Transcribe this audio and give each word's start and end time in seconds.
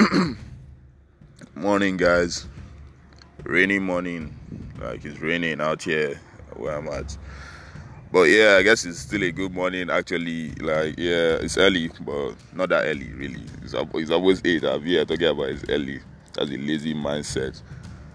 morning, 1.54 1.96
guys. 1.96 2.46
Rainy 3.44 3.78
morning. 3.78 4.34
Like 4.80 5.04
it's 5.04 5.18
raining 5.20 5.60
out 5.60 5.82
here 5.82 6.18
where 6.56 6.76
I'm 6.76 6.88
at. 6.88 7.16
But 8.12 8.22
yeah, 8.24 8.56
I 8.58 8.62
guess 8.62 8.84
it's 8.84 8.98
still 8.98 9.22
a 9.22 9.30
good 9.30 9.52
morning. 9.52 9.90
Actually, 9.90 10.52
like 10.54 10.94
yeah, 10.98 11.36
it's 11.40 11.58
early, 11.58 11.90
but 12.00 12.34
not 12.54 12.70
that 12.70 12.84
early 12.84 13.12
really. 13.12 13.42
It's, 13.62 13.74
it's 13.74 14.10
almost 14.10 14.46
eight. 14.46 14.64
I'm 14.64 14.82
here 14.82 15.04
talking 15.04 15.28
about 15.28 15.50
it's 15.50 15.64
early. 15.68 16.00
That's 16.32 16.50
a 16.50 16.56
lazy 16.56 16.94
mindset. 16.94 17.60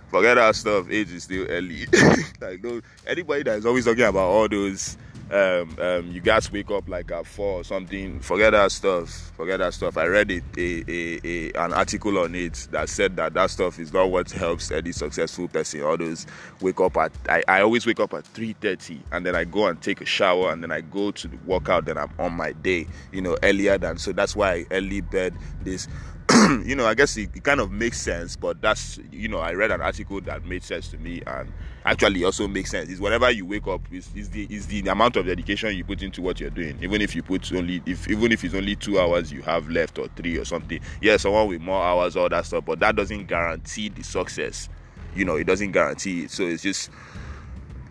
Forget 0.09 0.38
that 0.38 0.55
stuff. 0.55 0.88
Age 0.89 1.11
is 1.11 1.23
still 1.23 1.45
early. 1.49 1.86
like 2.41 2.63
no, 2.63 2.81
anybody 3.05 3.43
that 3.43 3.59
is 3.59 3.65
always 3.65 3.86
talking 3.86 4.04
about 4.04 4.27
all 4.27 4.49
those 4.49 4.97
um, 5.32 5.76
um, 5.80 6.12
you 6.12 6.21
guys 6.21 6.52
wake 6.52 6.70
up 6.71 6.88
like 6.88 7.12
at 7.12 7.25
four 7.25 7.62
or 7.62 7.64
something. 7.64 8.20
Forget 8.20 8.52
that 8.52 8.71
stuff. 8.71 9.10
Forget 9.36 9.60
that 9.60 9.74
stuff. 9.74 9.97
I 9.97 10.06
read 10.06 10.32
it, 10.32 10.43
a, 10.57 10.83
a, 10.88 11.20
a, 11.24 11.66
an 11.66 11.74
article 11.74 12.18
on 12.20 12.36
it 12.36 12.68
that 12.71 12.89
said 12.89 13.16
that 13.16 13.33
that 13.33 13.50
stuff 13.50 13.80
is 13.80 13.92
not 13.92 14.11
what 14.11 14.30
helps 14.32 14.71
any 14.71 14.92
successful 14.92 15.47
person. 15.47 15.82
Those 15.82 16.28
wake 16.61 16.80
up 16.80 16.97
at 16.97 17.11
I, 17.28 17.43
I 17.47 17.61
always 17.61 17.86
wake 17.86 18.00
up 18.00 18.14
at 18.14 18.25
three 18.25 18.54
thirty 18.54 19.00
and 19.11 19.25
then 19.25 19.36
I 19.36 19.43
go 19.43 19.68
and 19.68 19.82
take 19.82 20.02
a 20.02 20.06
shower 20.06 20.52
and 20.52 20.61
then 20.61 20.71
I 20.71 20.82
go 20.82 21.11
to 21.11 21.28
the 21.28 21.38
workout. 21.46 21.86
Then 21.86 21.97
I'm 21.97 22.11
on 22.19 22.33
my 22.33 22.52
day. 22.52 22.88
You 23.11 23.21
know 23.21 23.38
earlier 23.44 23.78
than 23.78 23.97
so. 23.97 24.11
That's 24.11 24.36
why 24.36 24.66
early 24.71 25.02
bed 25.02 25.33
this 25.64 25.88
you 26.65 26.75
know, 26.75 26.88
I 26.88 26.96
guess 26.96 27.18
it, 27.18 27.29
it, 27.36 27.43
kind 27.43 27.60
of 27.60 27.71
makes 27.71 28.02
sense, 28.02 28.36
but 28.36 28.60
that's, 28.60 29.00
you 29.11 29.28
know, 29.28 29.38
I 29.38 29.54
read 29.54 29.70
an 29.70 29.82
article 29.82 30.20
that 30.21 30.43
made 30.46 30.64
sense 30.64 30.88
to 30.89 30.97
me 30.97 31.21
and 31.28 31.52
actually 31.86 32.23
also 32.23 32.47
makes 32.47 32.72
sense. 32.72 32.89
Is 32.89 33.00
whenever 33.00 33.30
you 33.30 33.45
wake 33.45 33.67
up, 33.67 33.81
is, 33.92 34.08
the 34.30 34.47
is 34.50 34.66
the 34.66 34.80
amount 34.88 35.17
of 35.17 35.28
dedication 35.28 35.75
you 35.75 35.83
put 35.83 36.02
into 36.02 36.23
what 36.23 36.39
you're 36.39 36.50
doing. 36.50 36.78
Even 36.81 37.02
if 37.02 37.16
you 37.16 37.22
put 37.22 37.52
only, 37.53 37.81
if 37.86 38.09
even 38.09 38.31
if 38.31 38.44
it's 38.44 38.56
only 38.56 38.75
two 38.75 39.00
hours 39.00 39.31
you 39.31 39.44
have 39.44 39.69
left 39.69 39.99
or 39.99 40.08
three 40.16 40.38
or 40.38 40.45
something. 40.45 40.80
Yeah, 40.99 41.17
someone 41.17 41.47
with 41.47 41.61
more 41.61 41.83
hours, 41.83 42.16
all 42.16 42.30
that 42.30 42.45
stuff, 42.47 42.66
but 42.66 42.80
that 42.80 42.95
doesn't 42.95 43.27
guarantee 43.27 43.89
the 43.89 44.03
success. 44.03 44.67
You 45.16 45.25
know, 45.25 45.36
it 45.36 45.45
doesn't 45.45 45.73
guarantee 45.73 46.23
it. 46.23 46.31
So 46.31 46.44
it's 46.44 46.64
just 46.64 46.89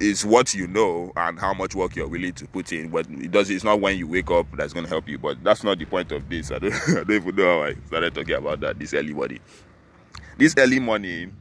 is 0.05 0.24
what 0.24 0.55
you 0.55 0.66
know 0.66 1.12
and 1.16 1.38
how 1.38 1.55
much 1.55 1.74
work 1.74 1.97
you're 1.97 2.06
willing 2.08 2.34
to 2.34 2.47
put 2.47 2.72
in. 2.72 2.91
But 2.91 3.08
it 3.10 3.30
does. 3.30 3.50
It's 3.50 3.64
not 3.64 3.80
when 3.80 3.97
you 3.97 4.06
wake 4.06 4.30
up 4.30 4.46
that's 4.56 4.72
going 4.72 4.84
to 4.84 4.91
help 4.91 5.08
you. 5.08 5.19
But 5.19 5.42
that's 5.42 5.64
not 5.64 5.78
the 5.78 5.86
point 5.86 6.12
of 6.12 6.28
this. 6.28 6.50
I 6.52 6.58
don't, 6.58 6.74
I 6.88 6.94
don't 7.05 7.11
even 7.11 7.36
know 7.36 7.61
how 7.61 7.62
I 7.64 7.74
started 7.86 8.14
talking 8.14 8.34
about 8.34 8.61
that 8.61 8.78
this 8.78 8.94
early 8.94 9.14
morning. 9.14 9.41
This 10.36 10.55
early 10.58 10.78
morning. 10.78 11.34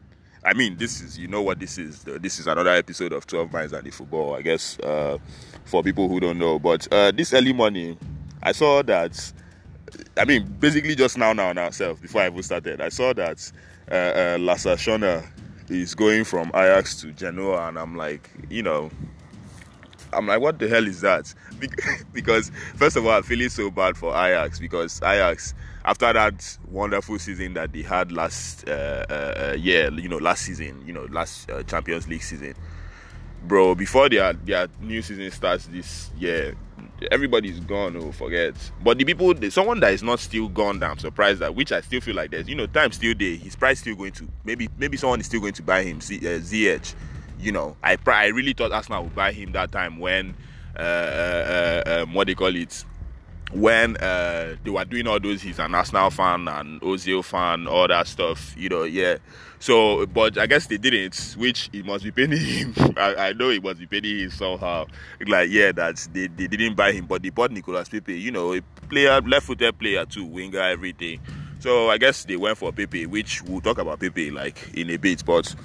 I 0.45 0.53
mean, 0.53 0.75
this 0.78 1.00
is 1.00 1.17
you 1.17 1.28
know 1.28 1.42
what 1.42 1.59
this 1.59 1.78
is. 1.78 2.03
This 2.03 2.39
is 2.39 2.47
another 2.47 2.72
episode 2.72 3.14
of 3.14 3.25
12 3.28 3.52
Minds 3.52 3.73
and 3.73 3.86
the 3.86 3.92
Football. 3.92 4.36
I 4.36 4.42
guess 4.42 4.77
uh, 4.80 5.17
for 5.66 5.83
people 5.83 6.09
who 6.09 6.20
don't 6.20 6.38
know. 6.38 6.59
But 6.59 6.88
uh, 6.92 7.11
this 7.11 7.33
early 7.33 7.53
morning, 7.53 7.98
I 8.42 8.52
saw 8.52 8.81
that. 8.83 9.33
I 10.17 10.25
mean, 10.25 10.45
basically 10.59 10.95
just 10.95 11.17
now, 11.17 11.33
now, 11.33 11.53
now, 11.53 11.70
self. 11.70 12.02
Before 12.02 12.22
I 12.22 12.27
even 12.27 12.44
started, 12.44 12.81
I 12.81 12.89
saw 12.89 13.14
that 13.14 13.52
uh, 13.92 13.95
uh, 13.95 14.38
Is 15.74 15.96
going 15.96 16.24
from 16.24 16.50
Ajax 16.50 17.02
to 17.02 17.12
Genoa, 17.12 17.68
and 17.68 17.80
I'm 17.80 17.96
like, 17.96 18.30
you 18.48 18.62
know, 18.62 18.92
I'm 20.14 20.28
like, 20.28 20.40
what 20.40 20.60
the 20.60 20.68
hell 20.68 20.86
is 20.88 21.02
that? 21.02 21.34
because 22.14 22.52
first 22.76 22.96
of 22.96 23.06
all, 23.06 23.12
I'm 23.14 23.24
feeling 23.24 23.50
so 23.50 23.72
bad 23.72 23.98
for 23.98 24.12
Ajax 24.12 24.60
because 24.60 25.02
Ajax, 25.02 25.54
after 25.84 26.12
that 26.14 26.58
wonderful 26.70 27.18
season 27.20 27.54
that 27.56 27.74
they 27.74 27.82
had 27.82 28.12
last 28.12 28.68
uh, 28.68 29.06
uh, 29.10 29.56
year, 29.58 29.92
you 29.92 30.10
know, 30.10 30.18
last 30.18 30.44
season, 30.44 30.82
you 30.86 30.94
know, 30.94 31.08
last 31.12 31.50
uh, 31.50 31.64
Champions 31.64 32.08
League 32.08 32.24
season, 32.24 32.54
bro, 33.44 33.75
before 33.75 34.09
their 34.09 34.33
their 34.33 34.67
new 34.81 35.02
season 35.02 35.30
starts 35.31 35.67
this 35.67 36.11
year, 36.17 36.55
everybody's 37.11 37.59
gone. 37.59 37.95
Oh, 37.97 38.11
forget. 38.11 38.55
But 38.83 38.97
the 38.97 39.05
people, 39.05 39.33
someone 39.49 39.80
that 39.81 39.94
is 39.94 40.03
not 40.03 40.19
still 40.19 40.47
gone, 40.47 40.80
that 40.80 40.89
I'm 40.91 40.99
surprised 40.99 41.39
that, 41.39 41.53
which 41.55 41.71
I 41.71 41.81
still 41.81 42.02
feel 42.02 42.16
like 42.16 42.31
there's, 42.31 42.47
you 42.47 42.55
know, 42.55 42.67
time 42.67 42.91
still 42.91 43.14
there. 43.17 43.36
His 43.36 43.55
price 43.55 43.80
still 43.80 43.95
going 43.95 44.14
to 44.14 44.27
maybe 44.43 44.70
maybe 44.77 44.98
someone 44.98 45.20
is 45.20 45.26
still 45.26 45.42
going 45.42 45.53
to 45.53 45.64
buy 45.64 45.83
him. 45.83 46.02
Z, 46.02 46.17
uh, 46.20 46.39
ZH, 46.39 46.93
you 47.39 47.52
know, 47.52 47.76
I 47.83 47.98
I 48.08 48.27
really 48.27 48.53
thought 48.53 48.71
Arsenal 48.71 49.03
would 49.03 49.15
buy 49.15 49.32
him 49.32 49.52
that 49.53 49.71
time 49.71 49.99
when 49.99 50.36
uh, 50.76 50.82
uh, 50.82 51.83
uh, 51.86 52.02
um, 52.03 52.14
what 52.14 52.27
they 52.27 52.36
call 52.36 52.55
it 52.55 52.83
when 53.53 53.97
uh, 53.97 54.55
they 54.64 54.69
were 54.69 54.86
doing 54.86 55.08
all 55.08 55.19
those, 55.19 55.41
he's 55.41 55.59
an 55.59 55.75
Arsenal 55.75 56.09
fan 56.09 56.47
and 56.47 56.81
Ozil 56.81 57.23
fan, 57.23 57.67
all 57.67 57.87
that 57.87 58.08
stuff, 58.08 58.55
you 58.58 58.69
know, 58.69 58.83
yeah. 58.83 59.17
So, 59.59 60.05
but 60.08 60.37
I 60.37 60.45
guess 60.45 60.67
they 60.67 60.77
didn't, 60.77 61.36
which 61.37 61.69
it 61.71 61.86
must 61.86 62.03
be 62.03 62.11
paying 62.11 62.31
him. 62.31 62.73
I, 62.97 63.15
I, 63.30 63.33
know 63.33 63.49
it 63.49 63.64
must 63.64 63.80
be 63.80 63.86
paying 63.86 64.03
him 64.19 64.30
somehow. 64.30 64.87
Like, 65.25 65.49
yeah, 65.49 65.71
that 65.71 66.05
they, 66.11 66.27
they 66.27 66.47
didn't 66.47 66.75
buy 66.75 66.91
him, 66.91 67.05
but 67.05 67.23
they 67.23 67.30
bought 67.30 67.52
Nicolas 67.52 67.87
Pepe, 67.87 68.19
you 68.19 68.31
know, 68.31 68.53
a 68.53 68.61
player, 68.89 69.21
left-footed 69.21 69.80
player 69.80 70.05
too, 70.05 70.25
winger, 70.25 70.59
everything. 70.59 71.21
So 71.59 71.89
I 71.89 71.97
guess 71.97 72.25
they 72.25 72.35
went 72.35 72.58
for 72.58 72.73
Pepe, 72.73 73.05
which 73.05 73.41
we'll 73.43 73.61
talk 73.61 73.77
about 73.77 73.99
Pepe 73.99 74.31
like 74.31 74.73
in 74.73 74.89
a 74.89 74.97
bit, 74.97 75.23
but 75.25 75.55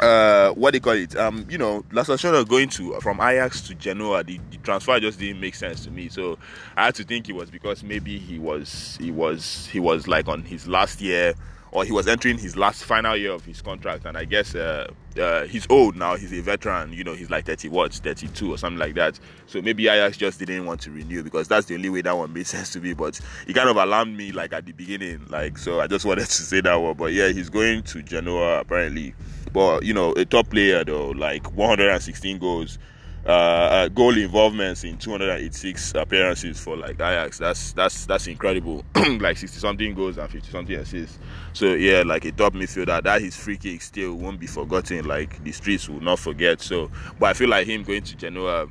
uh, 0.00 0.50
what 0.52 0.72
do 0.72 0.76
you 0.76 0.80
call 0.80 0.92
it? 0.92 1.16
Um, 1.16 1.46
you 1.48 1.58
know, 1.58 1.84
Lasse 1.92 2.08
Schöne 2.08 2.46
going 2.48 2.68
to 2.70 3.00
from 3.00 3.20
Ajax 3.20 3.60
to 3.62 3.74
Genoa, 3.74 4.22
the, 4.24 4.40
the 4.50 4.56
transfer 4.58 4.98
just 5.00 5.18
didn't 5.18 5.40
make 5.40 5.54
sense 5.54 5.84
to 5.84 5.90
me. 5.90 6.08
So 6.08 6.38
I 6.76 6.86
had 6.86 6.94
to 6.96 7.04
think 7.04 7.28
it 7.28 7.34
was 7.34 7.50
because 7.50 7.82
maybe 7.82 8.18
he 8.18 8.38
was 8.38 8.96
he 9.00 9.10
was 9.10 9.66
he 9.66 9.80
was 9.80 10.08
like 10.08 10.28
on 10.28 10.42
his 10.42 10.68
last 10.68 11.00
year 11.00 11.34
or 11.72 11.84
he 11.84 11.92
was 11.92 12.08
entering 12.08 12.38
his 12.38 12.56
last 12.56 12.84
final 12.84 13.16
year 13.16 13.32
of 13.32 13.44
his 13.44 13.60
contract. 13.60 14.04
And 14.06 14.16
i 14.16 14.24
guess 14.24 14.54
uh, 14.54 14.90
uh, 15.20 15.44
he's 15.44 15.66
old 15.68 15.96
now. 15.96 16.16
He's 16.16 16.32
a 16.32 16.40
veteran. 16.40 16.92
You 16.92 17.04
know 17.04 17.14
he's 17.14 17.30
like 17.30 17.46
30 17.46 17.68
what 17.68 17.92
32 17.92 18.52
or 18.52 18.58
something 18.58 18.78
like 18.78 18.94
that. 18.94 19.18
So 19.46 19.60
maybe 19.60 19.88
ajax 19.88 20.16
just 20.16 20.38
didn't 20.38 20.66
want 20.66 20.80
to 20.82 20.90
renew 20.90 21.22
because 21.22 21.48
that's 21.48 21.66
the 21.66 21.74
only 21.74 21.90
way 21.90 22.02
that 22.02 22.16
one 22.16 22.32
made 22.32 22.46
sense 22.54 22.72
to 22.72 22.80
me. 22.80 22.94
But 22.94 23.20
he 23.46 23.52
kind 23.52 23.68
of 23.68 23.76
alarmed 23.76 24.16
me 24.16 24.32
like 24.32 24.52
at 24.52 24.64
the 24.66 24.72
beginning. 24.72 25.26
Like 25.28 25.58
so 25.58 25.80
i 25.80 25.86
just 25.86 26.04
wanted 26.06 26.26
to 26.26 26.42
say 26.42 26.60
that 26.60 26.74
one. 26.76 26.94
But 26.94 27.12
yeah 27.12 27.28
he's 27.28 27.50
going 27.50 27.82
to 27.84 28.02
genoa 28.02 28.60
apparently 28.60 29.14
but 29.52 29.84
you 29.84 29.94
know, 29.94 30.12
a 30.12 30.24
top 30.24 30.50
player 30.50 30.84
though, 30.84 31.10
like 31.10 31.52
116 31.52 32.38
goals, 32.38 32.78
uh, 33.26 33.30
uh, 33.30 33.88
goal 33.88 34.16
involvements 34.16 34.84
in 34.84 34.96
286 34.96 35.94
appearances 35.96 36.58
for 36.58 36.76
like 36.76 36.94
Ajax. 36.94 37.38
That's 37.38 37.72
that's 37.72 38.06
that's 38.06 38.26
incredible. 38.26 38.84
like 39.20 39.36
60 39.36 39.58
something 39.58 39.94
goals 39.94 40.16
and 40.16 40.30
50 40.30 40.50
something 40.50 40.76
assists. 40.76 41.18
So 41.52 41.74
yeah, 41.74 42.04
like 42.06 42.24
a 42.24 42.32
top 42.32 42.54
midfielder. 42.54 43.02
That 43.02 43.20
his 43.20 43.36
free 43.36 43.58
kick 43.58 43.82
still 43.82 44.14
won't 44.14 44.40
be 44.40 44.46
forgotten. 44.46 45.06
Like 45.06 45.42
the 45.44 45.52
streets 45.52 45.88
will 45.88 46.00
not 46.00 46.18
forget. 46.18 46.60
So, 46.62 46.90
but 47.18 47.26
I 47.26 47.34
feel 47.34 47.50
like 47.50 47.66
him 47.66 47.82
going 47.82 48.02
to 48.04 48.16
Genoa. 48.16 48.68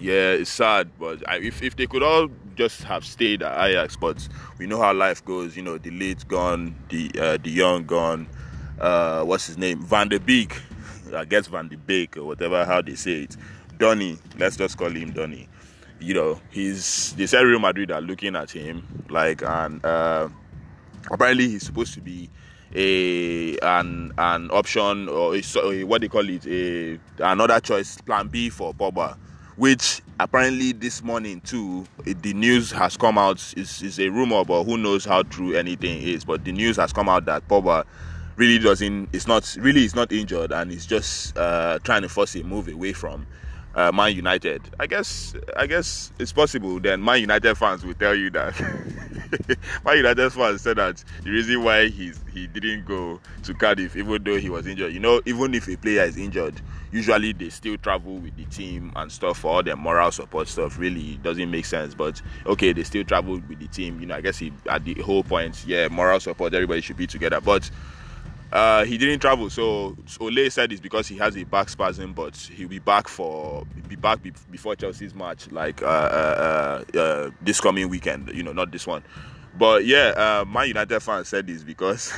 Yeah, 0.00 0.32
it's 0.32 0.50
sad, 0.50 0.90
but 0.98 1.22
I, 1.28 1.36
if 1.36 1.62
if 1.62 1.76
they 1.76 1.86
could 1.86 2.02
all 2.02 2.28
just 2.56 2.82
have 2.84 3.04
stayed 3.04 3.42
at 3.42 3.70
Ajax, 3.70 3.96
but 3.96 4.26
we 4.58 4.66
know 4.66 4.80
how 4.80 4.94
life 4.94 5.24
goes. 5.24 5.56
You 5.56 5.62
know, 5.62 5.78
the 5.78 5.90
late 5.90 6.26
gone, 6.26 6.74
the 6.88 7.10
uh, 7.20 7.36
the 7.36 7.50
young 7.50 7.84
gone 7.84 8.26
uh, 8.80 9.22
what's 9.24 9.46
his 9.46 9.58
name, 9.58 9.80
Van 9.82 10.08
de 10.08 10.18
Beek, 10.18 10.60
I 11.14 11.24
guess 11.24 11.46
Van 11.46 11.68
de 11.68 11.76
Beek 11.76 12.16
or 12.16 12.24
whatever 12.24 12.64
how 12.64 12.82
they 12.82 12.94
say 12.94 13.22
it, 13.22 13.36
Donny, 13.78 14.18
let's 14.38 14.56
just 14.56 14.76
call 14.76 14.90
him 14.90 15.12
Donny. 15.12 15.48
You 16.00 16.14
know, 16.14 16.40
he's 16.50 17.12
they 17.14 17.26
said 17.26 17.42
Real 17.42 17.58
Madrid 17.58 17.90
are 17.90 18.00
looking 18.00 18.34
at 18.36 18.50
him 18.50 18.86
like, 19.10 19.42
and 19.42 19.84
uh, 19.84 20.28
apparently 21.10 21.48
he's 21.48 21.66
supposed 21.66 21.94
to 21.94 22.00
be 22.00 22.30
a 22.74 23.58
an 23.58 24.12
an 24.16 24.50
option 24.50 25.08
or 25.08 25.34
a, 25.34 25.84
what 25.84 26.00
they 26.00 26.08
call 26.08 26.28
it? 26.28 26.46
A 26.46 26.98
another 27.18 27.60
choice 27.60 28.00
plan 28.00 28.28
B 28.28 28.48
for 28.48 28.72
Pogba 28.72 29.16
which 29.60 30.00
apparently 30.18 30.72
this 30.72 31.02
morning 31.02 31.38
too 31.42 31.84
the 32.04 32.32
news 32.32 32.70
has 32.70 32.96
come 32.96 33.18
out 33.18 33.36
is 33.58 33.82
is 33.82 34.00
a 34.00 34.08
rumor 34.08 34.42
but 34.42 34.64
who 34.64 34.78
knows 34.78 35.04
how 35.04 35.22
true 35.24 35.54
anything 35.54 36.00
is. 36.00 36.24
But 36.24 36.44
the 36.44 36.52
news 36.52 36.76
has 36.76 36.94
come 36.94 37.10
out 37.10 37.26
that 37.26 37.46
Pogba 37.46 37.84
really 38.40 38.58
doesn't 38.58 39.10
it's 39.12 39.26
not 39.26 39.54
really 39.60 39.84
is 39.84 39.94
not 39.94 40.10
injured 40.10 40.50
and 40.50 40.70
he's 40.70 40.86
just 40.86 41.36
uh, 41.36 41.78
trying 41.84 42.00
to 42.00 42.08
force 42.08 42.34
a 42.36 42.42
move 42.42 42.68
away 42.68 42.92
from 42.92 43.26
uh, 43.74 43.92
Man 43.92 44.16
United. 44.16 44.62
I 44.80 44.86
guess 44.86 45.34
I 45.56 45.66
guess 45.66 46.10
it's 46.18 46.32
possible. 46.32 46.80
Then 46.80 47.04
Man 47.04 47.20
United 47.20 47.54
fans 47.54 47.84
will 47.84 47.94
tell 47.94 48.14
you 48.14 48.30
that 48.30 48.58
Man 49.84 49.98
United 49.98 50.30
fans 50.30 50.62
said 50.62 50.78
that 50.78 51.04
the 51.22 51.30
reason 51.30 51.62
why 51.62 51.88
he's 51.88 52.18
he 52.32 52.46
didn't 52.46 52.86
go 52.86 53.20
to 53.44 53.54
Cardiff 53.54 53.94
even 53.94 54.24
though 54.24 54.38
he 54.38 54.48
was 54.48 54.66
injured. 54.66 54.92
You 54.92 55.00
know, 55.00 55.20
even 55.26 55.54
if 55.54 55.68
a 55.68 55.76
player 55.76 56.02
is 56.02 56.16
injured, 56.16 56.60
usually 56.90 57.32
they 57.34 57.50
still 57.50 57.76
travel 57.76 58.16
with 58.16 58.36
the 58.36 58.44
team 58.46 58.90
and 58.96 59.12
stuff 59.12 59.38
for 59.38 59.52
all 59.52 59.62
their 59.62 59.76
moral 59.76 60.10
support 60.10 60.48
stuff. 60.48 60.78
Really 60.78 61.18
doesn't 61.22 61.50
make 61.50 61.66
sense. 61.66 61.94
But 61.94 62.20
okay, 62.46 62.72
they 62.72 62.84
still 62.84 63.04
travel 63.04 63.34
with 63.34 63.58
the 63.60 63.68
team. 63.68 64.00
You 64.00 64.06
know, 64.06 64.16
I 64.16 64.20
guess 64.20 64.38
he, 64.38 64.50
at 64.68 64.84
the 64.84 64.94
whole 64.94 65.22
point, 65.22 65.64
yeah, 65.66 65.88
moral 65.88 66.20
support. 66.20 66.54
Everybody 66.54 66.80
should 66.80 66.96
be 66.96 67.06
together. 67.06 67.40
But 67.40 67.70
uh, 68.52 68.84
he 68.84 68.98
didn't 68.98 69.20
travel, 69.20 69.48
so 69.48 69.96
Ole 70.20 70.50
said 70.50 70.72
it's 70.72 70.80
because 70.80 71.06
he 71.06 71.16
has 71.18 71.36
a 71.36 71.44
back 71.44 71.68
spasm, 71.68 72.12
but 72.12 72.36
he'll 72.36 72.68
be 72.68 72.80
back 72.80 73.06
for 73.06 73.64
be 73.88 73.96
back 73.96 74.22
be, 74.22 74.32
before 74.50 74.74
Chelsea's 74.74 75.14
match, 75.14 75.50
like 75.52 75.82
uh, 75.82 75.86
uh, 75.86 76.84
uh, 76.94 76.98
uh, 76.98 77.30
this 77.42 77.60
coming 77.60 77.88
weekend. 77.88 78.30
You 78.34 78.42
know, 78.42 78.52
not 78.52 78.72
this 78.72 78.86
one. 78.86 79.02
But 79.56 79.84
yeah, 79.84 80.44
uh, 80.46 80.62
United 80.64 81.00
fan 81.00 81.24
said 81.24 81.46
this 81.46 81.62
because 81.62 82.12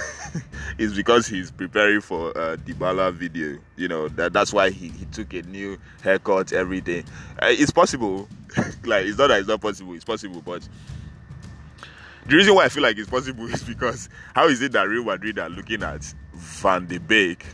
it's 0.78 0.94
because 0.94 1.26
he's 1.26 1.50
preparing 1.50 2.00
for 2.00 2.36
uh, 2.36 2.56
Dybala 2.56 3.12
video. 3.12 3.58
You 3.76 3.88
know 3.88 4.08
that 4.08 4.32
that's 4.32 4.52
why 4.52 4.70
he, 4.70 4.88
he 4.88 5.04
took 5.06 5.32
a 5.34 5.42
new 5.42 5.78
haircut 6.02 6.52
every 6.52 6.80
day. 6.80 7.04
Uh, 7.40 7.48
it's 7.50 7.70
possible, 7.70 8.28
like 8.84 9.06
it's 9.06 9.18
not 9.18 9.28
that 9.28 9.40
it's 9.40 9.48
not 9.48 9.60
possible. 9.60 9.94
It's 9.94 10.04
possible, 10.04 10.42
but 10.42 10.66
the 12.26 12.36
reason 12.36 12.54
why 12.54 12.66
I 12.66 12.68
feel 12.68 12.82
like 12.82 12.96
it's 12.96 13.10
possible 13.10 13.46
is 13.52 13.62
because 13.62 14.08
how 14.34 14.48
is 14.48 14.62
it 14.62 14.72
that 14.72 14.88
Real 14.88 15.04
Madrid 15.04 15.38
are 15.38 15.50
looking 15.50 15.82
at 15.82 16.14
Van 16.52 16.86
de 16.86 16.98
Beek 16.98 17.44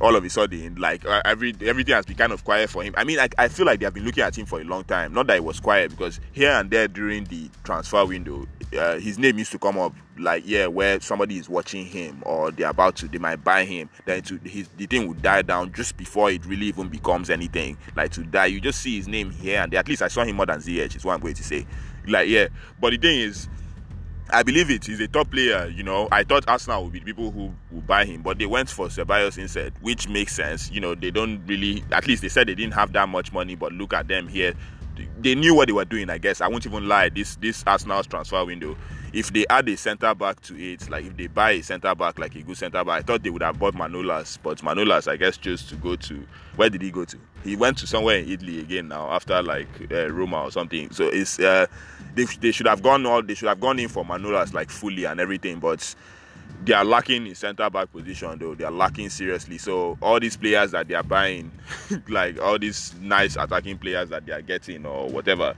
all 0.00 0.16
of 0.16 0.24
a 0.24 0.30
sudden, 0.30 0.74
like 0.76 1.06
uh, 1.06 1.22
every 1.24 1.54
everything 1.62 1.94
has 1.94 2.04
been 2.04 2.16
kind 2.16 2.32
of 2.32 2.44
quiet 2.44 2.68
for 2.68 2.82
him. 2.82 2.94
I 2.96 3.04
mean, 3.04 3.18
I, 3.18 3.28
I 3.38 3.48
feel 3.48 3.66
like 3.66 3.80
they 3.80 3.86
have 3.86 3.94
been 3.94 4.04
looking 4.04 4.22
at 4.22 4.36
him 4.36 4.46
for 4.46 4.60
a 4.60 4.64
long 4.64 4.84
time. 4.84 5.12
Not 5.12 5.26
that 5.28 5.36
it 5.36 5.44
was 5.44 5.60
quiet 5.60 5.90
because 5.90 6.20
here 6.32 6.50
and 6.50 6.70
there 6.70 6.88
during 6.88 7.24
the 7.24 7.48
transfer 7.62 8.04
window, 8.04 8.46
uh, 8.76 8.98
his 8.98 9.18
name 9.18 9.38
used 9.38 9.52
to 9.52 9.58
come 9.58 9.78
up. 9.78 9.94
Like 10.18 10.44
yeah, 10.46 10.66
where 10.66 11.00
somebody 11.00 11.38
is 11.38 11.48
watching 11.48 11.86
him 11.86 12.22
or 12.24 12.50
they're 12.50 12.70
about 12.70 12.96
to, 12.96 13.08
they 13.08 13.18
might 13.18 13.42
buy 13.42 13.64
him. 13.64 13.88
Then 14.04 14.22
to 14.22 14.38
his 14.44 14.68
the 14.76 14.86
thing 14.86 15.08
would 15.08 15.22
die 15.22 15.42
down 15.42 15.72
just 15.72 15.96
before 15.96 16.30
it 16.30 16.44
really 16.46 16.66
even 16.66 16.88
becomes 16.88 17.30
anything. 17.30 17.76
Like 17.96 18.12
to 18.12 18.22
die, 18.22 18.46
you 18.46 18.60
just 18.60 18.80
see 18.80 18.96
his 18.96 19.08
name 19.08 19.30
here 19.30 19.60
and 19.60 19.72
there. 19.72 19.80
At 19.80 19.88
least 19.88 20.02
I 20.02 20.08
saw 20.08 20.24
him 20.24 20.36
more 20.36 20.46
than 20.46 20.60
ZH. 20.60 20.96
Is 20.96 21.04
what 21.04 21.14
I'm 21.14 21.20
going 21.20 21.34
to 21.34 21.44
say. 21.44 21.66
Like 22.06 22.28
yeah, 22.28 22.48
but 22.80 22.90
the 22.90 22.98
thing 22.98 23.18
is 23.20 23.48
I 24.30 24.42
believe 24.42 24.70
it. 24.70 24.86
He's 24.86 25.00
a 25.00 25.08
top 25.08 25.30
player. 25.30 25.66
You 25.66 25.82
know, 25.82 26.08
I 26.10 26.24
thought 26.24 26.48
Arsenal 26.48 26.84
would 26.84 26.92
be 26.92 26.98
the 26.98 27.04
people 27.04 27.30
who 27.30 27.52
would 27.70 27.86
buy 27.86 28.04
him, 28.04 28.22
but 28.22 28.38
they 28.38 28.46
went 28.46 28.70
for 28.70 28.86
Ceballos 28.88 29.38
instead, 29.38 29.74
which 29.80 30.08
makes 30.08 30.34
sense. 30.34 30.70
You 30.70 30.80
know, 30.80 30.94
they 30.94 31.10
don't 31.10 31.44
really. 31.46 31.84
At 31.92 32.06
least 32.06 32.22
they 32.22 32.28
said 32.28 32.48
they 32.48 32.54
didn't 32.54 32.74
have 32.74 32.92
that 32.94 33.08
much 33.08 33.32
money, 33.32 33.54
but 33.54 33.72
look 33.72 33.92
at 33.92 34.08
them 34.08 34.26
here. 34.26 34.54
They 35.18 35.34
knew 35.34 35.54
what 35.54 35.66
they 35.68 35.72
were 35.72 35.84
doing. 35.84 36.08
I 36.08 36.18
guess 36.18 36.40
I 36.40 36.48
won't 36.48 36.64
even 36.66 36.88
lie. 36.88 37.10
This 37.10 37.36
this 37.36 37.64
Arsenal's 37.66 38.06
transfer 38.06 38.44
window, 38.44 38.76
if 39.14 39.32
they 39.32 39.46
add 39.48 39.68
a 39.68 39.76
centre 39.76 40.14
back 40.14 40.40
to 40.42 40.60
it, 40.60 40.90
like 40.90 41.04
if 41.04 41.16
they 41.16 41.28
buy 41.28 41.52
a 41.52 41.62
centre 41.62 41.94
back, 41.94 42.18
like 42.18 42.34
a 42.34 42.42
good 42.42 42.56
centre 42.56 42.82
back, 42.84 42.98
I 42.98 43.02
thought 43.02 43.22
they 43.22 43.30
would 43.30 43.42
have 43.42 43.58
bought 43.58 43.74
Manolas, 43.74 44.38
but 44.42 44.58
Manolas, 44.58 45.10
I 45.10 45.16
guess, 45.16 45.36
chose 45.36 45.62
to 45.68 45.76
go 45.76 45.96
to 45.96 46.26
where 46.56 46.68
did 46.68 46.82
he 46.82 46.90
go 46.90 47.04
to? 47.04 47.18
He 47.42 47.56
went 47.56 47.78
to 47.78 47.86
somewhere 47.86 48.18
in 48.18 48.28
Italy 48.28 48.60
again 48.60 48.88
now 48.88 49.10
after 49.10 49.42
like 49.42 49.68
uh, 49.90 50.10
Roma 50.10 50.42
or 50.42 50.50
something. 50.50 50.90
So 50.90 51.08
it's. 51.08 51.38
Uh, 51.38 51.66
they, 52.14 52.24
they 52.24 52.52
should 52.52 52.66
have 52.66 52.82
gone 52.82 53.06
all 53.06 53.22
they 53.22 53.34
should 53.34 53.48
have 53.48 53.60
gone 53.60 53.78
in 53.78 53.88
for 53.88 54.04
Manolas 54.04 54.52
like 54.54 54.70
fully 54.70 55.04
and 55.04 55.20
everything, 55.20 55.58
but 55.58 55.94
they 56.64 56.72
are 56.72 56.84
lacking 56.84 57.26
in 57.26 57.34
centre 57.34 57.68
back 57.68 57.92
position 57.92 58.38
though. 58.38 58.54
They 58.54 58.64
are 58.64 58.70
lacking 58.70 59.10
seriously. 59.10 59.58
So 59.58 59.98
all 60.00 60.20
these 60.20 60.36
players 60.36 60.70
that 60.70 60.88
they 60.88 60.94
are 60.94 61.02
buying, 61.02 61.50
like 62.08 62.40
all 62.40 62.58
these 62.58 62.94
nice 63.00 63.36
attacking 63.36 63.78
players 63.78 64.08
that 64.10 64.26
they 64.26 64.32
are 64.32 64.42
getting 64.42 64.86
or 64.86 65.08
whatever, 65.08 65.54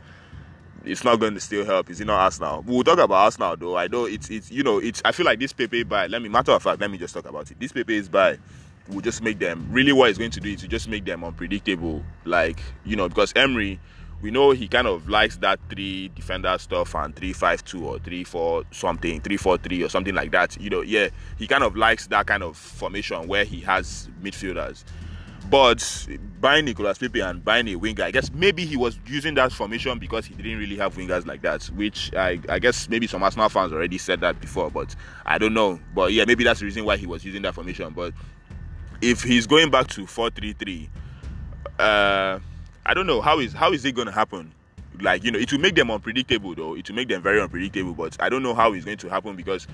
it's 0.86 1.04
not 1.04 1.20
going 1.20 1.34
to 1.34 1.40
still 1.40 1.64
help. 1.64 1.90
Is 1.90 2.00
it 2.00 2.06
not 2.06 2.20
Arsenal? 2.20 2.62
We'll 2.66 2.84
talk 2.84 2.98
about 2.98 3.16
Arsenal 3.16 3.56
though. 3.56 3.76
I 3.76 3.88
know 3.88 4.04
it's 4.04 4.30
it's 4.30 4.50
you 4.50 4.62
know 4.62 4.78
it's 4.78 5.02
I 5.04 5.12
feel 5.12 5.26
like 5.26 5.38
this 5.40 5.52
Pepe 5.52 5.82
buy. 5.82 6.06
Let 6.06 6.22
me 6.22 6.28
matter 6.28 6.52
of 6.52 6.62
fact, 6.62 6.80
let 6.80 6.90
me 6.90 6.98
just 6.98 7.14
talk 7.14 7.28
about 7.28 7.50
it. 7.50 7.58
This 7.60 7.72
Pepe 7.72 7.96
is 7.96 8.08
buy 8.08 8.38
will 8.88 9.00
just 9.00 9.20
make 9.20 9.40
them 9.40 9.66
really 9.70 9.92
what 9.92 10.08
it's 10.08 10.18
going 10.18 10.30
to 10.30 10.38
do 10.38 10.52
is 10.52 10.60
to 10.60 10.68
just 10.68 10.88
make 10.88 11.04
them 11.04 11.24
unpredictable. 11.24 12.02
Like 12.24 12.60
you 12.84 12.96
know 12.96 13.08
because 13.08 13.32
Emery 13.36 13.80
we 14.22 14.30
know 14.30 14.52
he 14.52 14.66
kind 14.66 14.86
of 14.86 15.08
likes 15.08 15.36
that 15.38 15.60
three 15.68 16.08
defender 16.08 16.56
stuff 16.58 16.94
and 16.94 17.14
three 17.14 17.32
five 17.32 17.62
two 17.64 17.86
or 17.86 17.98
three 17.98 18.24
four 18.24 18.64
something, 18.70 19.20
three 19.20 19.36
four 19.36 19.58
three 19.58 19.82
or 19.82 19.88
something 19.88 20.14
like 20.14 20.32
that. 20.32 20.60
You 20.60 20.70
know, 20.70 20.80
yeah, 20.80 21.08
he 21.38 21.46
kind 21.46 21.62
of 21.62 21.76
likes 21.76 22.06
that 22.08 22.26
kind 22.26 22.42
of 22.42 22.56
formation 22.56 23.28
where 23.28 23.44
he 23.44 23.60
has 23.60 24.08
midfielders. 24.22 24.84
But 25.50 26.08
buying 26.40 26.64
Nicolas 26.64 26.98
Pepe 26.98 27.20
and 27.20 27.44
buying 27.44 27.68
a 27.68 27.76
winger, 27.76 28.04
I 28.04 28.10
guess 28.10 28.32
maybe 28.32 28.64
he 28.64 28.76
was 28.76 28.98
using 29.06 29.34
that 29.34 29.52
formation 29.52 29.98
because 29.98 30.26
he 30.26 30.34
didn't 30.34 30.58
really 30.58 30.76
have 30.76 30.96
wingers 30.96 31.26
like 31.26 31.42
that. 31.42 31.64
Which 31.66 32.12
I, 32.14 32.40
I 32.48 32.58
guess 32.58 32.88
maybe 32.88 33.06
some 33.06 33.22
Arsenal 33.22 33.48
fans 33.48 33.72
already 33.72 33.98
said 33.98 34.20
that 34.22 34.40
before, 34.40 34.70
but 34.70 34.94
I 35.24 35.38
don't 35.38 35.54
know. 35.54 35.78
But 35.94 36.12
yeah, 36.12 36.24
maybe 36.24 36.42
that's 36.42 36.60
the 36.60 36.66
reason 36.66 36.84
why 36.84 36.96
he 36.96 37.06
was 37.06 37.24
using 37.24 37.42
that 37.42 37.54
formation. 37.54 37.92
But 37.92 38.12
if 39.00 39.22
he's 39.22 39.46
going 39.46 39.70
back 39.70 39.86
to 39.88 40.06
four 40.06 40.30
three 40.30 40.52
three, 40.52 40.88
uh 41.78 42.40
I 42.84 42.94
don't 42.94 43.06
know 43.06 43.20
how 43.20 43.38
is 43.40 43.52
how 43.52 43.72
is 43.72 43.84
it 43.84 43.92
going 43.94 44.06
to 44.06 44.12
happen. 44.12 44.52
Like 45.00 45.24
you 45.24 45.30
know, 45.30 45.38
it 45.38 45.52
will 45.52 45.60
make 45.60 45.74
them 45.74 45.90
unpredictable 45.90 46.54
though. 46.54 46.74
It 46.74 46.88
will 46.88 46.96
make 46.96 47.08
them 47.08 47.22
very 47.22 47.40
unpredictable. 47.40 47.92
But 47.92 48.16
I 48.20 48.28
don't 48.28 48.42
know 48.42 48.54
how 48.54 48.72
it's 48.72 48.84
going 48.84 48.98
to 48.98 49.08
happen 49.08 49.36
because 49.36 49.66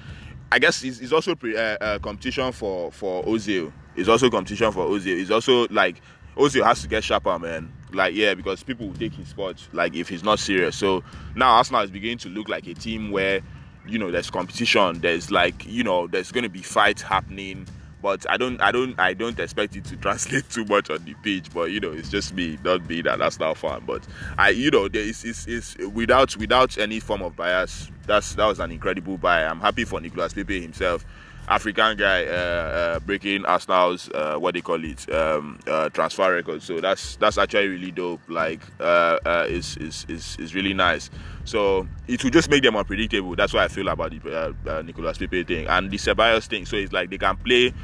I 0.53 0.59
guess 0.59 0.85
it's, 0.85 1.01
it's 1.01 1.13
also 1.13 1.35
pre, 1.35 1.57
uh, 1.57 1.79
uh, 1.81 1.99
competition 1.99 2.53
for 2.53 2.93
for 2.93 3.25
Ozil. 3.25 3.73
It's 3.97 4.09
also 4.09 4.29
competition 4.29 4.71
for 4.71 4.87
Ozil. 4.87 5.19
It's 5.19 5.31
also 5.31 5.67
like 5.69 6.03
Ozil 6.37 6.63
has 6.63 6.83
to 6.83 6.89
get 6.89 7.03
sharper, 7.03 7.39
man. 7.39 7.73
Like 7.91 8.15
yeah, 8.15 8.35
because 8.35 8.63
people 8.63 8.89
will 8.89 8.95
take 8.95 9.15
his 9.15 9.29
spot. 9.29 9.67
Like 9.73 9.95
if 9.95 10.11
he's 10.11 10.23
not 10.23 10.39
serious. 10.39 10.77
So 10.77 11.03
now 11.35 11.53
Arsenal 11.53 11.81
is 11.81 11.91
beginning 11.91 12.19
to 12.19 12.29
look 12.29 12.51
like 12.51 12.67
a 12.67 12.75
team 12.75 13.11
where 13.11 13.41
you 13.87 13.99
know 13.99 14.11
there's 14.11 14.31
competition. 14.31 15.01
There's 15.01 15.31
like 15.31 15.65
you 15.65 15.85
know 15.85 16.07
there's 16.07 16.31
going 16.31 16.45
to 16.45 16.51
be 16.51 16.61
fights 16.61 17.01
happening 17.01 17.67
but 18.03 18.29
I 18.29 18.37
don't, 18.37 18.61
I 18.61 18.73
don't, 18.73 18.99
I 18.99 19.15
don't 19.15 19.39
expect 19.39 19.77
it 19.77 19.85
to 19.87 19.97
translate 19.97 20.49
too 20.51 20.65
much 20.65 20.91
on 20.91 21.05
the 21.05 21.15
page. 21.23 21.53
But 21.55 21.71
you 21.71 21.81
know, 21.81 21.93
it's 21.93 22.11
just 22.11 22.35
me, 22.35 22.59
not 22.65 22.87
being 22.87 23.07
an 23.07 23.23
Arsenal 23.23 23.55
fan. 23.55 23.83
But 23.87 24.07
I, 24.37 24.51
you 24.51 24.71
know, 24.71 24.89
there 24.89 25.03
is, 25.03 25.25
is, 25.25 25.47
is 25.47 25.77
without, 25.93 26.37
without 26.37 26.77
any 26.79 27.01
form 27.01 27.23
of 27.23 27.37
bias. 27.37 27.91
That's 28.07 28.35
that 28.35 28.47
was 28.47 28.59
an 28.59 28.73
incredible 28.73 29.17
buy. 29.17 29.45
I'm 29.45 29.61
happy 29.61 29.85
for 29.85 30.01
Nicolas 30.01 30.35
Pepe 30.35 30.61
himself. 30.61 31.05
African 31.49 31.97
guy 31.97 32.25
uh, 32.25 32.31
uh, 32.31 32.99
breaking 33.01 33.45
Arsenal's 33.45 34.09
uh, 34.11 34.37
what 34.37 34.55
they 34.55 34.61
call 34.61 34.83
it 34.85 35.13
um, 35.13 35.59
uh, 35.67 35.89
transfer 35.89 36.33
record. 36.33 36.63
So 36.63 36.81
that's 36.81 37.17
that's 37.17 37.37
actually 37.37 37.69
really 37.69 37.91
dope. 37.91 38.21
Like 38.29 38.61
uh, 38.81 39.19
uh, 39.25 39.47
is 39.49 39.77
is 39.79 40.07
is 40.09 40.37
is 40.39 40.55
really 40.55 40.73
nice. 40.73 41.11
So 41.45 41.89
it 42.07 42.23
will 42.23 42.31
just 42.31 42.49
make 42.49 42.63
them 42.63 42.77
unpredictable. 42.77 43.35
That's 43.35 43.53
what 43.53 43.65
I 43.65 43.69
feel 43.69 43.89
about 43.89 44.13
the 44.13 44.83
Nicolas 44.85 45.19
Pepe 45.19 45.43
thing 45.43 45.67
and 45.67 45.91
the 45.91 45.97
Ceballos 45.97 46.47
thing. 46.47 46.65
So 46.65 46.77
it's 46.77 46.93
like 46.93 47.11
they 47.11 47.19
can 47.19 47.37
play 47.37 47.75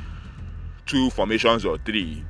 two 0.88 1.10
formations 1.10 1.64
or 1.64 1.78
three 1.78 2.24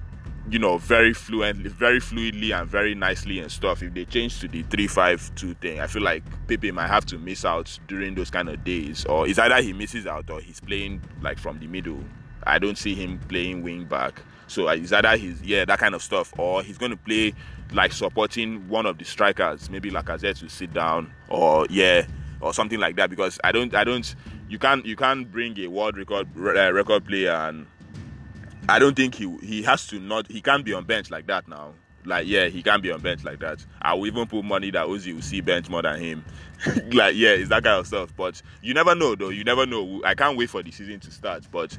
you 0.51 0.59
know 0.59 0.79
very 0.79 1.15
fluently 1.15 1.71
very 1.71 2.01
fluidly 2.01 2.59
and 2.59 2.69
very 2.69 2.95
nicely 2.95 3.39
and 3.39 3.51
stuff 3.51 3.83
if 3.83 3.95
they 3.95 4.05
change 4.05 4.41
to 4.41 4.49
the 4.49 4.63
3-5-2 4.65 5.57
thing 5.59 5.81
i 5.81 5.87
feel 5.87 6.03
like 6.03 6.23
pepe 6.49 6.71
might 6.71 6.89
have 6.89 7.05
to 7.05 7.19
miss 7.19 7.45
out 7.45 7.79
during 7.87 8.15
those 8.15 8.31
kind 8.31 8.49
of 8.49 8.65
days. 8.65 9.05
Or 9.05 9.29
it's 9.29 9.39
either 9.39 9.61
he 9.63 9.73
misses 9.73 10.07
out 10.07 10.29
or 10.31 10.41
he's 10.41 10.61
playing 10.61 11.03
like 11.21 11.39
from 11.39 11.61
the 11.61 11.67
middle. 11.67 12.03
I 12.45 12.59
don't 12.59 12.79
see 12.79 12.95
him 12.95 13.19
playing 13.29 13.63
wing 13.63 13.85
back. 13.85 14.23
So 14.47 14.69
it's 14.69 14.93
either 14.93 15.17
he's 15.17 15.43
yeah 15.43 15.65
that 15.67 15.79
kind 15.79 15.95
of 15.95 16.03
stuff 16.03 16.33
or 16.39 16.63
he's 16.63 16.79
going 16.79 16.91
to 16.91 16.97
play 16.97 17.35
like 17.73 17.93
supporting 17.93 18.67
one 18.69 18.87
of 18.87 18.97
the 18.97 19.05
strikers 19.05 19.69
maybe 19.69 19.91
Lacazette 19.91 20.39
to 20.39 20.49
sit 20.49 20.73
down 20.73 21.13
or 21.29 21.67
yeah 21.69 22.07
or 22.41 22.55
something 22.55 22.81
like 22.81 22.97
that. 22.97 23.11
Because 23.11 23.39
i 23.45 23.53
don't 23.53 23.75
i 23.75 23.85
don't 23.85 24.15
you 24.49 24.59
can't 24.59 24.87
you 24.87 24.97
can't 24.97 25.31
bring 25.31 25.59
a 25.59 25.67
world 25.67 25.99
record 25.99 26.27
uh, 26.39 26.73
record 26.73 27.05
player 27.05 27.33
and 27.33 27.67
I 28.69 28.79
don't 28.79 28.95
think 28.95 29.15
he 29.15 29.35
he 29.43 29.63
has 29.63 29.87
to 29.89 29.99
not 29.99 30.31
he 30.31 30.41
can't 30.41 30.65
be 30.65 30.75
on 30.75 30.85
bench 30.85 31.11
like 31.11 31.27
that 31.27 31.49
now. 31.49 31.73
Like 32.05 32.27
yeah, 32.27 32.47
he 32.47 32.63
can't 32.63 32.83
be 32.83 32.91
on 32.91 33.01
bench 33.01 33.25
like 33.25 33.41
that. 33.41 33.65
I 33.83 33.95
will 33.95 34.07
even 34.07 34.27
put 34.27 34.45
money 34.45 34.71
that 34.71 34.87
Ozil 34.87 35.15
will 35.15 35.23
see 35.23 35.41
bench 35.41 35.69
more 35.69 35.83
than 35.83 36.01
him. 36.01 36.25
like 36.93 37.17
yeah, 37.17 37.31
it's 37.31 37.49
that 37.49 37.65
kind 37.65 37.81
of 37.81 37.87
stuff. 37.87 38.13
But 38.17 38.41
you 38.63 38.75
never 38.75 38.95
know 38.95 39.15
though. 39.15 39.31
You 39.31 39.45
never 39.45 39.67
know. 39.67 40.03
I 40.05 40.15
can't 40.15 40.37
wait 40.37 40.51
for 40.51 40.63
the 40.63 40.71
season 40.71 41.01
to 41.01 41.11
start. 41.11 41.47
But 41.51 41.77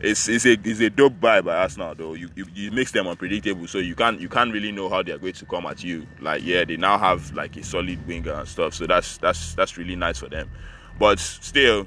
it's 0.00 0.28
it's 0.28 0.46
a 0.46 0.52
it's 0.64 0.80
a 0.80 0.90
dope 0.90 1.20
buy 1.20 1.40
by 1.40 1.56
Arsenal 1.56 1.94
though. 1.94 2.14
You, 2.14 2.30
you 2.34 2.46
it 2.54 2.72
makes 2.72 2.92
them 2.92 3.06
unpredictable, 3.06 3.66
so 3.66 3.78
you 3.78 3.94
can't 3.94 4.20
you 4.20 4.28
can't 4.28 4.52
really 4.52 4.72
know 4.72 4.88
how 4.88 5.02
they're 5.02 5.18
going 5.18 5.34
to 5.34 5.46
come 5.46 5.66
at 5.66 5.84
you. 5.84 6.06
Like 6.20 6.42
yeah, 6.42 6.64
they 6.64 6.76
now 6.76 6.98
have 6.98 7.32
like 7.34 7.56
a 7.56 7.62
solid 7.62 8.06
winger 8.06 8.32
and 8.32 8.48
stuff. 8.48 8.74
So 8.74 8.86
that's 8.86 9.18
that's 9.18 9.54
that's 9.54 9.76
really 9.76 9.96
nice 9.96 10.18
for 10.18 10.28
them. 10.28 10.50
But 10.98 11.18
still, 11.18 11.86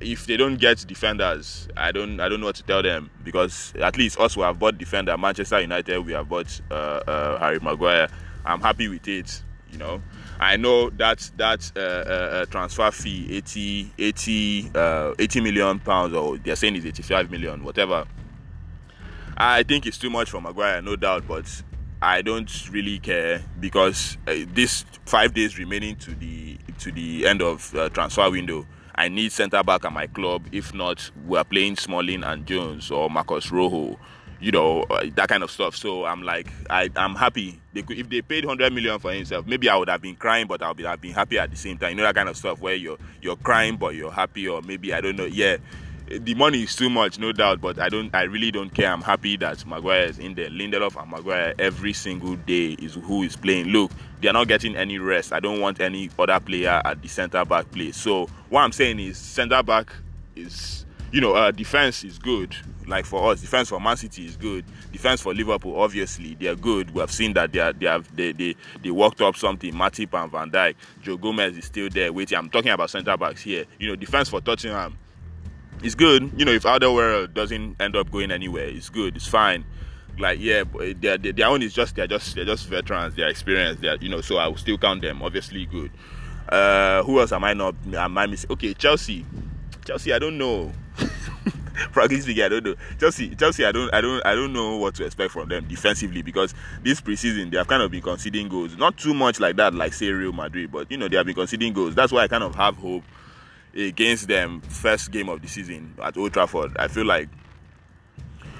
if 0.00 0.26
they 0.26 0.36
don't 0.36 0.56
get 0.56 0.84
defenders, 0.86 1.68
I 1.76 1.92
don't 1.92 2.20
I 2.20 2.28
don't 2.28 2.40
know 2.40 2.46
what 2.46 2.56
to 2.56 2.62
tell 2.62 2.82
them 2.82 3.10
because 3.24 3.72
at 3.80 3.96
least 3.96 4.18
us 4.20 4.36
we 4.36 4.42
have 4.42 4.58
bought 4.58 4.78
defender. 4.78 5.16
Manchester 5.18 5.60
United 5.60 5.98
we 6.00 6.12
have 6.12 6.28
bought 6.28 6.60
uh, 6.70 6.74
uh, 6.74 7.38
Harry 7.38 7.58
Maguire. 7.60 8.08
I'm 8.44 8.60
happy 8.60 8.88
with 8.88 9.06
it. 9.08 9.42
You 9.72 9.78
know, 9.78 10.02
I 10.40 10.56
know 10.56 10.90
that 10.90 11.30
that 11.36 11.70
uh, 11.76 11.80
uh, 11.80 11.82
uh 11.82 12.46
transfer 12.46 12.90
fee 12.90 13.26
80 13.36 13.92
80 13.98 14.70
uh, 14.74 15.14
80 15.18 15.40
million 15.40 15.78
pounds 15.80 16.14
or 16.14 16.38
they're 16.38 16.56
saying 16.56 16.76
is 16.76 16.86
85 16.86 17.30
million 17.30 17.64
whatever. 17.64 18.06
I 19.36 19.62
think 19.62 19.86
it's 19.86 19.98
too 19.98 20.10
much 20.10 20.30
for 20.30 20.40
Maguire, 20.40 20.82
no 20.82 20.96
doubt, 20.96 21.28
but 21.28 21.62
I 22.02 22.22
don't 22.22 22.50
really 22.70 22.98
care 22.98 23.42
because 23.60 24.16
this 24.26 24.84
five 25.06 25.34
days 25.34 25.58
remaining 25.58 25.96
to 25.96 26.12
the 26.14 26.56
to 26.78 26.92
the 26.92 27.26
end 27.26 27.42
of 27.42 27.72
transfer 27.92 28.30
window 28.30 28.66
I 28.98 29.08
need 29.08 29.30
centre 29.30 29.62
back 29.62 29.84
at 29.84 29.92
my 29.92 30.08
club. 30.08 30.44
If 30.50 30.74
not, 30.74 31.08
we 31.24 31.38
are 31.38 31.44
playing 31.44 31.76
Smalling 31.76 32.24
and 32.24 32.44
Jones 32.44 32.90
or 32.90 33.08
Marcos 33.08 33.52
Rojo, 33.52 33.96
you 34.40 34.50
know, 34.50 34.82
uh, 34.90 35.04
that 35.14 35.28
kind 35.28 35.44
of 35.44 35.52
stuff. 35.52 35.76
So 35.76 36.04
I'm 36.04 36.24
like, 36.24 36.48
I, 36.68 36.90
I'm 36.96 37.14
happy. 37.14 37.60
They 37.72 37.82
could, 37.82 37.96
if 37.96 38.08
they 38.08 38.22
paid 38.22 38.44
100 38.44 38.72
million 38.72 38.98
for 38.98 39.12
himself, 39.12 39.46
maybe 39.46 39.68
I 39.68 39.76
would 39.76 39.88
have 39.88 40.02
been 40.02 40.16
crying, 40.16 40.48
but 40.48 40.64
I'll 40.64 40.74
be, 40.74 40.84
I've 40.84 41.00
been 41.00 41.12
happy 41.12 41.38
at 41.38 41.48
the 41.48 41.56
same 41.56 41.78
time. 41.78 41.90
You 41.90 41.96
know 41.98 42.02
that 42.02 42.16
kind 42.16 42.28
of 42.28 42.36
stuff 42.36 42.60
where 42.60 42.74
you're 42.74 42.98
you're 43.22 43.36
crying 43.36 43.76
but 43.76 43.94
you're 43.94 44.10
happy, 44.10 44.48
or 44.48 44.62
maybe 44.62 44.92
I 44.92 45.00
don't 45.00 45.14
know. 45.14 45.26
Yeah, 45.26 45.58
the 46.10 46.34
money 46.34 46.62
is 46.62 46.74
too 46.74 46.88
much, 46.88 47.18
no 47.18 47.32
doubt, 47.32 47.60
but 47.60 47.78
I 47.78 47.88
don't. 47.88 48.14
I 48.14 48.22
really 48.22 48.50
don't 48.50 48.72
care. 48.72 48.90
I'm 48.90 49.02
happy 49.02 49.36
that 49.38 49.64
Maguire 49.66 50.04
is 50.04 50.18
in 50.18 50.34
there. 50.34 50.48
Lindelof 50.48 51.00
and 51.00 51.10
Maguire 51.10 51.54
every 51.58 51.92
single 51.92 52.36
day 52.36 52.72
is 52.72 52.94
who 52.94 53.22
is 53.22 53.36
playing. 53.36 53.66
Look, 53.66 53.90
they 54.20 54.28
are 54.28 54.32
not 54.32 54.48
getting 54.48 54.76
any 54.76 54.98
rest. 54.98 55.32
I 55.32 55.40
don't 55.40 55.60
want 55.60 55.80
any 55.80 56.10
other 56.18 56.40
player 56.40 56.80
at 56.84 57.02
the 57.02 57.08
centre 57.08 57.44
back 57.44 57.70
place. 57.70 57.96
So 57.96 58.26
what 58.48 58.62
I'm 58.62 58.72
saying 58.72 58.98
is, 59.00 59.18
centre 59.18 59.62
back 59.62 59.92
is, 60.34 60.86
you 61.12 61.20
know, 61.20 61.34
uh, 61.34 61.50
defense 61.50 62.04
is 62.04 62.18
good. 62.18 62.56
Like 62.86 63.04
for 63.04 63.30
us, 63.30 63.42
defense 63.42 63.68
for 63.68 63.78
Man 63.78 63.98
City 63.98 64.24
is 64.24 64.36
good. 64.36 64.64
Defense 64.90 65.20
for 65.20 65.34
Liverpool, 65.34 65.78
obviously, 65.78 66.36
they're 66.36 66.56
good. 66.56 66.90
We 66.94 67.00
have 67.00 67.12
seen 67.12 67.34
that 67.34 67.52
they 67.52 67.58
are, 67.58 67.74
they 67.74 67.86
have 67.86 68.14
they 68.16 68.32
they, 68.32 68.56
they 68.82 68.90
worked 68.90 69.20
up 69.20 69.36
something. 69.36 69.74
Matip 69.74 70.20
and 70.20 70.32
Van 70.32 70.50
Dijk. 70.50 70.74
Joe 71.02 71.18
Gomez 71.18 71.56
is 71.58 71.66
still 71.66 71.90
there 71.90 72.12
waiting. 72.12 72.38
I'm 72.38 72.48
talking 72.48 72.70
about 72.70 72.88
centre 72.88 73.16
backs 73.16 73.42
here. 73.42 73.66
You 73.78 73.88
know, 73.88 73.96
defense 73.96 74.30
for 74.30 74.40
Tottenham 74.40 74.96
is 75.82 75.94
good. 75.94 76.32
You 76.36 76.44
know, 76.44 76.52
if 76.52 76.62
Alderweireld 76.64 77.34
doesn't 77.34 77.80
end 77.80 77.96
up 77.96 78.10
going 78.10 78.30
anywhere, 78.30 78.66
it's 78.66 78.88
good. 78.88 79.16
It's 79.16 79.26
fine. 79.26 79.64
Like 80.18 80.40
yeah, 80.40 80.64
their, 80.96 81.16
their 81.16 81.32
their 81.32 81.46
own 81.46 81.62
is 81.62 81.72
just 81.72 81.94
they're 81.94 82.06
just 82.06 82.34
they're 82.34 82.44
just 82.44 82.66
veterans. 82.66 83.14
They're 83.14 83.28
experienced. 83.28 83.80
They're 83.80 83.96
you 83.96 84.08
know, 84.08 84.20
so 84.20 84.38
I 84.38 84.48
will 84.48 84.56
still 84.56 84.78
count 84.78 85.02
them. 85.02 85.22
Obviously, 85.22 85.66
good. 85.66 85.90
Uh, 86.48 87.02
who 87.04 87.20
else 87.20 87.32
am 87.32 87.44
I 87.44 87.54
not? 87.54 87.74
Am 87.94 88.18
I 88.18 88.26
missing? 88.26 88.50
Okay, 88.50 88.74
Chelsea. 88.74 89.24
Chelsea, 89.84 90.12
I 90.12 90.18
don't 90.18 90.36
know. 90.36 90.72
Frankly 91.92 92.20
speaking, 92.20 92.42
I 92.42 92.48
don't 92.48 92.64
know. 92.64 92.74
Chelsea, 92.98 93.34
Chelsea, 93.36 93.64
I 93.64 93.70
don't, 93.70 93.92
I 93.94 94.00
don't, 94.00 94.26
I 94.26 94.34
don't 94.34 94.52
know 94.52 94.76
what 94.76 94.96
to 94.96 95.04
expect 95.04 95.32
from 95.32 95.48
them 95.48 95.66
defensively 95.68 96.22
because 96.22 96.52
this 96.82 97.00
preseason 97.00 97.50
they 97.52 97.56
have 97.56 97.68
kind 97.68 97.82
of 97.82 97.90
been 97.90 98.02
conceding 98.02 98.48
goals. 98.48 98.76
Not 98.76 98.96
too 98.96 99.14
much 99.14 99.38
like 99.38 99.56
that, 99.56 99.74
like 99.74 99.92
say 99.92 100.10
Real 100.10 100.32
Madrid, 100.32 100.72
but 100.72 100.90
you 100.90 100.96
know 100.96 101.06
they 101.06 101.16
have 101.16 101.26
been 101.26 101.36
conceding 101.36 101.72
goals. 101.72 101.94
That's 101.94 102.12
why 102.12 102.22
I 102.22 102.28
kind 102.28 102.42
of 102.42 102.54
have 102.56 102.76
hope 102.76 103.04
against 103.74 104.28
them 104.28 104.60
first 104.62 105.10
game 105.10 105.28
of 105.28 105.42
the 105.42 105.48
season 105.48 105.94
at 106.02 106.16
Old 106.16 106.32
Trafford. 106.32 106.76
I 106.78 106.88
feel 106.88 107.04
like 107.04 107.28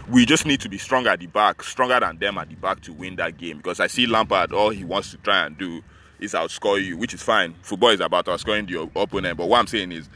we 0.09 0.25
just 0.25 0.47
need 0.47 0.61
to 0.61 0.69
be 0.69 0.79
stronger 0.79 1.11
at 1.11 1.21
the 1.21 1.27
back, 1.27 1.63
stronger 1.63 2.01
than 2.01 2.19
them 2.19 2.39
at 2.39 2.49
the 2.49 2.57
back 2.57 2.81
to 2.83 2.93
win 2.93 3.17
that 3.17 3.37
game. 3.37 3.59
Because 3.59 3.81
I 3.81 3.87
see 3.87 4.07
Lampard, 4.07 4.53
all 4.53 4.71
he 4.71 4.85
wants 4.85 5.11
to 5.11 5.17
try 5.19 5.45
and 5.45 5.57
do 5.59 5.83
is 6.19 6.33
outscore 6.33 6.83
you, 6.83 6.97
which 6.97 7.15
is 7.15 7.23
fine. 7.23 7.55
Football 7.63 7.91
is 7.91 8.01
about 8.01 8.27
outscoring 8.27 8.69
the 8.69 8.81
opponent. 9.01 9.37
But 9.37 9.49
what 9.49 9.59
I'm 9.59 9.67
saying 9.67 9.93
is, 9.93 10.09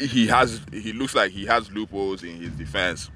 he 0.00 0.26
has, 0.26 0.60
he 0.72 0.92
looks 0.92 1.14
like 1.14 1.30
he 1.30 1.46
has 1.46 1.70
loopholes 1.70 2.24
in 2.24 2.36
his 2.36 2.50
defense. 2.52 3.10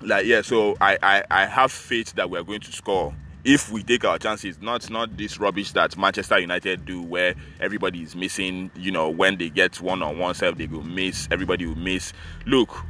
Like 0.00 0.26
yeah, 0.26 0.42
so 0.42 0.76
I 0.80 0.98
I, 1.02 1.24
I 1.30 1.46
have 1.46 1.72
faith 1.72 2.12
that 2.14 2.28
we 2.28 2.38
are 2.38 2.44
going 2.44 2.60
to 2.60 2.72
score 2.72 3.14
if 3.46 3.70
we 3.70 3.84
take 3.84 4.04
our 4.04 4.18
chances, 4.18 4.60
not 4.60 4.90
not 4.90 5.16
this 5.16 5.38
rubbish 5.38 5.70
that 5.72 5.96
Manchester 5.96 6.40
United 6.40 6.84
do, 6.84 7.00
where 7.00 7.36
everybody 7.60 8.02
is 8.02 8.16
missing. 8.16 8.72
You 8.74 8.90
know, 8.90 9.08
when 9.08 9.38
they 9.38 9.50
get 9.50 9.80
one 9.80 10.02
on 10.02 10.18
one 10.18 10.34
self, 10.34 10.58
they 10.58 10.66
go 10.66 10.82
miss. 10.82 11.28
Everybody 11.30 11.64
will 11.64 11.76
miss. 11.76 12.12
Look, 12.44 12.84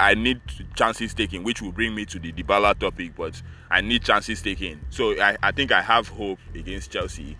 I 0.00 0.14
need 0.14 0.40
chances 0.74 1.12
taken, 1.12 1.44
which 1.44 1.60
will 1.60 1.72
bring 1.72 1.94
me 1.94 2.06
to 2.06 2.18
the 2.18 2.32
Dybala 2.32 2.78
topic, 2.78 3.12
but 3.16 3.40
I 3.70 3.82
need 3.82 4.02
chances 4.02 4.40
taken. 4.40 4.80
So 4.88 5.10
I, 5.20 5.36
I 5.42 5.52
think 5.52 5.72
I 5.72 5.82
have 5.82 6.08
hope 6.08 6.38
against 6.54 6.90
Chelsea 6.90 7.36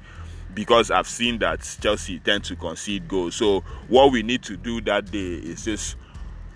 because 0.52 0.90
I've 0.90 1.08
seen 1.08 1.38
that 1.38 1.60
Chelsea 1.80 2.18
tend 2.18 2.44
to 2.44 2.56
concede 2.56 3.08
goals. 3.08 3.34
So 3.34 3.60
what 3.88 4.12
we 4.12 4.22
need 4.22 4.42
to 4.42 4.58
do 4.58 4.82
that 4.82 5.10
day 5.10 5.34
is 5.37 5.64
just 5.64 5.96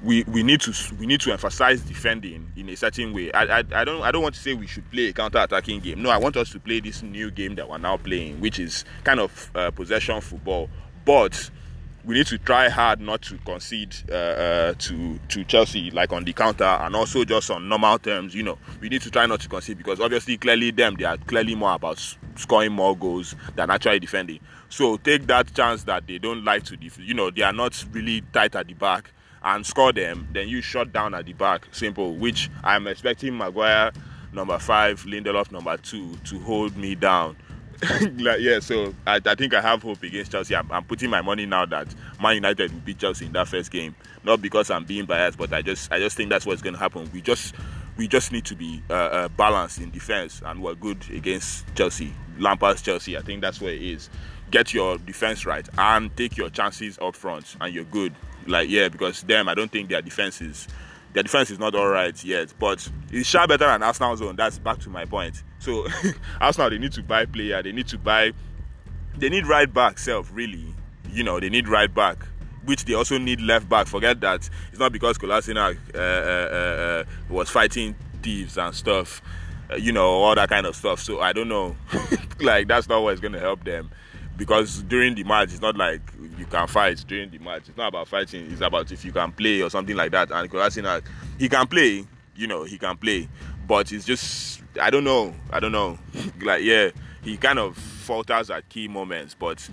we, 0.02 0.24
we 0.24 0.42
need 0.42 0.60
to 0.62 0.74
we 0.96 1.06
need 1.06 1.20
to 1.20 1.32
emphasize 1.32 1.80
defending 1.82 2.50
in 2.56 2.68
a 2.68 2.76
certain 2.76 3.12
way. 3.12 3.30
I, 3.32 3.60
I, 3.60 3.64
I 3.74 3.84
don't 3.84 4.02
I 4.02 4.10
don't 4.10 4.22
want 4.22 4.34
to 4.34 4.40
say 4.40 4.54
we 4.54 4.66
should 4.66 4.90
play 4.90 5.08
a 5.08 5.12
counter-attacking 5.12 5.80
game. 5.80 6.02
No, 6.02 6.10
I 6.10 6.16
want 6.16 6.36
us 6.36 6.50
to 6.52 6.60
play 6.60 6.80
this 6.80 7.02
new 7.02 7.30
game 7.30 7.54
that 7.56 7.68
we're 7.68 7.78
now 7.78 7.96
playing, 7.96 8.40
which 8.40 8.58
is 8.58 8.84
kind 9.04 9.20
of 9.20 9.50
uh, 9.54 9.70
possession 9.70 10.20
football. 10.20 10.68
But 11.04 11.50
we 12.04 12.16
need 12.16 12.26
to 12.26 12.38
try 12.38 12.68
hard 12.68 13.00
not 13.00 13.22
to 13.22 13.38
concede 13.38 13.94
uh, 14.10 14.14
uh, 14.14 14.74
to 14.78 15.18
to 15.28 15.44
Chelsea 15.44 15.90
like 15.92 16.12
on 16.12 16.24
the 16.24 16.32
counter 16.32 16.64
and 16.64 16.96
also 16.96 17.24
just 17.24 17.50
on 17.50 17.68
normal 17.68 17.98
terms. 17.98 18.34
You 18.34 18.42
know, 18.42 18.58
we 18.80 18.88
need 18.88 19.02
to 19.02 19.10
try 19.10 19.26
not 19.26 19.40
to 19.40 19.48
concede 19.48 19.78
because 19.78 20.00
obviously, 20.00 20.36
clearly, 20.36 20.72
them 20.72 20.96
they 20.98 21.04
are 21.04 21.16
clearly 21.16 21.54
more 21.54 21.74
about 21.74 22.00
scoring 22.34 22.72
more 22.72 22.96
goals 22.96 23.36
than 23.54 23.70
actually 23.70 24.00
defending. 24.00 24.40
So 24.68 24.96
take 24.96 25.26
that 25.28 25.54
chance 25.54 25.84
that 25.84 26.06
they 26.06 26.18
don't 26.18 26.44
like 26.44 26.64
to 26.64 26.76
def- 26.76 26.98
You 26.98 27.14
know, 27.14 27.30
they 27.30 27.42
are 27.42 27.52
not 27.52 27.84
really 27.92 28.22
tight 28.32 28.56
at 28.56 28.66
the 28.66 28.74
back 28.74 29.12
and 29.44 29.64
score 29.66 29.92
them. 29.92 30.28
Then 30.32 30.48
you 30.48 30.60
shut 30.62 30.92
down 30.92 31.14
at 31.14 31.26
the 31.26 31.32
back. 31.32 31.66
Simple. 31.72 32.14
Which 32.14 32.50
I'm 32.62 32.86
expecting 32.86 33.36
Maguire 33.36 33.92
number 34.32 34.58
five, 34.58 35.02
Lindelof 35.02 35.52
number 35.52 35.76
two 35.76 36.16
to 36.24 36.40
hold 36.40 36.76
me 36.76 36.94
down 36.94 37.36
like, 38.18 38.40
yeah, 38.40 38.60
so 38.60 38.94
I, 39.06 39.20
I, 39.26 39.34
think 39.34 39.54
I 39.54 39.60
have 39.60 39.82
hope 39.82 40.02
against 40.04 40.30
Chelsea. 40.30 40.54
I'm, 40.54 40.70
I'm, 40.70 40.84
putting 40.84 41.10
my 41.10 41.20
money 41.20 41.46
now 41.46 41.66
that 41.66 41.92
Man 42.22 42.36
United 42.36 42.72
will 42.72 42.80
beat 42.80 42.98
Chelsea 42.98 43.26
in 43.26 43.32
that 43.32 43.48
first 43.48 43.72
game. 43.72 43.96
Not 44.22 44.40
because 44.40 44.70
I'm 44.70 44.84
being 44.84 45.04
biased, 45.04 45.36
but 45.36 45.52
I 45.52 45.62
just 45.62 45.90
I 45.90 45.98
just 45.98 46.16
think 46.16 46.30
that's 46.30 46.46
what's 46.46 46.62
going 46.62 46.74
to 46.74 46.78
happen. 46.78 47.10
We 47.12 47.20
just 47.20 47.56
we 47.96 48.06
just 48.06 48.30
need 48.30 48.44
to 48.44 48.54
be 48.54 48.84
uh, 48.88 48.92
uh, 48.92 49.28
balanced 49.30 49.80
in 49.80 49.90
defense, 49.90 50.42
and 50.44 50.62
we're 50.62 50.76
good 50.76 51.04
against 51.10 51.74
Chelsea. 51.74 52.14
Lampard's 52.38 52.82
Chelsea, 52.82 53.18
I 53.18 53.20
think 53.20 53.40
that's 53.40 53.60
where 53.60 53.72
it 53.72 53.82
is. 53.82 54.08
Get 54.52 54.72
your 54.72 54.98
defense 54.98 55.44
right 55.44 55.68
and 55.76 56.16
take 56.16 56.36
your 56.36 56.50
chances 56.50 57.00
up 57.00 57.16
front, 57.16 57.56
and 57.60 57.74
you're 57.74 57.84
good. 57.84 58.14
Like 58.46 58.68
yeah, 58.68 58.88
because 58.88 59.22
them, 59.22 59.48
I 59.48 59.54
don't 59.54 59.70
think 59.70 59.88
their 59.88 60.02
defense 60.02 60.40
is 60.40 60.68
their 61.12 61.22
defense 61.22 61.50
is 61.50 61.58
not 61.58 61.74
all 61.74 61.88
right 61.88 62.22
yet, 62.24 62.52
but 62.58 62.88
it's 63.10 63.28
sure 63.28 63.46
better 63.46 63.66
than 63.66 63.82
Arsenal's 63.82 64.22
own. 64.22 64.36
That's 64.36 64.58
back 64.58 64.78
to 64.80 64.90
my 64.90 65.04
point. 65.04 65.42
So 65.58 65.86
Arsenal 66.40 66.70
they 66.70 66.78
need 66.78 66.92
to 66.92 67.02
buy 67.02 67.26
player, 67.26 67.62
they 67.62 67.72
need 67.72 67.88
to 67.88 67.98
buy, 67.98 68.32
they 69.16 69.28
need 69.28 69.46
right 69.46 69.72
back 69.72 69.98
self 69.98 70.30
really. 70.32 70.74
You 71.10 71.22
know 71.22 71.38
they 71.38 71.50
need 71.50 71.68
right 71.68 71.92
back, 71.92 72.18
which 72.64 72.84
they 72.86 72.94
also 72.94 73.18
need 73.18 73.40
left 73.40 73.68
back. 73.68 73.86
Forget 73.86 74.20
that 74.20 74.48
it's 74.70 74.78
not 74.78 74.92
because 74.92 75.18
Kolasinac 75.18 75.76
uh, 75.94 75.98
uh, 75.98 76.56
uh, 76.56 77.04
was 77.28 77.50
fighting 77.50 77.94
thieves 78.22 78.56
and 78.56 78.74
stuff, 78.74 79.20
uh, 79.70 79.76
you 79.76 79.92
know 79.92 80.08
all 80.08 80.34
that 80.34 80.48
kind 80.48 80.66
of 80.66 80.74
stuff. 80.74 81.00
So 81.00 81.20
I 81.20 81.34
don't 81.34 81.48
know, 81.48 81.76
like 82.40 82.68
that's 82.68 82.88
not 82.88 83.02
what's 83.02 83.20
going 83.20 83.34
to 83.34 83.40
help 83.40 83.64
them 83.64 83.90
because 84.36 84.82
during 84.84 85.14
the 85.14 85.24
match 85.24 85.52
it's 85.52 85.60
not 85.60 85.76
like 85.76 86.00
you 86.38 86.46
can 86.46 86.66
fight 86.66 87.04
during 87.06 87.30
the 87.30 87.38
match. 87.38 87.68
It's 87.68 87.76
not 87.76 87.88
about 87.88 88.08
fighting. 88.08 88.50
It's 88.50 88.60
about 88.60 88.90
if 88.90 89.04
you 89.04 89.12
can 89.12 89.32
play 89.32 89.62
or 89.62 89.70
something 89.70 89.96
like 89.96 90.12
that. 90.12 90.30
And 90.30 90.50
Kolasinac, 90.50 91.02
he 91.38 91.48
can 91.48 91.66
play. 91.66 92.06
You 92.34 92.46
know, 92.46 92.64
he 92.64 92.78
can 92.78 92.96
play, 92.96 93.28
but 93.66 93.92
it's 93.92 94.04
just 94.04 94.62
I 94.80 94.90
don't 94.90 95.04
know. 95.04 95.34
I 95.50 95.60
don't 95.60 95.72
know. 95.72 95.98
like 96.42 96.62
yeah, 96.62 96.90
he 97.22 97.36
kind 97.36 97.58
of 97.58 97.76
falters 97.76 98.50
at 98.50 98.68
key 98.68 98.88
moments, 98.88 99.34
but. 99.38 99.68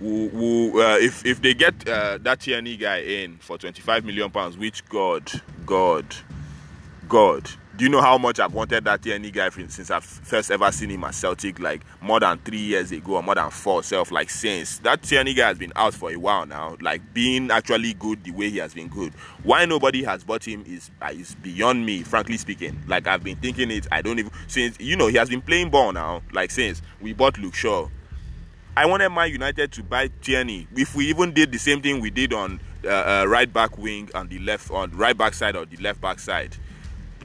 We'll, 0.00 0.30
we'll, 0.30 0.80
uh, 0.84 0.98
if 0.98 1.24
if 1.24 1.42
they 1.42 1.54
get 1.54 1.88
uh, 1.88 2.18
that 2.22 2.40
Tierney 2.40 2.76
guy 2.76 3.02
in 3.02 3.36
for 3.36 3.56
25 3.56 4.04
million 4.04 4.30
pounds, 4.30 4.58
which 4.58 4.84
God, 4.88 5.30
God, 5.64 6.16
God, 7.08 7.48
you 7.82 7.88
know 7.88 8.00
how 8.00 8.16
much 8.16 8.38
I've 8.38 8.54
wanted 8.54 8.84
that 8.84 9.02
Tierney 9.02 9.32
guy 9.32 9.50
since 9.50 9.90
I've 9.90 10.04
first 10.04 10.52
ever 10.52 10.70
seen 10.70 10.90
him 10.90 11.02
at 11.02 11.16
Celtic, 11.16 11.58
like 11.58 11.82
more 12.00 12.20
than 12.20 12.38
three 12.38 12.60
years 12.60 12.92
ago 12.92 13.16
or 13.16 13.24
more 13.24 13.34
than 13.34 13.50
four 13.50 13.82
self, 13.82 14.12
like 14.12 14.30
since 14.30 14.78
that 14.78 15.02
Tierney 15.02 15.34
guy 15.34 15.48
has 15.48 15.58
been 15.58 15.72
out 15.74 15.92
for 15.92 16.12
a 16.12 16.16
while 16.16 16.46
now, 16.46 16.76
like 16.80 17.02
being 17.12 17.50
actually 17.50 17.94
good 17.94 18.22
the 18.22 18.30
way 18.30 18.50
he 18.50 18.58
has 18.58 18.72
been 18.72 18.86
good. 18.86 19.12
Why 19.42 19.64
nobody 19.64 20.04
has 20.04 20.22
bought 20.22 20.46
him 20.46 20.62
is 20.64 20.92
uh, 21.02 21.10
is 21.12 21.34
beyond 21.34 21.84
me, 21.84 22.04
frankly 22.04 22.36
speaking. 22.36 22.80
Like 22.86 23.08
I've 23.08 23.24
been 23.24 23.36
thinking 23.38 23.72
it, 23.72 23.88
I 23.90 24.00
don't 24.00 24.20
even 24.20 24.30
since 24.46 24.78
you 24.78 24.94
know 24.94 25.08
he 25.08 25.16
has 25.16 25.28
been 25.28 25.42
playing 25.42 25.70
ball 25.70 25.90
now, 25.90 26.22
like 26.32 26.52
since 26.52 26.82
we 27.00 27.12
bought 27.12 27.36
Luke 27.36 27.56
Shaw. 27.56 27.88
I 28.76 28.86
wanted 28.86 29.08
Man 29.08 29.32
United 29.32 29.72
to 29.72 29.82
buy 29.82 30.08
Tierney. 30.22 30.68
If 30.76 30.94
we 30.94 31.06
even 31.06 31.32
did 31.32 31.50
the 31.50 31.58
same 31.58 31.82
thing 31.82 32.00
we 32.00 32.10
did 32.10 32.32
on 32.32 32.60
uh, 32.84 33.22
uh, 33.22 33.26
right 33.28 33.52
back 33.52 33.76
wing 33.76 34.08
on 34.14 34.28
the 34.28 34.38
left 34.38 34.70
on 34.70 34.90
right 34.92 35.16
back 35.16 35.34
side 35.34 35.56
or 35.56 35.66
the 35.66 35.76
left 35.78 36.00
back 36.00 36.20
side 36.20 36.56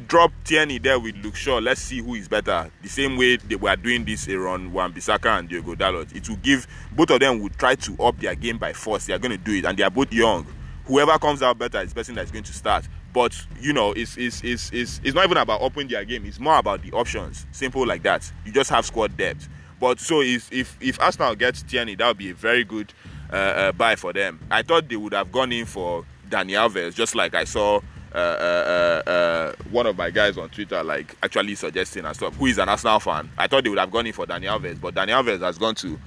drop 0.08 0.32
Tierney 0.44 0.77
there 0.80 1.00
with 1.00 1.16
Luke 1.18 1.36
Shaw. 1.36 1.58
Let's 1.58 1.82
see 1.82 2.00
who 2.00 2.16
is 2.16 2.27
better. 2.27 2.70
The 2.82 2.89
same 2.89 3.18
way 3.18 3.38
they 3.38 3.56
were 3.56 3.75
doing 3.75 4.06
this 4.06 4.27
around 4.27 4.72
Wan-Bissaka 4.72 5.39
and 5.39 5.50
Diego 5.50 5.75
Dalot. 5.75 6.16
It 6.16 6.30
will 6.30 6.38
give 6.38 6.68
both 6.92 7.10
of 7.10 7.20
them 7.20 7.39
would 7.42 7.58
try 7.58 7.75
to 7.75 8.04
up 8.04 8.20
their 8.20 8.36
game 8.36 8.58
by 8.58 8.74
force. 8.74 9.06
They 9.06 9.13
are 9.13 9.20
going 9.20 9.32
to 9.32 9.38
do 9.38 9.54
it, 9.54 9.66
and 9.66 9.77
they 9.77 9.84
are 9.84 9.89
both 9.89 10.12
young. 10.13 10.46
Whoever 10.86 11.18
comes 11.18 11.42
out 11.42 11.58
better 11.58 11.82
is 11.82 11.89
the 11.89 11.96
person 11.96 12.16
that's 12.16 12.32
going 12.32 12.46
to 12.46 12.54
start. 12.54 12.88
But 13.13 13.36
you 13.60 13.74
know, 13.74 13.94
it's 13.94 14.18
it's, 14.18 14.44
it's, 14.44 14.72
it's, 14.72 15.01
it's 15.04 15.16
not 15.16 15.25
even 15.25 15.38
about 15.38 15.62
upping 15.62 15.88
their 15.88 16.06
game. 16.06 16.25
It's 16.25 16.39
more 16.39 16.58
about 16.58 16.82
the 16.82 16.92
options. 16.92 17.46
Simple 17.51 17.86
like 17.86 18.04
that. 18.04 18.32
You 18.46 18.51
just 18.51 18.70
have 18.70 18.86
squad 18.86 19.18
depth. 19.18 19.50
But 19.80 20.00
so 20.00 20.22
if 20.22 20.51
if, 20.51 20.77
if 20.82 21.00
Arsenal 21.01 21.36
gets 21.36 21.63
Tierney, 21.63 21.96
that 21.96 22.08
would 22.08 22.18
be 22.18 22.30
a 22.30 22.34
very 22.34 22.63
good 22.63 22.94
uh, 23.32 23.36
uh, 23.36 23.72
buy 23.72 23.96
for 23.96 24.13
them. 24.13 24.39
I 24.50 24.62
thought 24.62 24.88
they 24.88 24.96
would 24.96 25.13
have 25.13 25.32
gone 25.32 25.51
in 25.51 25.66
for 25.66 26.06
Dani 26.30 26.51
Alves, 26.51 26.96
just 26.96 27.16
like 27.16 27.34
I 27.36 27.44
saw 27.44 27.82
uh, 28.17 28.19
uh, 28.19 29.03
uh, 29.07 29.09
uh, 29.09 29.53
one 29.69 29.86
of 29.86 29.95
my 29.95 30.09
guys 30.09 30.39
on 30.39 30.50
Twitter 30.50 30.83
like 30.83 31.15
actually 31.21 31.53
suggesting 31.53 32.03
and 32.03 32.15
stuff, 32.15 32.36
who 32.36 32.47
is 32.47 32.57
an 32.57 32.67
Arsenal 32.67 33.00
fan. 33.00 33.29
I 33.38 33.45
thought 33.45 33.63
they 33.63 33.69
would 33.69 33.77
have 33.77 33.91
gone 33.91 34.07
in 34.07 34.13
for 34.13 34.25
Dani 34.25 34.45
Alves, 34.45 34.81
but 34.81 34.95
Dani 34.95 35.09
Alves 35.09 35.39
has 35.41 35.59
gone 35.59 35.75
to 35.75 36.00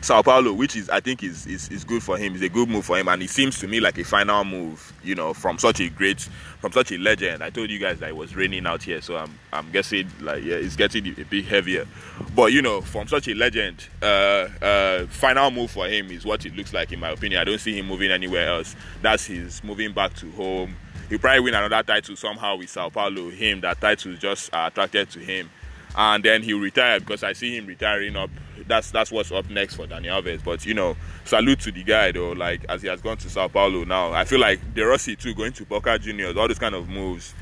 Sao 0.00 0.22
Paulo, 0.22 0.54
which 0.54 0.76
is 0.76 0.88
I 0.88 1.00
think 1.00 1.22
is, 1.22 1.46
is 1.46 1.68
is 1.68 1.84
good 1.84 2.02
for 2.02 2.16
him. 2.16 2.32
It's 2.32 2.42
a 2.42 2.48
good 2.48 2.70
move 2.70 2.86
for 2.86 2.98
him, 2.98 3.06
and 3.08 3.22
it 3.22 3.28
seems 3.28 3.58
to 3.58 3.68
me 3.68 3.80
like 3.80 3.98
a 3.98 4.04
final 4.04 4.44
move. 4.44 4.94
You 5.04 5.14
know, 5.14 5.34
from 5.34 5.58
such 5.58 5.80
a 5.80 5.90
great, 5.90 6.20
from 6.20 6.72
such 6.72 6.90
a 6.90 6.96
legend. 6.96 7.44
I 7.44 7.50
told 7.50 7.68
you 7.68 7.78
guys 7.78 7.98
that 7.98 8.08
it 8.08 8.16
was 8.16 8.34
raining 8.34 8.66
out 8.66 8.82
here, 8.82 9.02
so 9.02 9.18
I'm 9.18 9.38
I'm 9.52 9.70
guessing 9.72 10.08
like 10.22 10.42
yeah, 10.42 10.54
it's 10.54 10.74
getting 10.74 11.06
a 11.06 11.24
bit 11.24 11.44
heavier. 11.44 11.86
But 12.34 12.54
you 12.54 12.62
know, 12.62 12.80
from 12.80 13.08
such 13.08 13.28
a 13.28 13.34
legend, 13.34 13.88
uh, 14.00 14.48
uh, 14.62 15.06
final 15.08 15.50
move 15.50 15.70
for 15.70 15.86
him 15.86 16.10
is 16.10 16.24
what 16.24 16.46
it 16.46 16.56
looks 16.56 16.72
like 16.72 16.92
in 16.92 17.00
my 17.00 17.10
opinion. 17.10 17.42
I 17.42 17.44
don't 17.44 17.60
see 17.60 17.78
him 17.78 17.88
moving 17.88 18.10
anywhere 18.10 18.48
else. 18.48 18.74
That's 19.02 19.26
his 19.26 19.62
moving 19.62 19.92
back 19.92 20.14
to 20.14 20.30
home 20.30 20.76
he'll 21.10 21.18
probably 21.18 21.40
win 21.40 21.54
another 21.54 21.82
title 21.82 22.16
somehow 22.16 22.56
with 22.56 22.70
Sao 22.70 22.88
Paulo. 22.88 23.28
Him, 23.28 23.60
that 23.60 23.80
title 23.80 24.14
just 24.14 24.52
uh, 24.54 24.70
attracted 24.70 25.10
to 25.10 25.18
him. 25.18 25.50
And 25.94 26.24
then 26.24 26.42
he'll 26.42 26.60
retire 26.60 27.00
because 27.00 27.22
I 27.22 27.34
see 27.34 27.56
him 27.56 27.66
retiring 27.66 28.16
up 28.16 28.30
that's 28.70 28.90
that's 28.90 29.10
what's 29.10 29.30
up 29.32 29.50
next 29.50 29.74
for 29.74 29.86
Dani 29.86 30.06
Alves. 30.06 30.42
But 30.42 30.64
you 30.64 30.72
know, 30.72 30.96
salute 31.24 31.60
to 31.60 31.72
the 31.72 31.82
guy 31.82 32.12
though. 32.12 32.32
Like 32.32 32.64
as 32.68 32.80
he 32.82 32.88
has 32.88 33.02
gone 33.02 33.18
to 33.18 33.28
Sao 33.28 33.48
Paulo 33.48 33.84
now, 33.84 34.12
I 34.12 34.24
feel 34.24 34.40
like 34.40 34.74
De 34.74 34.82
Rossi 34.82 35.16
too 35.16 35.34
going 35.34 35.52
to 35.54 35.64
Boca 35.66 35.98
Juniors, 35.98 36.36
all 36.36 36.48
those 36.48 36.58
kind 36.58 36.74
of 36.74 36.88
moves. 36.88 37.34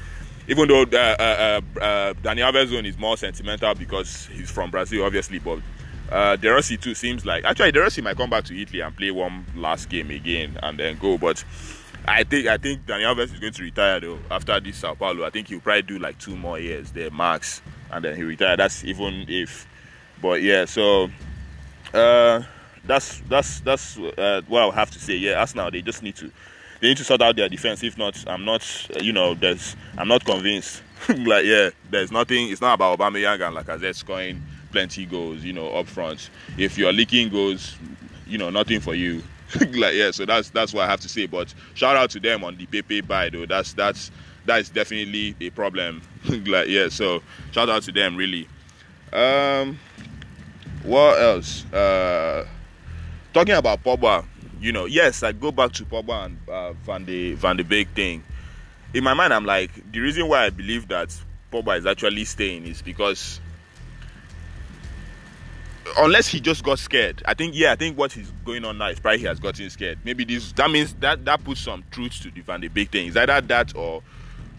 Even 0.48 0.66
though 0.66 0.82
uh, 0.82 1.16
uh, 1.18 1.60
uh, 1.76 1.80
uh 1.80 2.14
Alves 2.14 2.84
is 2.86 2.98
more 2.98 3.16
sentimental 3.16 3.74
because 3.74 4.26
he's 4.32 4.50
from 4.50 4.70
Brazil, 4.70 5.04
obviously, 5.04 5.38
but 5.38 5.60
uh, 6.10 6.36
De 6.36 6.48
Rossi 6.48 6.78
too 6.78 6.94
seems 6.94 7.26
like 7.26 7.44
actually 7.44 7.70
De 7.70 7.80
Rossi 7.80 8.00
might 8.00 8.16
come 8.16 8.30
back 8.30 8.44
to 8.44 8.58
Italy 8.58 8.80
and 8.80 8.96
play 8.96 9.10
one 9.10 9.44
last 9.54 9.90
game 9.90 10.10
again 10.10 10.58
and 10.62 10.78
then 10.78 10.96
go. 10.98 11.18
But 11.18 11.44
I 12.08 12.24
think 12.24 12.46
I 12.46 12.56
think 12.56 12.86
Dani 12.86 13.02
Alves 13.02 13.32
is 13.32 13.38
going 13.38 13.52
to 13.52 13.62
retire 13.62 14.00
though 14.00 14.18
after 14.30 14.58
this 14.60 14.76
Sao 14.76 14.94
Paulo. 14.94 15.24
I 15.24 15.30
think 15.30 15.48
he'll 15.48 15.60
probably 15.60 15.82
do 15.82 15.98
like 15.98 16.18
two 16.18 16.36
more 16.36 16.58
years 16.58 16.90
there 16.90 17.10
max, 17.10 17.60
and 17.90 18.04
then 18.04 18.16
he 18.16 18.22
retire. 18.22 18.56
That's 18.56 18.84
even 18.84 19.26
if. 19.28 19.66
But 20.20 20.42
yeah, 20.42 20.64
so 20.64 21.10
uh, 21.94 22.42
that's 22.84 23.20
that's 23.28 23.60
that's 23.60 23.98
uh, 23.98 24.42
what 24.48 24.72
I 24.72 24.74
have 24.74 24.90
to 24.92 24.98
say. 24.98 25.16
Yeah, 25.16 25.40
Arsenal 25.40 25.70
they 25.70 25.82
just 25.82 26.02
need 26.02 26.16
to 26.16 26.30
they 26.80 26.88
need 26.88 26.96
to 26.96 27.04
sort 27.04 27.22
out 27.22 27.36
their 27.36 27.48
defense. 27.48 27.82
If 27.82 27.98
not, 27.98 28.24
I'm 28.26 28.44
not 28.44 28.64
you 29.00 29.12
know 29.12 29.34
there's 29.34 29.76
I'm 29.96 30.08
not 30.08 30.24
convinced. 30.24 30.82
like 31.08 31.44
yeah, 31.44 31.70
there's 31.90 32.10
nothing. 32.10 32.50
It's 32.50 32.60
not 32.60 32.74
about 32.74 32.98
Aubameyang 32.98 33.46
and 33.46 33.56
Lacazette 33.56 33.94
scoring 33.94 34.42
plenty 34.72 35.06
goals. 35.06 35.44
You 35.44 35.52
know 35.52 35.70
up 35.70 35.86
front. 35.86 36.30
If 36.56 36.78
you're 36.78 36.92
leaking 36.92 37.28
goals, 37.28 37.76
you 38.26 38.38
know 38.38 38.50
nothing 38.50 38.80
for 38.80 38.94
you. 38.94 39.22
like 39.74 39.94
yeah, 39.94 40.10
so 40.10 40.26
that's 40.26 40.50
that's 40.50 40.74
what 40.74 40.84
I 40.84 40.90
have 40.90 41.00
to 41.00 41.08
say. 41.08 41.26
But 41.26 41.54
shout 41.74 41.96
out 41.96 42.10
to 42.10 42.20
them 42.20 42.44
on 42.44 42.56
the 42.56 42.66
Pepe 42.66 43.00
buy 43.00 43.30
though. 43.30 43.46
That's 43.46 43.72
that's 43.72 44.10
that 44.44 44.60
is 44.60 44.68
definitely 44.68 45.34
a 45.40 45.50
problem. 45.50 46.02
like 46.46 46.68
yeah, 46.68 46.88
so 46.88 47.22
shout 47.52 47.68
out 47.68 47.82
to 47.84 47.92
them 47.92 48.16
really. 48.16 48.48
Um, 49.12 49.78
what 50.82 51.20
else? 51.20 51.64
Uh, 51.72 52.46
talking 53.32 53.54
about 53.54 53.82
Pogba, 53.82 54.24
you 54.60 54.72
know, 54.72 54.84
yes, 54.84 55.22
I 55.22 55.32
go 55.32 55.50
back 55.50 55.72
to 55.72 55.84
Pogba 55.84 56.26
and 56.26 56.38
uh, 56.48 56.72
Van 56.72 57.04
de 57.04 57.34
Van 57.34 57.56
de 57.56 57.64
Beek 57.64 57.88
thing. 57.94 58.22
In 58.92 59.04
my 59.04 59.14
mind, 59.14 59.32
I'm 59.32 59.46
like 59.46 59.70
the 59.92 60.00
reason 60.00 60.28
why 60.28 60.44
I 60.44 60.50
believe 60.50 60.88
that 60.88 61.14
Pogba 61.52 61.78
is 61.78 61.86
actually 61.86 62.24
staying 62.24 62.66
is 62.66 62.82
because 62.82 63.40
unless 65.96 66.28
he 66.28 66.40
just 66.40 66.62
got 66.64 66.78
scared. 66.78 67.22
I 67.26 67.34
think 67.34 67.54
yeah, 67.54 67.72
I 67.72 67.76
think 67.76 67.96
what 67.96 68.16
is 68.16 68.30
going 68.44 68.64
on 68.64 68.78
now 68.78 68.88
is 68.88 69.00
probably 69.00 69.20
he 69.20 69.26
has 69.26 69.40
gotten 69.40 69.68
scared. 69.70 69.98
Maybe 70.04 70.24
this 70.24 70.52
that 70.52 70.70
means 70.70 70.94
that 70.94 71.24
that 71.24 71.44
puts 71.44 71.60
some 71.60 71.84
truth 71.90 72.20
to 72.22 72.30
the 72.30 72.40
Van 72.40 72.60
de 72.60 72.68
Beek 72.68 72.90
thing. 72.90 73.06
Is 73.06 73.16
either 73.16 73.40
that 73.40 73.76
or 73.76 74.02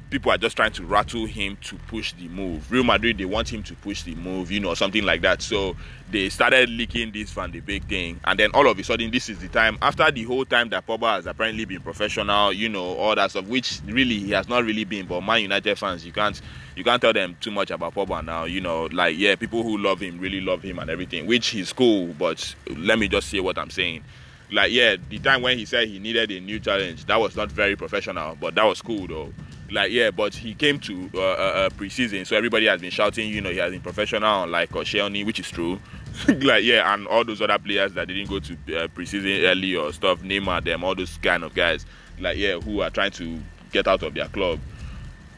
people 0.10 0.32
are 0.32 0.38
just 0.38 0.56
trying 0.56 0.72
to 0.72 0.84
rattle 0.86 1.26
him 1.26 1.58
to 1.62 1.76
push 1.88 2.14
the 2.14 2.28
move. 2.30 2.72
Real 2.72 2.84
Madrid, 2.84 3.18
they 3.18 3.26
want 3.26 3.52
him 3.52 3.62
to 3.64 3.76
push 3.76 4.04
the 4.04 4.16
move, 4.16 4.52
you 4.52 4.60
know, 4.60 4.74
something 4.74 5.04
like 5.04 5.22
that. 5.22 5.42
So 5.42 5.76
they 6.10 6.30
started 6.30 6.70
leaking 6.70 7.12
this 7.12 7.32
Van 7.32 7.52
de 7.52 7.60
Beek 7.60 7.84
thing, 7.84 8.20
and 8.26 8.40
then 8.40 8.52
all 8.54 8.68
of 8.68 8.78
a 8.80 8.84
sudden, 8.84 9.12
this 9.12 9.30
is 9.30 9.40
the 9.40 9.48
time 9.48 9.78
after 9.82 10.10
the 10.10 10.24
whole 10.24 10.46
time 10.46 10.70
that 10.70 10.88
Pogba 10.88 11.16
has 11.16 11.28
apparently 11.28 11.66
been 11.66 11.82
professional, 11.82 12.52
you 12.52 12.70
know, 12.70 12.96
all 12.96 13.16
that 13.16 13.30
stuff, 13.32 13.46
which 13.46 13.80
really 13.86 14.18
he 14.20 14.32
has 14.32 14.48
not 14.50 14.64
really 14.64 14.84
been. 14.84 15.06
But 15.06 15.22
Man 15.22 15.42
United 15.42 15.78
fans, 15.78 16.06
you 16.06 16.12
can't 16.12 16.40
you 16.76 16.84
can't 16.84 17.02
tell 17.02 17.14
them 17.14 17.38
too 17.40 17.52
much 17.52 17.70
about 17.72 17.94
Pogba 17.94 18.26
now. 18.26 18.46
You 18.46 18.62
know, 18.62 18.86
like 18.86 19.18
yeah, 19.18 19.36
people 19.36 19.64
who 19.64 19.78
love 19.78 20.00
him 20.00 20.20
really 20.20 20.42
love 20.42 20.64
him 20.64 20.80
and 20.80 20.90
everything, 20.90 21.28
which 21.28 21.54
is 21.54 21.72
cool. 21.72 22.08
But 22.18 22.56
let 22.76 22.98
me 22.98 23.08
just 23.08 23.30
say 23.30 23.40
what 23.40 23.58
I'm 23.58 23.70
saying 23.70 24.04
like 24.52 24.72
yeah 24.72 24.96
the 25.10 25.20
time 25.20 25.42
when 25.42 25.58
he 25.58 25.66
said 25.66 25.88
he 25.88 26.00
needed 26.00 26.32
a 26.32 26.40
new 26.40 26.60
challenge 26.60 27.06
that 27.06 27.20
was 27.20 27.36
not 27.36 27.52
very 27.52 27.76
professional 27.76 28.36
but 28.40 28.56
that 28.56 28.64
was 28.64 28.82
cool 28.82 29.06
though 29.06 29.32
like 29.72 29.92
yeah, 29.92 30.12
but 30.12 30.34
he 30.34 30.54
came 30.54 30.80
to 30.80 31.10
uh, 31.14 31.20
uh, 31.20 31.22
uh, 31.22 31.70
preseason, 31.70 32.26
so 32.26 32.36
everybody 32.36 32.66
has 32.68 32.82
been 32.82 32.92
shouting, 32.92 33.30
you 33.30 33.42
know, 33.42 33.50
he 33.50 33.58
has 33.58 33.72
been 33.72 33.82
professional, 33.82 34.48
like 34.48 34.70
Koscielny, 34.70 35.26
which 35.26 35.40
is 35.40 35.50
true. 35.50 35.80
like 36.28 36.64
yeah, 36.64 36.94
and 36.94 37.08
all 37.08 37.24
those 37.24 37.42
other 37.42 37.58
players 37.60 37.94
that 37.94 38.08
didn't 38.08 38.28
go 38.28 38.40
to 38.40 38.54
uh, 38.54 38.88
preseason 38.88 39.44
early 39.48 39.76
or 39.76 39.94
stuff, 39.94 40.20
Neymar, 40.22 40.64
them, 40.64 40.84
all 40.84 40.96
those 40.96 41.18
kind 41.18 41.44
of 41.44 41.54
guys, 41.54 41.86
like 42.20 42.38
yeah, 42.38 42.60
who 42.60 42.82
are 42.82 42.90
trying 42.90 43.12
to 43.12 43.40
get 43.72 43.88
out 43.88 44.04
of 44.04 44.14
their 44.14 44.28
club. 44.28 44.60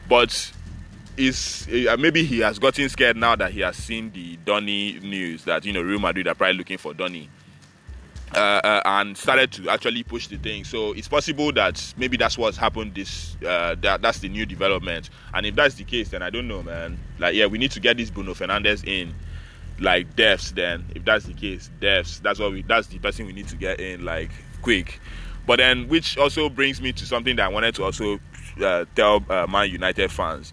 But 0.08 0.52
is 1.16 1.68
uh, 1.88 1.96
maybe 1.98 2.24
he 2.24 2.40
has 2.40 2.58
gotten 2.58 2.88
scared 2.88 3.16
now 3.16 3.36
that 3.36 3.52
he 3.52 3.60
has 3.60 3.76
seen 3.76 4.10
the 4.12 4.36
Donny 4.44 4.98
news 5.00 5.44
that 5.44 5.64
you 5.64 5.72
know 5.72 5.82
Real 5.82 5.98
Madrid 5.98 6.26
are 6.26 6.34
probably 6.34 6.56
looking 6.56 6.78
for 6.78 6.94
Donny 6.94 7.28
uh, 8.34 8.60
uh, 8.64 8.82
and 8.84 9.16
started 9.16 9.52
to 9.52 9.68
actually 9.68 10.02
push 10.02 10.26
the 10.26 10.36
thing. 10.36 10.64
So 10.64 10.92
it's 10.92 11.08
possible 11.08 11.52
that 11.52 11.94
maybe 11.96 12.16
that's 12.16 12.38
what's 12.38 12.56
happened. 12.56 12.94
This 12.94 13.36
uh, 13.46 13.76
that 13.80 14.02
that's 14.02 14.20
the 14.20 14.28
new 14.28 14.46
development. 14.46 15.10
And 15.34 15.46
if 15.46 15.54
that's 15.54 15.74
the 15.74 15.84
case, 15.84 16.10
then 16.10 16.22
I 16.22 16.30
don't 16.30 16.48
know, 16.48 16.62
man. 16.62 16.98
Like, 17.18 17.34
yeah, 17.34 17.46
we 17.46 17.58
need 17.58 17.70
to 17.72 17.80
get 17.80 17.96
this 17.96 18.10
Bruno 18.10 18.34
Fernandes 18.34 18.86
in, 18.86 19.14
like 19.80 20.14
deaths. 20.16 20.52
Then, 20.52 20.84
if 20.94 21.04
that's 21.04 21.26
the 21.26 21.34
case, 21.34 21.70
deaths. 21.80 22.20
That's 22.20 22.38
what 22.38 22.52
we. 22.52 22.62
That's 22.62 22.86
the 22.88 22.98
person 22.98 23.26
we 23.26 23.32
need 23.32 23.48
to 23.48 23.56
get 23.56 23.80
in, 23.80 24.04
like 24.04 24.30
quick. 24.62 25.00
But 25.46 25.56
then, 25.56 25.88
which 25.88 26.16
also 26.16 26.48
brings 26.48 26.80
me 26.80 26.92
to 26.92 27.04
something 27.04 27.36
that 27.36 27.46
I 27.46 27.48
wanted 27.48 27.74
to 27.76 27.84
also 27.84 28.20
uh, 28.62 28.84
tell 28.94 29.24
uh, 29.28 29.46
Man 29.48 29.70
United 29.70 30.10
fans. 30.10 30.52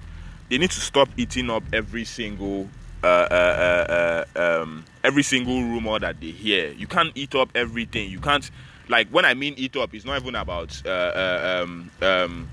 They 0.49 0.57
need 0.57 0.71
to 0.71 0.79
stop 0.79 1.09
eating 1.15 1.49
up 1.51 1.63
every 1.73 2.05
single 2.05 2.67
uh, 3.03 3.07
uh, 3.07 4.25
uh, 4.35 4.61
um, 4.61 4.85
every 5.03 5.23
single 5.23 5.61
rumor 5.61 5.99
that 5.99 6.19
they 6.19 6.31
hear. 6.31 6.71
You 6.71 6.87
can't 6.87 7.11
eat 7.15 7.35
up 7.35 7.49
everything. 7.55 8.09
You 8.09 8.19
can't 8.19 8.49
like 8.87 9.07
when 9.09 9.25
I 9.25 9.33
mean 9.33 9.53
eat 9.57 9.75
up, 9.77 9.93
it's 9.93 10.05
not 10.05 10.21
even 10.21 10.35
about 10.35 10.85
um, 10.87 11.91
um, 12.01 12.49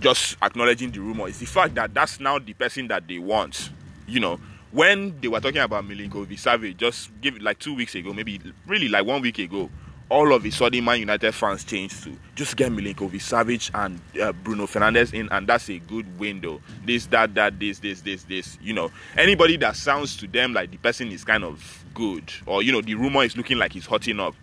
just 0.00 0.36
acknowledging 0.42 0.90
the 0.90 1.00
rumor. 1.00 1.28
It's 1.28 1.38
the 1.38 1.46
fact 1.46 1.74
that 1.76 1.94
that's 1.94 2.20
now 2.20 2.38
the 2.38 2.52
person 2.52 2.88
that 2.88 3.06
they 3.08 3.18
want. 3.18 3.70
You 4.06 4.20
know, 4.20 4.40
when 4.70 5.18
they 5.20 5.28
were 5.28 5.40
talking 5.40 5.60
about 5.62 5.84
Milinkovic 5.84 6.38
Savic, 6.38 6.76
just 6.76 7.10
give 7.20 7.36
it 7.36 7.42
like 7.42 7.58
two 7.58 7.74
weeks 7.74 7.94
ago, 7.94 8.12
maybe 8.12 8.40
really 8.66 8.88
like 8.88 9.06
one 9.06 9.22
week 9.22 9.38
ago, 9.38 9.70
all 10.08 10.32
of 10.32 10.44
a 10.44 10.50
sudden 10.50 10.84
Man 10.84 11.00
United 11.00 11.32
fans 11.32 11.64
changed 11.64 12.04
to 12.04 12.16
just 12.34 12.56
get 12.56 12.70
Milinkovic 12.70 13.20
Savic 13.20 13.70
and 13.74 14.00
uh, 14.20 14.32
Bruno 14.32 14.66
Fernandes 14.66 15.12
in, 15.12 15.28
and 15.30 15.46
that's 15.46 15.68
a 15.68 15.78
good 15.78 16.18
window. 16.18 16.60
This, 16.84 17.06
that, 17.06 17.34
that, 17.34 17.58
this, 17.58 17.80
this, 17.80 18.02
this, 18.02 18.24
this. 18.24 18.58
You 18.62 18.74
know, 18.74 18.90
anybody 19.16 19.56
that 19.58 19.76
sounds 19.76 20.16
to 20.18 20.26
them 20.26 20.52
like 20.52 20.70
the 20.70 20.76
person 20.76 21.10
is 21.10 21.24
kind 21.24 21.44
of 21.44 21.84
good, 21.94 22.30
or 22.46 22.62
you 22.62 22.72
know, 22.72 22.80
the 22.80 22.94
rumor 22.94 23.24
is 23.24 23.36
looking 23.36 23.58
like 23.58 23.72
he's 23.72 23.86
hotting 23.86 24.20
up. 24.20 24.34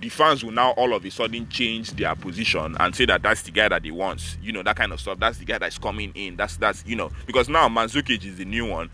The 0.00 0.08
fans 0.08 0.44
will 0.44 0.52
now 0.52 0.70
all 0.72 0.94
of 0.94 1.04
a 1.04 1.10
sudden 1.10 1.48
change 1.48 1.90
their 1.92 2.14
position 2.14 2.76
and 2.78 2.94
say 2.94 3.04
that 3.06 3.22
that's 3.22 3.42
the 3.42 3.50
guy 3.50 3.68
that 3.68 3.82
they 3.82 3.90
want. 3.90 4.38
You 4.40 4.52
know, 4.52 4.62
that 4.62 4.76
kind 4.76 4.92
of 4.92 5.00
stuff. 5.00 5.18
That's 5.18 5.38
the 5.38 5.44
guy 5.44 5.58
that's 5.58 5.78
coming 5.78 6.12
in. 6.14 6.36
That's 6.36 6.56
that's 6.56 6.84
you 6.86 6.96
know, 6.96 7.10
because 7.26 7.48
now 7.48 7.68
Mandzukic 7.68 8.24
is 8.24 8.36
the 8.36 8.44
new 8.44 8.66
one 8.66 8.88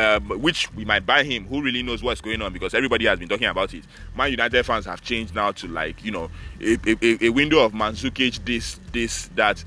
um, 0.00 0.28
which 0.40 0.72
we 0.74 0.84
might 0.84 1.04
buy 1.04 1.22
him. 1.22 1.46
Who 1.46 1.60
really 1.62 1.82
knows 1.82 2.02
what's 2.02 2.20
going 2.20 2.40
on? 2.40 2.52
Because 2.52 2.72
everybody 2.72 3.04
has 3.06 3.18
been 3.18 3.28
talking 3.28 3.48
about 3.48 3.74
it. 3.74 3.84
Man 4.16 4.30
United 4.30 4.64
fans 4.64 4.86
have 4.86 5.02
changed 5.02 5.34
now 5.34 5.52
to 5.52 5.68
like 5.68 6.02
you 6.02 6.10
know 6.10 6.30
a, 6.60 6.78
a, 6.86 7.26
a 7.26 7.28
window 7.28 7.58
of 7.60 7.72
Mandzukic, 7.72 8.44
this, 8.44 8.80
this, 8.92 9.28
that. 9.34 9.62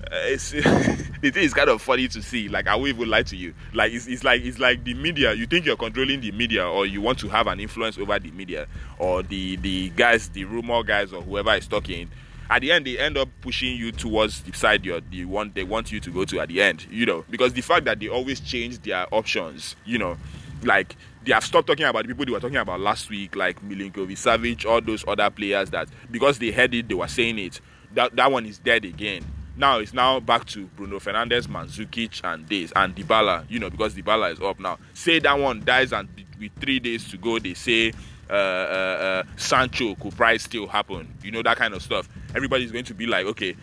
Uh, 0.00 0.16
it's, 0.24 0.50
thing 0.52 1.42
is 1.42 1.52
kind 1.52 1.68
of 1.68 1.82
funny 1.82 2.08
to 2.08 2.22
see. 2.22 2.48
Like 2.48 2.66
I 2.66 2.74
will 2.76 2.88
even 2.88 3.08
lie 3.08 3.24
to 3.24 3.36
you. 3.36 3.54
Like 3.72 3.92
it's, 3.92 4.06
it's 4.06 4.24
like 4.24 4.42
it's 4.42 4.58
like 4.58 4.82
the 4.84 4.94
media. 4.94 5.34
You 5.34 5.46
think 5.46 5.66
you're 5.66 5.76
controlling 5.76 6.20
the 6.22 6.32
media, 6.32 6.66
or 6.66 6.86
you 6.86 7.00
want 7.00 7.18
to 7.20 7.28
have 7.28 7.46
an 7.46 7.60
influence 7.60 7.98
over 7.98 8.18
the 8.18 8.30
media, 8.30 8.66
or 8.98 9.22
the 9.22 9.56
the 9.56 9.90
guys, 9.90 10.28
the 10.30 10.44
rumor 10.44 10.82
guys, 10.82 11.12
or 11.12 11.22
whoever 11.22 11.54
is 11.54 11.66
talking 11.68 12.08
at 12.50 12.62
the 12.62 12.72
end 12.72 12.86
they 12.86 12.98
end 12.98 13.16
up 13.16 13.28
pushing 13.40 13.76
you 13.76 13.92
towards 13.92 14.42
the 14.42 14.52
side 14.52 14.82
the 15.10 15.24
one 15.24 15.52
they 15.54 15.64
want 15.64 15.92
you 15.92 16.00
to 16.00 16.10
go 16.10 16.24
to 16.24 16.40
at 16.40 16.48
the 16.48 16.60
end 16.62 16.86
you 16.90 17.06
know 17.06 17.24
because 17.30 17.52
the 17.52 17.60
fact 17.60 17.84
that 17.84 18.00
they 18.00 18.08
always 18.08 18.40
change 18.40 18.80
their 18.82 19.06
options 19.12 19.76
you 19.84 19.98
know 19.98 20.16
like 20.62 20.96
they 21.24 21.32
have 21.32 21.44
stopped 21.44 21.66
talking 21.66 21.84
about 21.84 22.02
the 22.02 22.08
people 22.08 22.24
they 22.24 22.32
were 22.32 22.40
talking 22.40 22.56
about 22.56 22.80
last 22.80 23.10
week 23.10 23.36
like 23.36 23.60
Milinkovic 23.62 24.16
Savic 24.16 24.66
all 24.66 24.80
those 24.80 25.04
other 25.06 25.30
players 25.30 25.70
that 25.70 25.88
because 26.10 26.38
they 26.38 26.50
heard 26.50 26.74
it 26.74 26.88
they 26.88 26.94
were 26.94 27.08
saying 27.08 27.38
it 27.38 27.60
that 27.92 28.14
that 28.16 28.30
one 28.30 28.46
is 28.46 28.58
dead 28.58 28.84
again 28.84 29.24
now 29.58 29.80
it's 29.80 29.92
now 29.92 30.20
back 30.20 30.44
to 30.46 30.66
Bruno 30.66 31.00
Fernandes, 31.00 31.48
Mandzukic, 31.48 32.20
and 32.22 32.46
this 32.48 32.72
and 32.76 32.94
Dybala. 32.94 33.44
You 33.50 33.58
know 33.58 33.68
because 33.68 33.92
Dybala 33.92 34.32
is 34.32 34.40
up 34.40 34.60
now. 34.60 34.78
Say 34.94 35.18
that 35.18 35.36
one 35.36 35.64
dies 35.64 35.92
and 35.92 36.08
with 36.38 36.52
three 36.60 36.78
days 36.78 37.10
to 37.10 37.16
go, 37.16 37.40
they 37.40 37.54
say 37.54 37.92
uh, 38.30 38.32
uh, 38.32 38.36
uh, 38.36 39.22
Sancho 39.36 39.94
could 39.94 40.16
probably 40.16 40.38
still 40.38 40.66
happen. 40.66 41.12
You 41.22 41.30
know 41.30 41.42
that 41.42 41.56
kind 41.56 41.74
of 41.74 41.82
stuff. 41.82 42.08
Everybody's 42.34 42.72
going 42.72 42.84
to 42.84 42.94
be 42.94 43.06
like, 43.06 43.26
okay, 43.26 43.56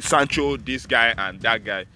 Sancho, 0.00 0.56
this 0.56 0.86
guy 0.86 1.14
and 1.16 1.40
that 1.40 1.64
guy. 1.64 1.86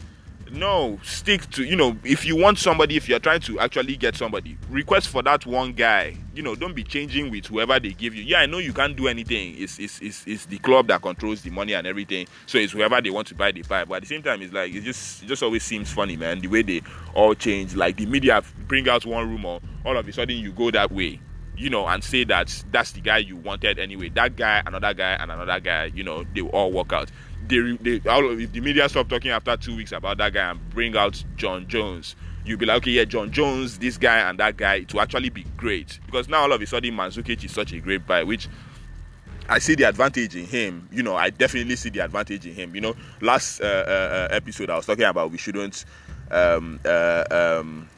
No, 0.53 1.01
stick 1.03 1.51
to 1.51 1.65
you 1.65 1.75
know. 1.75 1.97
If 2.05 2.25
you 2.25 2.37
want 2.37 2.59
somebody, 2.59 2.97
if 2.97 3.09
you're 3.09 3.19
trying 3.19 3.41
to 3.41 3.59
actually 3.59 3.97
get 3.97 4.15
somebody, 4.15 4.57
request 4.71 5.09
for 5.09 5.21
that 5.23 5.45
one 5.45 5.73
guy. 5.73 6.17
You 6.35 6.43
know, 6.43 6.55
don't 6.55 6.75
be 6.75 6.85
changing 6.85 7.31
with 7.31 7.47
whoever 7.47 7.81
they 7.81 7.91
give 7.91 8.15
you. 8.15 8.23
Yeah, 8.23 8.41
I 8.41 8.47
know 8.47 8.59
you 8.59 8.73
can't 8.73 8.95
do 8.95 9.09
anything. 9.09 9.57
It's 9.59 9.81
it's 9.81 10.01
it's, 10.01 10.25
it's 10.25 10.47
the 10.47 10.59
club 10.59 10.87
that 10.87 11.03
controls 11.03 11.43
the 11.43 11.51
money 11.51 11.73
and 11.73 11.85
everything. 11.85 12.29
So 12.47 12.59
it's 12.59 12.73
whoever 12.73 13.01
they 13.01 13.11
want 13.11 13.27
to 13.29 13.35
buy, 13.35 13.51
the 13.51 13.63
buy. 13.63 13.85
But 13.85 13.97
at 13.97 14.03
the 14.03 14.09
same 14.09 14.23
time, 14.23 14.41
it's 14.41 14.53
like 14.53 14.73
it 14.73 14.83
just 14.83 15.25
it 15.25 15.27
just 15.27 15.43
always 15.43 15.65
seems 15.65 15.91
funny, 15.91 16.17
man. 16.17 16.39
The 16.39 16.47
way 16.49 16.63
they 16.63 16.83
all 17.15 17.35
change. 17.35 17.75
Like 17.75 17.97
the 17.97 18.07
media 18.07 18.41
bring 18.69 18.89
out 18.89 19.05
one 19.05 19.29
rumor, 19.29 19.59
all 19.85 19.97
of 19.97 20.07
a 20.07 20.13
sudden 20.13 20.37
you 20.37 20.53
go 20.53 20.71
that 20.71 20.93
way 20.93 21.21
you 21.57 21.71
know, 21.71 21.87
and 21.87 22.05
say 22.05 22.25
that 22.25 22.65
that's 22.71 22.93
the 22.93 23.01
guy 23.01 23.19
you 23.19 23.37
wanted 23.37 23.79
anyway. 23.79 24.09
That 24.11 24.37
guy, 24.37 24.63
another 24.67 24.95
guy, 24.95 25.13
and 25.13 25.31
another 25.31 25.61
guy, 25.61 25.87
you 25.95 26.05
know, 26.05 26.25
they 26.35 26.43
will 26.43 26.51
all 26.51 26.73
work 26.73 26.93
out. 26.93 27.11
They, 27.49 27.77
they, 27.81 28.09
all, 28.09 28.39
if 28.39 28.53
the 28.53 28.61
media 28.61 28.89
stop 28.89 29.09
talking 29.09 29.31
after 29.31 29.57
two 29.57 29.77
weeks 29.77 29.93
about 29.93 30.19
that 30.19 30.35
guy 30.35 30.51
and 30.51 30.71
bring 30.71 30.97
out 30.97 31.23
John 31.37 31.67
Jones, 31.69 32.17
you'll 32.45 32.59
be 32.59 32.67
like, 32.67 32.79
okay, 32.79 32.93
yeah, 32.93 33.05
John 33.05 33.31
Jones, 33.31 33.79
this 33.79 33.97
guy 33.97 34.29
and 34.29 34.39
that 34.39 34.57
guy, 34.57 34.77
it 34.77 34.93
will 34.93 35.01
actually 35.01 35.31
be 35.31 35.45
great. 35.57 35.99
Because 36.07 36.29
now 36.29 36.43
all 36.43 36.53
of 36.53 36.61
a 36.61 36.67
sudden 36.67 36.95
Mandzukic 36.95 37.45
is 37.45 37.53
such 37.53 37.73
a 37.73 37.81
great 37.81 38.07
buy, 38.07 38.23
which 38.23 38.49
I 39.49 39.59
see 39.59 39.77
the 39.77 39.85
advantage 39.85 40.35
in 40.35 40.45
him. 40.45 40.89
You 40.93 41.03
know, 41.03 41.17
I 41.17 41.31
definitely 41.31 41.77
see 41.77 41.91
the 41.91 42.01
advantage 42.01 42.47
in 42.47 42.55
him. 42.55 42.75
You 42.75 42.81
know, 42.81 42.97
last 43.21 43.61
uh, 43.61 43.65
uh, 43.65 43.91
uh 43.91 44.29
episode 44.31 44.71
I 44.71 44.77
was 44.77 44.87
talking 44.87 45.05
about 45.05 45.31
we 45.31 45.39
shouldn't 45.39 45.85
um, 46.31 46.81
uh, 46.85 47.25
um, 47.31 47.89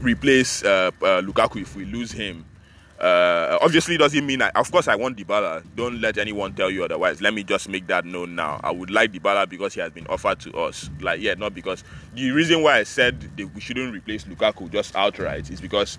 replace 0.00 0.62
uh, 0.62 0.90
uh, 1.00 1.22
Lukaku 1.22 1.62
if 1.62 1.74
we 1.74 1.84
lose 1.84 2.12
him. 2.12 2.44
Uh, 3.04 3.58
obviously, 3.60 3.98
doesn't 3.98 4.24
mean 4.24 4.40
I, 4.40 4.48
of 4.54 4.72
course 4.72 4.88
I 4.88 4.94
want 4.94 5.18
Dybala. 5.18 5.62
Don't 5.76 6.00
let 6.00 6.16
anyone 6.16 6.54
tell 6.54 6.70
you 6.70 6.84
otherwise. 6.84 7.20
Let 7.20 7.34
me 7.34 7.44
just 7.44 7.68
make 7.68 7.86
that 7.88 8.06
known 8.06 8.34
now. 8.34 8.58
I 8.64 8.70
would 8.70 8.90
like 8.90 9.12
Dybala 9.12 9.46
because 9.46 9.74
he 9.74 9.80
has 9.82 9.92
been 9.92 10.06
offered 10.06 10.40
to 10.40 10.52
us. 10.56 10.88
Like, 11.02 11.20
yeah, 11.20 11.34
not 11.34 11.54
because 11.54 11.84
the 12.14 12.30
reason 12.30 12.62
why 12.62 12.78
I 12.78 12.84
said 12.84 13.30
we 13.36 13.60
shouldn't 13.60 13.92
replace 13.94 14.24
Lukaku 14.24 14.72
just 14.72 14.96
outright 14.96 15.50
is 15.50 15.60
because 15.60 15.98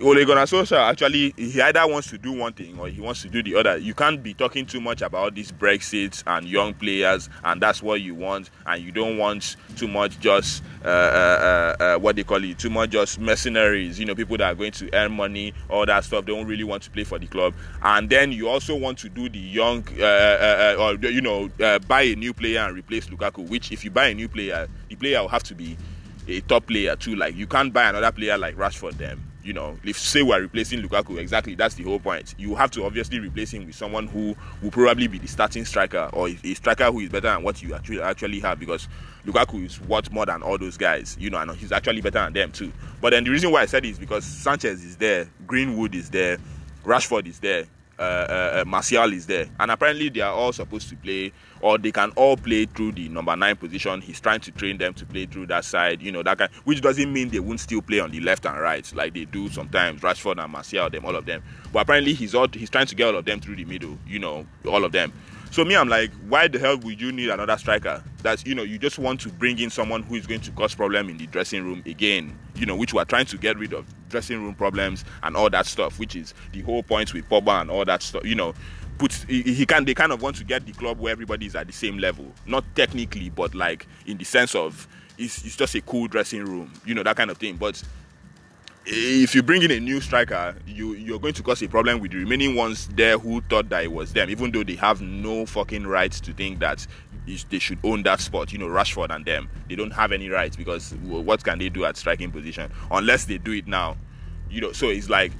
Ole 0.00 0.24
Gunnar 0.24 0.46
Solskjaer 0.46 0.90
actually 0.90 1.34
he 1.36 1.60
either 1.60 1.86
wants 1.86 2.08
to 2.10 2.18
do 2.18 2.32
one 2.32 2.52
thing 2.52 2.78
or 2.78 2.88
he 2.88 3.00
wants 3.00 3.22
to 3.22 3.28
do 3.28 3.42
the 3.42 3.54
other. 3.54 3.76
You 3.76 3.94
can't 3.94 4.22
be 4.22 4.34
talking 4.34 4.66
too 4.66 4.80
much 4.80 5.02
about 5.02 5.34
these 5.34 5.52
Brexit 5.52 6.22
and 6.26 6.48
young 6.48 6.74
players, 6.74 7.28
and 7.44 7.60
that's 7.60 7.82
what 7.82 8.00
you 8.00 8.14
want, 8.14 8.50
and 8.66 8.82
you 8.82 8.90
don't 8.90 9.18
want 9.18 9.56
too 9.76 9.86
much 9.86 10.18
just 10.18 10.64
uh, 10.84 10.88
uh, 10.88 11.76
uh, 11.78 11.82
uh 11.82 11.98
what 11.98 12.16
they 12.16 12.24
call 12.24 12.42
it, 12.42 12.58
too 12.58 12.70
much 12.70 12.90
just 12.90 13.20
mercenaries. 13.20 14.00
You 14.00 14.06
know, 14.06 14.14
people 14.14 14.36
that 14.38 14.52
are 14.52 14.54
going 14.54 14.72
to 14.72 14.92
earn 14.94 15.12
money, 15.12 15.52
all 15.68 15.86
that 15.86 16.04
stuff. 16.04 16.24
They 16.24 16.32
don't 16.32 16.46
really 16.46 16.64
want 16.64 16.82
to 16.84 16.90
play 16.90 17.04
for 17.04 17.18
the 17.18 17.26
club, 17.26 17.54
and 17.82 18.08
then 18.08 18.32
you 18.32 18.48
also 18.48 18.74
want 18.74 18.98
to 18.98 19.08
do 19.08 19.28
the 19.28 19.38
young, 19.38 19.86
uh, 20.00 20.04
uh, 20.04 20.76
or 20.80 20.94
you 21.06 21.20
know, 21.20 21.48
buy 21.86 22.02
a 22.02 22.16
new 22.16 22.32
player 22.32 22.60
and 22.60 22.74
replace 22.74 23.06
Lukaku. 23.08 23.46
Which, 23.48 23.70
if 23.70 23.84
you 23.84 23.90
buy 23.90 24.06
a 24.08 24.14
new 24.14 24.28
player, 24.28 24.68
the 24.88 24.96
player 24.96 25.20
will 25.20 25.28
have 25.28 25.44
to 25.44 25.54
be 25.54 25.76
a 26.26 26.40
top 26.40 26.66
player 26.66 26.96
too. 26.96 27.14
Like 27.14 27.36
you 27.36 27.46
can't 27.46 27.72
buy 27.72 27.88
another 27.88 28.10
player 28.10 28.38
like 28.38 28.56
Rashford 28.56 28.96
them 28.98 29.31
you 29.44 29.52
know, 29.52 29.78
if 29.84 29.98
say 29.98 30.22
we're 30.22 30.40
replacing 30.40 30.82
Lukaku, 30.82 31.18
exactly 31.18 31.54
that's 31.54 31.74
the 31.74 31.84
whole 31.84 31.98
point. 31.98 32.34
You 32.38 32.54
have 32.54 32.70
to 32.72 32.84
obviously 32.84 33.20
replace 33.20 33.52
him 33.52 33.66
with 33.66 33.74
someone 33.74 34.06
who 34.06 34.36
will 34.62 34.70
probably 34.70 35.06
be 35.06 35.18
the 35.18 35.28
starting 35.28 35.64
striker 35.64 36.08
or 36.12 36.28
a 36.28 36.54
striker 36.54 36.90
who 36.90 37.00
is 37.00 37.08
better 37.08 37.28
than 37.28 37.42
what 37.42 37.62
you 37.62 37.74
actually 37.74 38.00
actually 38.00 38.40
have 38.40 38.58
because 38.58 38.88
Lukaku 39.26 39.64
is 39.64 39.80
worth 39.82 40.10
more 40.10 40.26
than 40.26 40.42
all 40.42 40.58
those 40.58 40.76
guys, 40.76 41.16
you 41.18 41.30
know, 41.30 41.38
and 41.38 41.50
he's 41.52 41.72
actually 41.72 42.00
better 42.00 42.18
than 42.18 42.32
them 42.32 42.52
too. 42.52 42.72
But 43.00 43.10
then 43.10 43.24
the 43.24 43.30
reason 43.30 43.50
why 43.50 43.62
I 43.62 43.66
said 43.66 43.84
it 43.84 43.90
is 43.90 43.98
because 43.98 44.24
Sanchez 44.24 44.84
is 44.84 44.96
there, 44.96 45.28
Greenwood 45.46 45.94
is 45.94 46.10
there, 46.10 46.38
Rashford 46.84 47.26
is 47.26 47.38
there, 47.38 47.66
uh, 47.98 48.02
uh, 48.02 48.60
uh, 48.60 48.64
Martial 48.66 49.12
is 49.12 49.26
there, 49.26 49.48
and 49.60 49.70
apparently 49.70 50.08
they 50.08 50.20
are 50.20 50.32
all 50.32 50.52
supposed 50.52 50.88
to 50.88 50.96
play, 50.96 51.32
or 51.60 51.78
they 51.78 51.92
can 51.92 52.10
all 52.16 52.36
play 52.36 52.64
through 52.64 52.92
the 52.92 53.08
number 53.08 53.36
nine 53.36 53.56
position. 53.56 54.00
He's 54.00 54.20
trying 54.20 54.40
to 54.40 54.50
train 54.50 54.78
them 54.78 54.94
to 54.94 55.06
play 55.06 55.26
through 55.26 55.46
that 55.46 55.64
side, 55.64 56.02
you 56.02 56.10
know, 56.10 56.22
that 56.22 56.38
kind. 56.38 56.50
Which 56.64 56.80
doesn't 56.80 57.12
mean 57.12 57.28
they 57.28 57.40
won't 57.40 57.60
still 57.60 57.82
play 57.82 58.00
on 58.00 58.10
the 58.10 58.20
left 58.20 58.46
and 58.46 58.58
right 58.58 58.90
like 58.94 59.14
they 59.14 59.24
do 59.26 59.48
sometimes. 59.48 60.00
Rashford 60.00 60.42
and 60.42 60.52
Martial, 60.52 60.90
them, 60.90 61.04
all 61.04 61.16
of 61.16 61.26
them. 61.26 61.42
But 61.72 61.80
apparently 61.80 62.14
he's 62.14 62.34
all 62.34 62.48
he's 62.48 62.70
trying 62.70 62.86
to 62.86 62.94
get 62.94 63.08
all 63.08 63.16
of 63.16 63.24
them 63.24 63.40
through 63.40 63.56
the 63.56 63.64
middle, 63.64 63.98
you 64.06 64.18
know, 64.18 64.46
all 64.66 64.84
of 64.84 64.92
them. 64.92 65.12
So 65.52 65.66
me, 65.66 65.76
I'm 65.76 65.90
like, 65.90 66.10
why 66.30 66.48
the 66.48 66.58
hell 66.58 66.78
would 66.78 66.98
you 66.98 67.12
need 67.12 67.28
another 67.28 67.58
striker? 67.58 68.02
That's 68.22 68.46
you 68.46 68.54
know, 68.54 68.62
you 68.62 68.78
just 68.78 68.98
want 68.98 69.20
to 69.20 69.28
bring 69.28 69.58
in 69.58 69.68
someone 69.68 70.02
who 70.02 70.14
is 70.14 70.26
going 70.26 70.40
to 70.40 70.50
cause 70.52 70.74
problem 70.74 71.10
in 71.10 71.18
the 71.18 71.26
dressing 71.26 71.62
room 71.62 71.82
again. 71.84 72.38
You 72.54 72.64
know, 72.64 72.74
which 72.74 72.94
we're 72.94 73.04
trying 73.04 73.26
to 73.26 73.36
get 73.36 73.58
rid 73.58 73.74
of 73.74 73.84
dressing 74.08 74.42
room 74.42 74.54
problems 74.54 75.04
and 75.22 75.36
all 75.36 75.50
that 75.50 75.66
stuff, 75.66 75.98
which 75.98 76.16
is 76.16 76.32
the 76.52 76.62
whole 76.62 76.82
point 76.82 77.12
with 77.12 77.28
Pogba 77.28 77.60
and 77.60 77.70
all 77.70 77.84
that 77.84 78.02
stuff. 78.02 78.24
You 78.24 78.34
know, 78.34 78.54
put 78.96 79.12
he, 79.28 79.42
he 79.42 79.66
can 79.66 79.84
they 79.84 79.92
kind 79.92 80.10
of 80.10 80.22
want 80.22 80.36
to 80.36 80.44
get 80.44 80.64
the 80.64 80.72
club 80.72 80.98
where 80.98 81.12
everybody 81.12 81.44
is 81.44 81.54
at 81.54 81.66
the 81.66 81.72
same 81.74 81.98
level, 81.98 82.32
not 82.46 82.64
technically, 82.74 83.28
but 83.28 83.54
like 83.54 83.86
in 84.06 84.16
the 84.16 84.24
sense 84.24 84.54
of 84.54 84.88
it's, 85.18 85.44
it's 85.44 85.56
just 85.56 85.74
a 85.74 85.82
cool 85.82 86.08
dressing 86.08 86.46
room, 86.46 86.72
you 86.86 86.94
know, 86.94 87.02
that 87.02 87.16
kind 87.16 87.30
of 87.30 87.36
thing. 87.36 87.56
But 87.56 87.82
if 88.84 89.34
you 89.34 89.42
bring 89.42 89.62
in 89.62 89.70
a 89.70 89.80
new 89.80 90.00
striker, 90.00 90.56
you 90.66 90.94
you're 90.94 91.18
going 91.18 91.34
to 91.34 91.42
cause 91.42 91.62
a 91.62 91.68
problem 91.68 92.00
with 92.00 92.12
the 92.12 92.18
remaining 92.18 92.54
ones 92.56 92.88
there 92.88 93.18
who 93.18 93.40
thought 93.42 93.68
that 93.68 93.84
it 93.84 93.92
was 93.92 94.12
them, 94.12 94.28
even 94.30 94.50
though 94.50 94.64
they 94.64 94.74
have 94.74 95.00
no 95.00 95.46
fucking 95.46 95.86
rights 95.86 96.20
to 96.20 96.32
think 96.32 96.58
that 96.60 96.86
they 97.50 97.58
should 97.58 97.78
own 97.84 98.02
that 98.02 98.20
spot. 98.20 98.52
You 98.52 98.58
know, 98.58 98.66
Rashford 98.66 99.14
and 99.14 99.24
them, 99.24 99.48
they 99.68 99.76
don't 99.76 99.92
have 99.92 100.10
any 100.10 100.28
rights 100.28 100.56
because 100.56 100.94
what 101.04 101.44
can 101.44 101.58
they 101.58 101.68
do 101.68 101.84
at 101.84 101.96
striking 101.96 102.32
position 102.32 102.72
unless 102.90 103.26
they 103.26 103.38
do 103.38 103.52
it 103.52 103.66
now? 103.66 103.96
You 104.50 104.60
know, 104.60 104.72
so 104.72 104.88
it's 104.88 105.08
like 105.08 105.32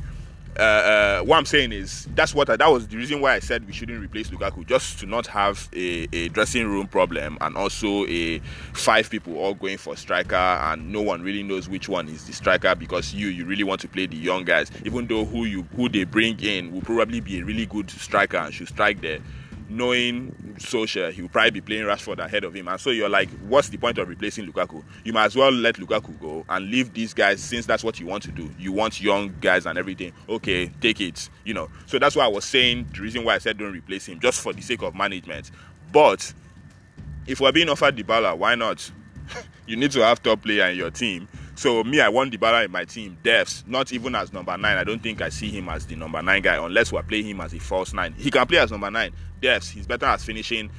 uh, 0.58 0.62
uh, 0.62 1.22
what 1.22 1.38
I'm 1.38 1.46
saying 1.46 1.72
is 1.72 2.06
that's 2.14 2.34
what 2.34 2.50
I, 2.50 2.56
that 2.56 2.70
was 2.70 2.86
the 2.86 2.96
reason 2.96 3.20
why 3.20 3.34
I 3.34 3.38
said 3.38 3.66
we 3.66 3.72
shouldn't 3.72 4.02
replace 4.02 4.28
Lukaku, 4.28 4.66
just 4.66 4.98
to 5.00 5.06
not 5.06 5.26
have 5.26 5.68
a, 5.72 6.06
a, 6.12 6.28
dressing 6.28 6.66
room 6.66 6.86
problem 6.86 7.38
and 7.40 7.56
also 7.56 8.06
a 8.06 8.38
five 8.74 9.08
people 9.08 9.38
all 9.38 9.54
going 9.54 9.78
for 9.78 9.96
striker 9.96 10.36
and 10.36 10.92
no 10.92 11.00
one 11.00 11.22
really 11.22 11.42
knows 11.42 11.68
which 11.68 11.88
one 11.88 12.08
is 12.08 12.26
the 12.26 12.32
striker 12.32 12.74
because 12.74 13.14
you 13.14 13.28
you 13.28 13.46
really 13.46 13.64
want 13.64 13.80
to 13.80 13.88
play 13.88 14.06
the 14.06 14.16
young 14.16 14.44
guys, 14.44 14.70
even 14.84 15.06
though 15.06 15.24
who 15.24 15.44
you 15.46 15.62
who 15.74 15.88
they 15.88 16.04
bring 16.04 16.38
in 16.40 16.70
will 16.70 16.82
probably 16.82 17.20
be 17.20 17.40
a 17.40 17.44
really 17.44 17.66
good 17.66 17.90
striker 17.90 18.36
and 18.36 18.52
should 18.52 18.68
strike 18.68 19.00
there 19.00 19.20
knowing 19.76 20.32
Solskjaer, 20.58 21.12
he 21.12 21.22
will 21.22 21.28
probably 21.28 21.50
be 21.50 21.60
playing 21.60 21.84
Rashford 21.84 22.18
ahead 22.18 22.44
of 22.44 22.54
him. 22.54 22.68
And 22.68 22.80
so 22.80 22.90
you're 22.90 23.08
like, 23.08 23.30
what's 23.40 23.68
the 23.68 23.78
point 23.78 23.98
of 23.98 24.08
replacing 24.08 24.46
Lukaku? 24.46 24.82
You 25.04 25.12
might 25.12 25.26
as 25.26 25.36
well 25.36 25.50
let 25.50 25.76
Lukaku 25.76 26.18
go 26.20 26.44
and 26.48 26.70
leave 26.70 26.92
these 26.92 27.14
guys 27.14 27.42
since 27.42 27.66
that's 27.66 27.82
what 27.82 27.98
you 27.98 28.06
want 28.06 28.22
to 28.24 28.32
do. 28.32 28.50
You 28.58 28.72
want 28.72 29.00
young 29.00 29.34
guys 29.40 29.66
and 29.66 29.78
everything. 29.78 30.12
Okay, 30.28 30.68
take 30.80 31.00
it. 31.00 31.28
You 31.44 31.54
know. 31.54 31.68
So 31.86 31.98
that's 31.98 32.16
why 32.16 32.24
I 32.24 32.28
was 32.28 32.44
saying 32.44 32.88
the 32.94 33.00
reason 33.00 33.24
why 33.24 33.34
I 33.34 33.38
said 33.38 33.58
don't 33.58 33.72
replace 33.72 34.06
him, 34.06 34.20
just 34.20 34.40
for 34.40 34.52
the 34.52 34.62
sake 34.62 34.82
of 34.82 34.94
management. 34.94 35.50
But 35.92 36.32
if 37.26 37.40
we're 37.40 37.52
being 37.52 37.68
offered 37.68 37.96
Dybala, 37.96 38.36
why 38.36 38.54
not? 38.54 38.90
you 39.66 39.76
need 39.76 39.92
to 39.92 40.00
have 40.00 40.22
top 40.22 40.42
player 40.42 40.66
in 40.66 40.76
your 40.76 40.90
team. 40.90 41.28
So 41.62 41.84
me, 41.84 42.00
I 42.00 42.08
want 42.08 42.34
Dybala 42.34 42.64
in 42.64 42.72
my 42.72 42.84
team. 42.84 43.16
Devs, 43.22 43.64
not 43.68 43.92
even 43.92 44.16
as 44.16 44.32
number 44.32 44.58
nine. 44.58 44.76
I 44.78 44.82
don't 44.82 45.00
think 45.00 45.22
I 45.22 45.28
see 45.28 45.48
him 45.48 45.68
as 45.68 45.86
the 45.86 45.94
number 45.94 46.20
nine 46.20 46.42
guy 46.42 46.56
unless 46.56 46.90
we're 46.90 47.04
playing 47.04 47.26
him 47.26 47.40
as 47.40 47.54
a 47.54 47.60
false 47.60 47.92
nine. 47.92 48.14
He 48.18 48.32
can 48.32 48.48
play 48.48 48.58
as 48.58 48.72
number 48.72 48.90
nine. 48.90 49.12
Devs, 49.40 49.70
he's 49.70 49.86
better 49.86 50.06
as 50.06 50.24
finishing. 50.24 50.72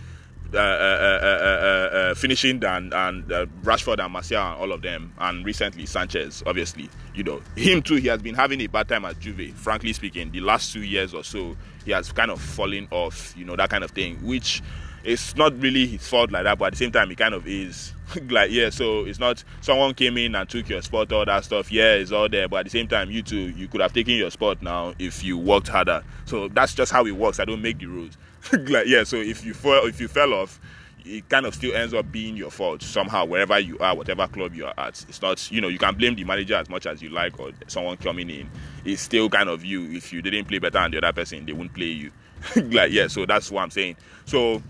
Uh, 0.54 0.58
uh, 0.58 0.60
uh, 0.60 2.14
finishing 2.14 2.60
than 2.60 2.92
and 2.94 3.24
Rashford 3.64 4.04
and 4.04 4.14
Martial 4.14 4.38
and 4.38 4.62
all 4.62 4.72
of 4.72 4.84
them, 4.84 5.12
and 5.18 5.44
recently 5.44 5.88
Sanchez, 5.88 6.44
obviously, 6.46 6.90
you 7.16 7.24
know 7.24 7.42
him 7.56 7.82
too. 7.82 7.96
He 7.96 8.08
has 8.10 8.22
been 8.22 8.36
having 8.36 8.62
a 8.62 8.68
bad 8.68 8.88
time 8.88 9.06
at 9.06 9.20
Juve. 9.20 9.56
Frankly 9.56 9.94
speaking, 9.94 10.32
the 10.32 10.42
last 10.42 10.72
two 10.72 10.84
years 10.84 11.16
or 11.16 11.24
so, 11.24 11.58
he 11.86 11.92
has 11.92 12.12
kind 12.12 12.30
of 12.30 12.40
fallen 12.40 12.88
off, 12.92 13.34
you 13.36 13.46
know 13.46 13.56
that 13.56 13.72
kind 13.72 13.84
of 13.84 13.90
thing, 13.92 14.18
which 14.18 14.62
it's 15.04 15.36
not 15.36 15.60
really 15.60 15.86
his 15.86 16.08
fault 16.08 16.32
like 16.32 16.44
that, 16.44 16.58
but 16.58 16.66
at 16.66 16.74
the 16.74 16.78
same 16.78 16.92
time, 16.92 17.10
he 17.10 17.16
kind 17.16 17.34
of 17.34 17.48
is. 17.48 17.94
like, 18.30 18.52
yeah, 18.52 18.70
so 18.70 19.06
it's 19.06 19.20
not 19.20 19.44
someone 19.62 19.94
came 19.94 20.18
in 20.18 20.36
and 20.36 20.50
took 20.50 20.70
your 20.70 20.82
spot, 20.82 21.12
all 21.12 21.26
that 21.26 21.44
stuff. 21.44 21.72
Yeah, 21.72 21.94
it's 21.94 22.12
all 22.12 22.30
there, 22.30 22.48
but 22.48 22.58
at 22.58 22.66
the 22.66 22.72
same 22.72 22.88
time, 22.88 23.12
you 23.12 23.22
too, 23.22 23.50
you 23.50 23.68
could 23.68 23.82
have 23.82 23.94
taken 23.94 24.14
your 24.14 24.32
spot 24.32 24.62
now 24.62 24.94
if 25.00 25.24
you 25.24 25.38
worked 25.38 25.68
harder. 25.68 26.04
So 26.26 26.48
that's 26.48 26.74
just 26.74 26.92
how 26.92 27.06
it 27.06 27.12
works. 27.12 27.40
I 27.40 27.46
don't 27.46 27.62
make 27.62 27.80
the 27.80 27.88
rules. 27.88 28.18
like, 28.54 28.88
yeah, 28.88 29.04
so 29.04 29.18
if 29.18 29.46
you 29.46 29.54
fall, 29.54 29.86
if 29.86 30.00
you 30.00 30.08
fell 30.08 30.34
off, 30.34 30.60
it 31.06 31.28
kind 31.28 31.46
of 31.46 31.54
still 31.54 31.76
ends 31.76 31.94
up 31.94 32.10
being 32.12 32.38
your 32.38 32.50
fault 32.50 32.82
somehow 32.82 33.26
wherever 33.26 33.60
you 33.60 33.78
are 33.80 33.96
whatever 33.96 34.26
club 34.28 34.54
you 34.54 34.66
are 34.66 34.74
at 34.78 35.06
it's 35.10 35.22
not 35.22 35.52
you 35.52 35.60
know 35.60 35.68
you 35.68 35.78
can 35.78 35.94
blame 35.96 36.16
the 36.16 36.24
manager 36.24 36.56
as 36.56 36.70
much 36.70 36.86
as 36.86 37.02
you 37.02 37.10
like 37.10 37.38
or 37.40 37.52
someone 37.68 37.98
coming 37.98 38.30
in 38.30 38.50
it's 38.86 39.02
still 39.02 39.30
kind 39.30 39.50
of 39.50 39.66
you 39.66 39.84
if 39.92 40.14
you 40.14 40.22
didn't 40.22 40.46
play 40.46 40.60
better 40.60 40.80
than 40.80 40.92
the 40.92 40.98
other 40.98 41.12
person 41.12 41.46
they 41.46 41.52
won't 41.52 41.74
play 41.74 41.88
you 41.88 42.12
like 42.56 42.92
yeah 42.92 43.08
so 43.08 43.26
that's 43.26 43.52
what 43.52 43.62
i'm 43.62 43.70
saying 43.70 43.96
so 44.26 44.62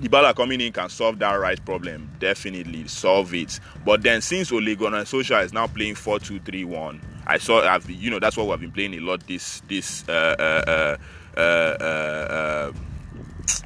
Dybala 0.00 0.34
coming 0.34 0.62
in 0.62 0.72
can 0.72 0.88
solve 0.88 1.18
that 1.18 1.34
right 1.34 1.62
problem, 1.62 2.10
definitely 2.18 2.88
solve 2.88 3.34
it. 3.34 3.60
But 3.84 4.02
then 4.02 4.22
since 4.22 4.50
Ole 4.50 4.74
Gunnar 4.74 5.02
Solskjaer 5.02 5.44
is 5.44 5.52
now 5.52 5.66
playing 5.66 5.94
4-2-3-1, 5.94 7.00
I 7.26 7.36
saw, 7.36 7.60
I've, 7.60 7.88
you 7.90 8.10
know, 8.10 8.18
that's 8.18 8.34
what 8.36 8.48
we've 8.48 8.60
been 8.60 8.72
playing 8.72 8.94
a 8.94 9.00
lot 9.00 9.26
this, 9.26 9.60
this, 9.68 10.08
uh, 10.08 10.36
uh, 10.38 10.96
uh, 11.36 11.40
uh, 11.40 11.84
uh 11.84 12.72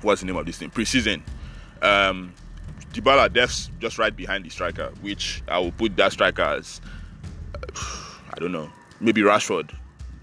what's 0.02 0.22
the 0.22 0.26
name 0.26 0.36
of 0.36 0.44
this 0.44 0.58
thing? 0.58 0.70
Preseason. 0.70 1.22
Um, 1.82 2.34
Dybala 2.92 3.32
Def's 3.32 3.70
just 3.78 3.98
right 3.98 4.14
behind 4.14 4.44
the 4.44 4.50
striker, 4.50 4.92
which 5.02 5.40
I 5.46 5.60
will 5.60 5.72
put 5.72 5.96
that 5.96 6.10
striker 6.10 6.42
as, 6.42 6.80
I 8.32 8.40
don't 8.40 8.52
know, 8.52 8.68
maybe 9.00 9.20
Rashford 9.20 9.70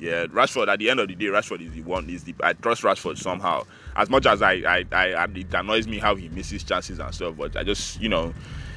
yeah, 0.02 0.26
Rashford. 0.26 0.68
At 0.68 0.80
the 0.80 0.90
end 0.90 1.00
of 1.00 1.08
the 1.08 1.16
day, 1.16 1.26
Rashford 1.26 1.62
is 1.62 1.72
the 1.74 1.84
one. 1.84 2.10
Is 2.10 2.24
the 2.24 2.34
I 2.42 2.54
trust 2.54 2.82
Rashford 2.82 3.20
somehow. 3.20 3.66
As 3.96 4.10
much 4.10 4.26
as 4.26 4.42
I, 4.42 4.54
I, 4.54 4.86
I, 4.92 5.26
it 5.36 5.54
annoys 5.54 5.88
me 5.88 6.00
how 6.00 6.16
he 6.16 6.30
misses 6.30 6.64
chances 6.64 7.00
and 7.00 7.14
stuff, 7.14 7.36
but 7.38 7.56
I 7.58 7.64
just, 7.64 8.02
you 8.02 8.10
know, 8.10 8.34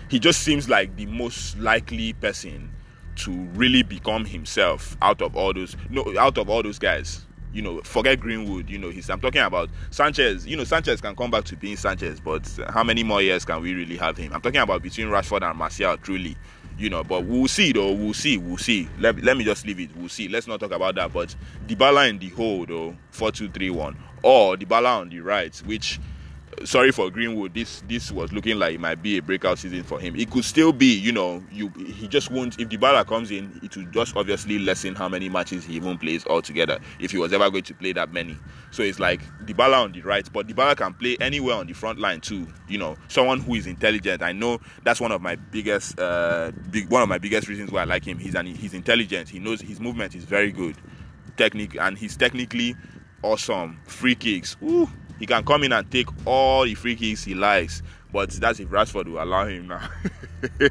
he 0.09 0.19
just 0.19 0.43
seems 0.43 0.69
like 0.69 0.97
the 0.97 1.07
most 1.07 1.59
likely 1.59 2.13
person 2.15 2.71
to 3.17 3.31
really 3.55 3.83
become 3.83 4.25
himself 4.25 4.97
out 5.01 5.23
of 5.23 5.37
all 5.37 5.53
those, 5.53 5.77
no, 5.89 6.05
out 6.19 6.37
of 6.37 6.49
all 6.51 6.63
those 6.63 6.79
guys. 6.79 7.25
You 7.53 7.63
know, 7.63 7.81
forget 7.83 8.19
Greenwood. 8.19 8.69
You 8.69 8.79
know, 8.79 8.91
he's. 8.91 9.09
I'm 9.09 9.21
talking 9.21 9.41
about 9.41 9.71
Sanchez. 9.93 10.45
You 10.45 10.57
know, 10.57 10.65
Sanchez 10.65 11.01
can 11.01 11.15
come 11.15 11.31
back 11.31 11.45
to 11.45 11.57
being 11.57 11.77
Sanchez, 11.77 12.19
but 12.19 12.51
how 12.71 12.83
many 12.83 13.05
more 13.05 13.23
years 13.23 13.45
can 13.45 13.63
we 13.63 13.75
really 13.75 13.97
have 13.97 14.17
him? 14.17 14.33
I'm 14.33 14.41
talking 14.41 14.61
about 14.61 14.83
between 14.83 15.07
Rashford 15.07 15.49
and 15.49 15.57
Martial. 15.57 15.97
Truly, 15.99 16.37
you 16.77 16.91
know. 16.91 17.05
But 17.05 17.27
we'll 17.27 17.47
see, 17.47 17.71
though. 17.71 17.93
We'll 17.93 18.13
see. 18.13 18.39
We'll 18.39 18.57
see. 18.57 18.89
Let, 18.99 19.23
let 19.23 19.37
me 19.37 19.45
just 19.45 19.65
leave 19.65 19.79
it. 19.79 19.95
We'll 19.97 20.09
see. 20.09 20.27
Let's 20.27 20.49
not 20.49 20.59
talk 20.59 20.73
about 20.73 20.97
that. 20.97 21.13
But 21.13 21.37
Dybala 21.69 22.11
in 22.11 22.19
the 22.19 22.31
hole, 22.31 22.67
though, 22.67 22.97
four 23.13 23.31
two 23.31 23.49
three 23.49 23.71
one, 23.71 23.97
or 24.25 24.57
Dybala 24.57 25.01
on 25.01 25.11
the 25.11 25.21
right, 25.21 25.57
which 25.67 26.01
sorry 26.65 26.93
for 26.93 27.11
Greenwood. 27.11 27.55
This 27.55 27.83
this 27.89 28.11
was 28.11 28.33
looking 28.33 28.59
like 28.59 28.75
it 28.75 28.81
might 28.81 29.03
be 29.03 29.19
a 29.19 29.23
breakout 29.23 29.59
season 29.59 29.83
for 29.83 29.99
him. 29.99 30.17
It 30.17 30.31
could 30.31 30.45
still 30.45 30.73
be, 30.73 30.87
you 30.99 31.13
know, 31.13 31.43
you 31.51 31.69
he 31.69 32.09
just 32.09 32.31
won't. 32.31 32.59
If 32.59 32.69
Dybala 32.69 33.07
comes 33.07 33.31
in, 33.31 33.61
it 33.63 33.77
will 33.77 33.85
just 33.87 34.17
obviously 34.17 34.59
lessen 34.59 34.95
how 34.95 35.09
many 35.09 35.29
matches 35.29 35.65
he 35.65 35.75
even 35.75 35.99
plays 35.99 36.27
altogether. 36.27 36.79
If 36.99 37.11
he 37.11 37.19
was 37.19 37.33
ever 37.33 37.51
going 37.51 37.65
to 37.65 37.75
play 37.75 37.93
that 37.93 38.13
many, 38.13 38.37
so 38.71 38.83
it's 38.83 38.99
like 38.99 39.21
Dybala 39.45 39.85
on 39.85 39.93
the 39.93 40.01
right, 40.03 40.27
but 40.33 40.47
Dybala 40.47 40.77
can 40.77 40.95
play 40.95 41.17
anywhere 41.21 41.57
on 41.57 41.67
the 41.67 41.75
front 41.75 41.99
line 41.99 42.21
too. 42.21 42.47
You 42.69 42.79
know, 42.79 42.97
someone 43.09 43.41
who 43.41 43.55
is 43.55 43.67
intelligent. 43.67 44.23
I 44.23 44.33
know 44.33 44.61
that's 44.85 45.01
one 45.01 45.13
of 45.13 45.21
my 45.21 45.37
biggest, 45.37 45.99
uh, 45.99 46.53
big 46.71 46.91
one 46.91 47.03
of 47.03 47.09
my 47.09 47.19
biggest 47.19 47.49
reasons 47.49 47.71
why 47.71 47.83
I 47.83 47.85
like 47.85 48.05
him. 48.05 48.19
He's 48.19 48.35
an 48.35 48.47
he's 48.47 48.75
intelligent. 48.75 49.29
He 49.29 49.39
knows 49.39 49.61
his 49.61 49.81
movement 49.81 50.15
is 50.15 50.25
very 50.25 50.53
good, 50.53 50.77
technique, 51.37 51.77
and 51.79 51.99
he's 51.99 52.17
technically 52.17 52.75
awesome. 53.25 53.81
Free 53.85 54.15
kicks, 54.15 54.57
Ooh, 54.63 54.89
he 55.19 55.27
can 55.27 55.45
come 55.45 55.65
in 55.65 55.73
and 55.73 55.91
take 55.91 56.09
all 56.27 56.65
the 56.65 56.75
free 56.75 56.95
kicks 56.95 57.25
he 57.25 57.35
likes. 57.35 57.83
But 58.13 58.31
that's 58.31 58.61
if 58.61 58.69
Rashford 58.69 59.07
will 59.07 59.23
allow 59.23 59.47
him 59.47 59.67
now. 59.67 59.89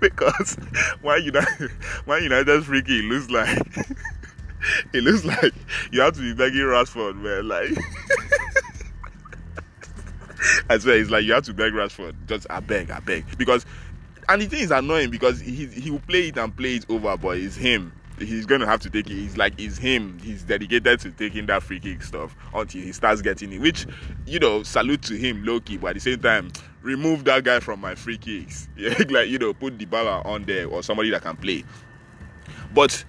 because 0.00 0.56
why 1.00 1.16
United, 1.16 1.70
why 2.04 2.18
United's 2.18 2.66
free 2.66 2.82
kick 2.82 3.04
looks 3.04 3.30
like 3.30 3.58
it 4.92 5.02
looks 5.02 5.24
like 5.24 5.54
you 5.90 6.00
have 6.00 6.14
to 6.14 6.20
be 6.20 6.34
begging 6.34 6.60
Rashford, 6.60 7.16
man. 7.16 7.48
Like 7.48 7.70
I 10.68 10.78
swear, 10.78 10.98
it's 10.98 11.10
like 11.10 11.24
you 11.24 11.32
have 11.32 11.44
to 11.44 11.54
beg 11.54 11.72
Rashford. 11.72 12.14
Just 12.26 12.46
I 12.50 12.60
beg, 12.60 12.90
I 12.90 13.00
beg. 13.00 13.38
Because 13.38 13.64
and 14.28 14.42
the 14.42 14.46
thing 14.46 14.60
is 14.60 14.70
annoying 14.70 15.10
because 15.10 15.40
he 15.40 15.66
he 15.66 15.90
will 15.90 16.00
play 16.00 16.28
it 16.28 16.36
and 16.36 16.54
play 16.54 16.76
it 16.76 16.84
over, 16.90 17.16
but 17.16 17.38
it's 17.38 17.56
him 17.56 17.92
he's 18.18 18.46
going 18.46 18.60
to 18.60 18.66
have 18.66 18.80
to 18.80 18.90
take 18.90 19.10
it. 19.10 19.14
He's 19.14 19.36
like, 19.36 19.54
it's 19.58 19.78
him. 19.78 20.18
He's 20.22 20.42
dedicated 20.42 21.00
to 21.00 21.10
taking 21.10 21.46
that 21.46 21.62
free 21.62 21.80
kick 21.80 22.02
stuff 22.02 22.34
until 22.54 22.82
he 22.82 22.92
starts 22.92 23.22
getting 23.22 23.52
it, 23.52 23.60
which, 23.60 23.86
you 24.26 24.38
know, 24.38 24.62
salute 24.62 25.02
to 25.02 25.14
him, 25.14 25.44
low 25.44 25.60
key, 25.60 25.76
but 25.76 25.88
at 25.88 25.94
the 25.94 26.00
same 26.00 26.20
time, 26.20 26.50
remove 26.82 27.24
that 27.24 27.44
guy 27.44 27.60
from 27.60 27.80
my 27.80 27.94
free 27.94 28.18
kicks. 28.18 28.68
Like, 29.10 29.28
you 29.28 29.38
know, 29.38 29.52
put 29.54 29.78
Dybala 29.78 30.24
on 30.24 30.44
there 30.44 30.66
or 30.66 30.82
somebody 30.82 31.10
that 31.10 31.22
can 31.22 31.36
play. 31.36 31.64
But 32.74 33.04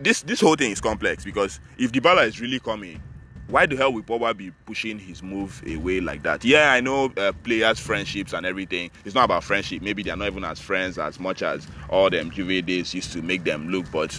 this 0.00 0.22
this 0.22 0.40
whole 0.40 0.56
thing 0.56 0.72
is 0.72 0.80
complex 0.80 1.24
because 1.24 1.60
if 1.78 1.92
Dybala 1.92 2.26
is 2.26 2.40
really 2.40 2.58
coming, 2.58 3.00
why 3.48 3.66
the 3.66 3.76
hell 3.76 3.92
would 3.92 4.06
Pogba 4.06 4.36
be 4.36 4.50
pushing 4.64 4.98
his 4.98 5.22
move 5.22 5.62
away 5.66 6.00
like 6.00 6.22
that? 6.22 6.44
Yeah, 6.44 6.72
I 6.72 6.80
know 6.80 7.12
uh, 7.16 7.32
players' 7.42 7.78
friendships 7.78 8.32
and 8.32 8.46
everything. 8.46 8.90
It's 9.04 9.14
not 9.14 9.24
about 9.24 9.44
friendship. 9.44 9.82
Maybe 9.82 10.02
they're 10.02 10.16
not 10.16 10.28
even 10.28 10.44
as 10.44 10.60
friends 10.60 10.98
as 10.98 11.20
much 11.20 11.42
as 11.42 11.66
all 11.90 12.10
them 12.10 12.30
Juve 12.30 12.64
days 12.64 12.94
used 12.94 13.12
to 13.12 13.22
make 13.22 13.44
them 13.44 13.68
look. 13.68 13.90
But 13.92 14.18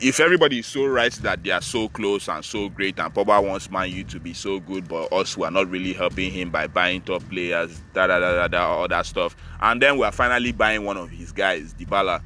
if 0.00 0.20
everybody 0.20 0.60
is 0.60 0.66
so 0.66 0.86
right 0.86 1.12
that 1.12 1.42
they 1.42 1.50
are 1.50 1.60
so 1.60 1.88
close 1.88 2.28
and 2.28 2.44
so 2.44 2.68
great, 2.68 2.98
and 2.98 3.12
Pogba 3.12 3.46
wants 3.46 3.70
Man 3.70 3.90
U 3.90 4.04
to 4.04 4.20
be 4.20 4.34
so 4.34 4.60
good, 4.60 4.88
but 4.88 5.12
us 5.12 5.34
who 5.34 5.44
are 5.44 5.50
not 5.50 5.68
really 5.68 5.92
helping 5.92 6.30
him 6.30 6.50
by 6.50 6.66
buying 6.66 7.00
top 7.02 7.26
players, 7.28 7.80
da 7.94 8.06
da 8.06 8.18
da 8.18 8.34
da 8.34 8.48
da, 8.48 8.68
all 8.68 8.88
that 8.88 9.06
stuff, 9.06 9.36
and 9.60 9.80
then 9.80 9.98
we 9.98 10.04
are 10.04 10.12
finally 10.12 10.52
buying 10.52 10.84
one 10.84 10.96
of 10.96 11.10
his 11.10 11.32
guys, 11.32 11.74
Dybala. 11.74 12.22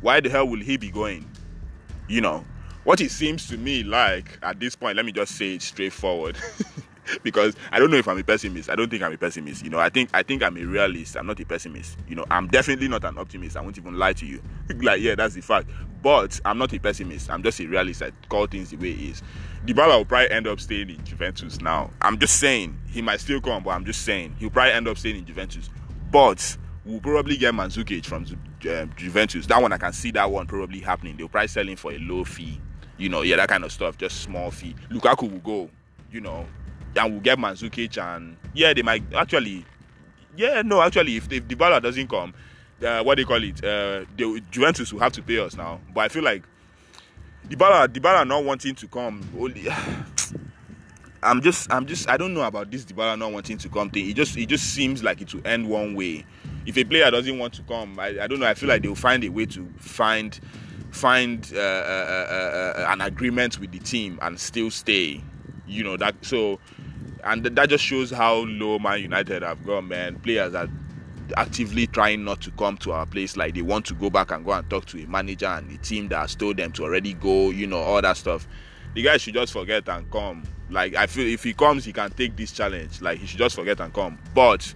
Why 0.00 0.20
the 0.20 0.30
hell 0.30 0.46
will 0.46 0.60
he 0.60 0.76
be 0.76 0.90
going? 0.90 1.28
You 2.08 2.20
know, 2.20 2.44
what 2.86 3.00
it 3.00 3.10
seems 3.10 3.48
to 3.48 3.58
me 3.58 3.82
like 3.82 4.38
at 4.44 4.60
this 4.60 4.76
point, 4.76 4.96
let 4.96 5.04
me 5.04 5.10
just 5.10 5.34
say 5.34 5.54
it 5.54 5.62
straightforward. 5.62 6.38
because 7.24 7.56
I 7.72 7.80
don't 7.80 7.90
know 7.90 7.96
if 7.96 8.06
I'm 8.06 8.16
a 8.16 8.22
pessimist. 8.22 8.70
I 8.70 8.76
don't 8.76 8.88
think 8.88 9.02
I'm 9.02 9.12
a 9.12 9.18
pessimist. 9.18 9.64
You 9.64 9.70
know, 9.70 9.80
I 9.80 9.88
think 9.88 10.08
I 10.14 10.22
think 10.22 10.44
I'm 10.44 10.56
a 10.56 10.62
realist. 10.62 11.16
I'm 11.16 11.26
not 11.26 11.40
a 11.40 11.44
pessimist. 11.44 11.98
You 12.06 12.14
know, 12.14 12.24
I'm 12.30 12.46
definitely 12.46 12.86
not 12.86 13.02
an 13.02 13.18
optimist. 13.18 13.56
I 13.56 13.60
won't 13.60 13.76
even 13.76 13.98
lie 13.98 14.12
to 14.12 14.24
you. 14.24 14.40
like, 14.82 15.00
yeah, 15.00 15.16
that's 15.16 15.34
the 15.34 15.40
fact. 15.40 15.68
But 16.00 16.40
I'm 16.44 16.58
not 16.58 16.72
a 16.74 16.78
pessimist. 16.78 17.28
I'm 17.28 17.42
just 17.42 17.58
a 17.58 17.66
realist. 17.66 18.02
I 18.02 18.12
call 18.28 18.46
things 18.46 18.70
the 18.70 18.76
way 18.76 18.92
it 18.92 19.00
is. 19.00 19.22
Dybala 19.66 19.98
will 19.98 20.04
probably 20.04 20.30
end 20.30 20.46
up 20.46 20.60
staying 20.60 20.90
in 20.90 21.04
Juventus 21.04 21.60
now. 21.60 21.90
I'm 22.00 22.20
just 22.20 22.38
saying 22.38 22.78
he 22.86 23.02
might 23.02 23.18
still 23.18 23.40
come, 23.40 23.64
but 23.64 23.70
I'm 23.70 23.84
just 23.84 24.02
saying 24.02 24.36
he'll 24.38 24.50
probably 24.50 24.74
end 24.74 24.86
up 24.86 24.96
staying 24.96 25.16
in 25.16 25.24
Juventus. 25.24 25.70
But 26.12 26.56
we'll 26.84 27.00
probably 27.00 27.36
get 27.36 27.52
Mandzukic 27.52 28.06
from 28.06 28.26
uh, 28.70 28.86
Juventus. 28.94 29.46
That 29.46 29.60
one 29.60 29.72
I 29.72 29.78
can 29.78 29.92
see 29.92 30.12
that 30.12 30.30
one 30.30 30.46
probably 30.46 30.78
happening. 30.78 31.16
They'll 31.16 31.28
probably 31.28 31.48
sell 31.48 31.68
him 31.68 31.74
for 31.74 31.90
a 31.90 31.98
low 31.98 32.22
fee 32.22 32.60
you 32.98 33.08
know, 33.08 33.22
yeah, 33.22 33.36
that 33.36 33.48
kind 33.48 33.64
of 33.64 33.72
stuff, 33.72 33.98
just 33.98 34.22
small 34.22 34.50
fee. 34.50 34.74
Lukaku 34.90 35.30
will 35.30 35.38
go, 35.38 35.70
you 36.10 36.20
know, 36.20 36.46
and 36.96 37.12
we'll 37.12 37.20
get 37.20 37.38
Mandzukic 37.38 38.02
and 38.02 38.36
yeah, 38.54 38.72
they 38.72 38.82
might 38.82 39.02
actually, 39.14 39.64
yeah, 40.36 40.62
no, 40.62 40.80
actually, 40.82 41.16
if, 41.16 41.30
if 41.30 41.46
Dybala 41.46 41.82
doesn't 41.82 42.08
come, 42.08 42.34
uh, 42.84 43.02
what 43.02 43.16
they 43.16 43.24
call 43.24 43.42
it, 43.42 43.64
uh, 43.64 44.04
Juventus 44.50 44.92
will 44.92 45.00
have 45.00 45.12
to 45.12 45.22
pay 45.22 45.38
us 45.38 45.56
now. 45.56 45.80
But 45.94 46.00
I 46.02 46.08
feel 46.08 46.22
like 46.22 46.42
Dybala, 47.48 47.88
Dybala 47.88 48.26
not 48.26 48.44
wanting 48.44 48.74
to 48.74 48.88
come, 48.88 49.28
only. 49.38 49.68
I'm 51.22 51.42
just, 51.42 51.72
I'm 51.72 51.86
just, 51.86 52.08
I 52.08 52.16
don't 52.16 52.34
know 52.34 52.42
about 52.42 52.70
this 52.70 52.84
Dybala 52.84 53.18
not 53.18 53.32
wanting 53.32 53.58
to 53.58 53.68
come 53.68 53.90
thing. 53.90 54.08
It 54.08 54.14
just, 54.14 54.36
it 54.36 54.46
just 54.46 54.74
seems 54.74 55.02
like 55.02 55.20
it 55.20 55.34
will 55.34 55.46
end 55.46 55.68
one 55.68 55.94
way. 55.94 56.24
If 56.66 56.76
a 56.76 56.84
player 56.84 57.10
doesn't 57.10 57.38
want 57.38 57.54
to 57.54 57.62
come, 57.62 57.98
I, 57.98 58.22
I 58.22 58.26
don't 58.26 58.38
know. 58.38 58.46
I 58.46 58.54
feel 58.54 58.68
like 58.68 58.82
they'll 58.82 58.94
find 58.94 59.24
a 59.24 59.28
way 59.28 59.46
to 59.46 59.66
find 59.78 60.38
find 60.96 61.52
uh 61.54 61.58
uh, 61.58 62.26
uh, 62.30 62.80
uh, 62.80 62.86
an 62.88 63.00
agreement 63.00 63.60
with 63.60 63.70
the 63.70 63.78
team 63.78 64.18
and 64.22 64.40
still 64.40 64.70
stay. 64.70 65.22
You 65.66 65.84
know 65.84 65.96
that 65.96 66.14
so, 66.22 66.58
and 67.24 67.44
that 67.44 67.68
just 67.68 67.84
shows 67.84 68.10
how 68.10 68.34
low 68.46 68.78
Man 68.78 69.00
United 69.02 69.42
have 69.42 69.64
gone. 69.64 69.88
Man, 69.88 70.18
players 70.20 70.54
are 70.54 70.68
actively 71.36 71.86
trying 71.88 72.24
not 72.24 72.40
to 72.42 72.50
come 72.52 72.76
to 72.78 72.92
our 72.92 73.06
place. 73.06 73.36
Like 73.36 73.54
they 73.54 73.62
want 73.62 73.84
to 73.86 73.94
go 73.94 74.10
back 74.10 74.30
and 74.30 74.44
go 74.44 74.52
and 74.52 74.68
talk 74.70 74.86
to 74.86 75.02
a 75.02 75.06
manager 75.06 75.46
and 75.46 75.68
the 75.70 75.78
team 75.78 76.08
that 76.08 76.18
has 76.18 76.34
told 76.34 76.56
them 76.56 76.72
to 76.72 76.84
already 76.84 77.14
go. 77.14 77.50
You 77.50 77.66
know 77.66 77.78
all 77.78 78.00
that 78.02 78.16
stuff. 78.16 78.48
The 78.94 79.02
guy 79.02 79.18
should 79.18 79.34
just 79.34 79.52
forget 79.52 79.88
and 79.88 80.10
come. 80.10 80.44
Like 80.70 80.94
I 80.94 81.06
feel 81.06 81.26
if 81.26 81.44
he 81.44 81.52
comes, 81.52 81.84
he 81.84 81.92
can 81.92 82.10
take 82.10 82.36
this 82.36 82.52
challenge. 82.52 83.02
Like 83.02 83.18
he 83.18 83.26
should 83.26 83.38
just 83.38 83.54
forget 83.54 83.80
and 83.80 83.92
come. 83.92 84.18
But 84.34 84.74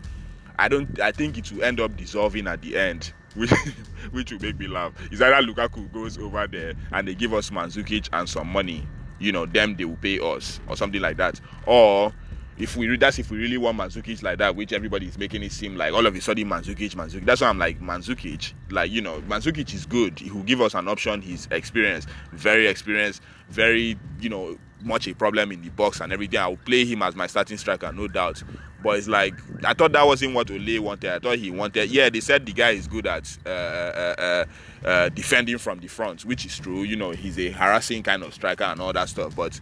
I 0.59 0.69
don't. 0.69 1.01
I 1.01 1.13
think 1.13 1.39
it 1.39 1.51
will 1.51 1.63
end 1.63 1.81
up 1.81 1.97
dissolving 1.97 2.47
at 2.47 2.61
the 2.63 2.77
end 2.77 3.13
which 3.35 3.51
which 4.11 4.33
will 4.33 4.41
make 4.41 4.59
me 4.59 4.67
laugh. 4.67 4.93
Is 5.11 5.23
either 5.23 5.47
Lukaku 5.47 5.93
goes 5.93 6.19
over 6.19 6.47
there 6.47 6.75
and 6.93 7.07
they 7.07 7.15
give 7.15 7.35
us 7.35 7.51
Mandzukic 7.51 8.09
and 8.13 8.29
some 8.29 8.49
money, 8.49 8.87
you 9.19 9.33
know, 9.33 9.47
them 9.47 9.77
they 9.77 9.85
will 9.85 9.97
pay 9.97 10.19
us 10.19 10.61
or 10.69 10.77
something 10.77 11.01
like 11.01 11.17
that, 11.19 11.41
or 11.67 12.13
if 12.61 12.77
we 12.77 12.95
that's 12.97 13.19
if 13.19 13.31
we 13.31 13.39
really 13.39 13.57
want 13.57 13.79
Mandzukic 13.79 14.23
like 14.23 14.39
that, 14.39 14.55
which 14.55 14.73
everybody 14.73 15.07
is 15.07 15.19
making 15.19 15.43
it 15.43 15.53
seem 15.53 15.77
like 15.77 15.93
all 15.93 16.07
of 16.07 16.15
a 16.15 16.21
sudden 16.21 16.47
Mandzukic, 16.49 16.95
Mandzukic. 16.95 17.25
That's 17.25 17.41
why 17.41 17.49
I'm 17.49 17.59
like 17.59 17.81
Mandzukic, 17.81 18.53
like 18.71 18.91
you 18.91 19.01
know, 19.01 19.21
Mandzukic 19.23 19.73
is 19.75 19.87
good. 19.87 20.19
He 20.19 20.31
will 20.31 20.43
give 20.43 20.61
us 20.61 20.75
an 20.75 20.87
option. 20.87 21.23
He's 21.23 21.49
experienced, 21.51 22.09
very 22.33 22.67
experienced, 22.67 23.23
very 23.49 23.99
you 24.21 24.29
know 24.29 24.59
much 24.83 25.09
a 25.09 25.15
problem 25.15 25.53
in 25.53 25.63
the 25.63 25.71
box 25.71 26.01
and 26.01 26.13
everything. 26.13 26.39
I 26.39 26.49
will 26.49 26.57
play 26.57 26.85
him 26.85 27.03
as 27.03 27.15
my 27.15 27.27
starting 27.27 27.57
striker, 27.57 27.93
no 27.93 28.09
doubt. 28.09 28.43
But 28.83 28.99
it's 28.99 29.09
like 29.09 29.35
I 29.65 29.75
thought 29.75 29.93
that 29.93 30.07
wasn't 30.07 30.35
what 30.35 30.51
Ole 30.51 30.81
wanted. 30.81 31.13
I 31.13 31.19
thought 31.19 31.39
he 31.39 31.51
wanted. 31.51 31.91
Yeah, 31.91 32.09
they 32.09 32.21
said 32.21 32.47
the 32.47 32.53
guy 32.53 32.71
is 32.71 32.87
good 32.87 33.07
at 33.07 33.37
uh, 33.45 33.49
uh, 33.49 34.15
uh, 34.19 34.45
uh, 34.87 35.09
defending 35.11 35.59
from 35.59 35.81
the 35.81 35.89
front, 35.89 36.25
which 36.25 36.47
is 36.47 36.59
true. 36.59 36.83
You 36.83 36.97
know, 36.97 37.11
he's 37.11 37.39
a 37.39 37.51
harassing 37.51 38.03
kind 38.03 38.23
of 38.23 38.33
striker 38.33 38.65
and 38.65 38.81
all 38.81 38.93
that 38.93 39.09
stuff. 39.09 39.37
But 39.37 39.61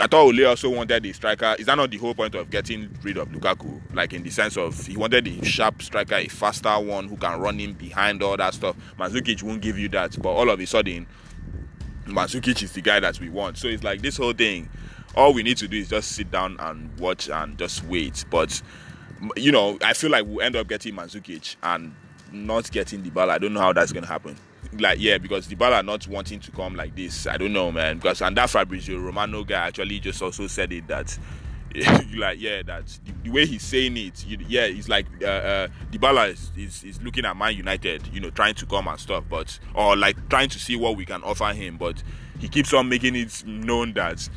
I 0.00 0.06
thought 0.06 0.26
Ole 0.26 0.46
also 0.46 0.70
wanted 0.70 1.02
the 1.02 1.12
striker. 1.12 1.56
Is 1.58 1.66
that 1.66 1.76
not 1.76 1.90
the 1.90 1.96
whole 1.96 2.14
point 2.14 2.34
of 2.34 2.50
getting 2.50 2.90
rid 3.02 3.16
of 3.16 3.28
Lukaku? 3.28 3.80
Like 3.94 4.12
in 4.12 4.22
the 4.22 4.30
sense 4.30 4.56
of 4.56 4.86
he 4.86 4.96
wanted 4.96 5.26
a 5.26 5.44
sharp 5.44 5.80
striker, 5.82 6.16
a 6.16 6.28
faster 6.28 6.78
one 6.78 7.08
who 7.08 7.16
can 7.16 7.40
run 7.40 7.58
in 7.58 7.72
behind 7.72 8.22
all 8.22 8.36
that 8.36 8.54
stuff. 8.54 8.76
Mandzukic 8.98 9.42
won't 9.42 9.62
give 9.62 9.78
you 9.78 9.88
that. 9.90 10.20
But 10.20 10.30
all 10.30 10.50
of 10.50 10.60
a 10.60 10.66
sudden, 10.66 11.06
Mandzukic 12.12 12.62
is 12.62 12.72
the 12.72 12.80
guy 12.80 13.00
that 13.00 13.20
we 13.20 13.28
want. 13.28 13.58
So 13.58 13.68
it's 13.68 13.82
like 13.82 14.02
this 14.02 14.16
whole 14.16 14.32
thing 14.32 14.68
all 15.14 15.32
we 15.32 15.42
need 15.42 15.56
to 15.58 15.68
do 15.68 15.78
is 15.78 15.88
just 15.88 16.12
sit 16.12 16.30
down 16.30 16.56
and 16.60 16.96
watch 16.98 17.28
and 17.28 17.58
just 17.58 17.84
wait. 17.84 18.24
But 18.30 18.60
you 19.36 19.52
know, 19.52 19.78
I 19.82 19.92
feel 19.92 20.10
like 20.10 20.24
we'll 20.26 20.40
end 20.40 20.56
up 20.56 20.68
getting 20.68 20.94
Mandzukic 20.94 21.56
and 21.62 21.94
not 22.32 22.70
getting 22.70 23.02
Dybala. 23.02 23.30
I 23.30 23.38
don't 23.38 23.52
know 23.52 23.60
how 23.60 23.72
that's 23.72 23.92
gonna 23.92 24.06
happen. 24.06 24.36
Like 24.78 25.00
yeah, 25.00 25.18
because 25.18 25.48
Dybala 25.48 25.80
are 25.80 25.82
not 25.82 26.06
wanting 26.06 26.40
to 26.40 26.50
come 26.52 26.76
like 26.76 26.94
this. 26.94 27.26
I 27.26 27.36
don't 27.36 27.52
know, 27.52 27.72
man. 27.72 27.96
Because 27.96 28.22
and 28.22 28.36
that 28.36 28.50
Fabrizio 28.50 28.98
Romano 28.98 29.44
guy 29.44 29.66
actually 29.66 30.00
just 30.00 30.22
also 30.22 30.46
said 30.46 30.72
it 30.72 30.86
that 30.86 31.18
like 32.16 32.40
yeah 32.40 32.62
that 32.62 32.84
the, 33.04 33.12
the, 33.24 33.30
way 33.30 33.46
he's 33.46 33.62
saying 33.62 33.96
it 33.96 34.24
you, 34.26 34.36
yeah 34.48 34.66
he's 34.66 34.88
like 34.88 35.06
uh, 35.22 35.26
uh 35.26 35.68
Dybala 35.92 36.30
is, 36.30 36.50
is, 36.56 36.82
is 36.82 37.02
looking 37.02 37.24
at 37.24 37.36
Man 37.36 37.54
United 37.54 38.08
you 38.08 38.20
know 38.20 38.30
trying 38.30 38.54
to 38.54 38.66
come 38.66 38.88
and 38.88 38.98
stuff 38.98 39.24
but 39.28 39.58
or 39.74 39.96
like 39.96 40.28
trying 40.28 40.48
to 40.48 40.58
see 40.58 40.74
what 40.74 40.96
we 40.96 41.04
can 41.04 41.22
offer 41.22 41.52
him 41.52 41.76
but 41.76 42.02
he 42.40 42.48
keeps 42.48 42.72
on 42.72 42.88
making 42.88 43.14
it 43.14 43.44
known 43.46 43.92
that 43.92 44.28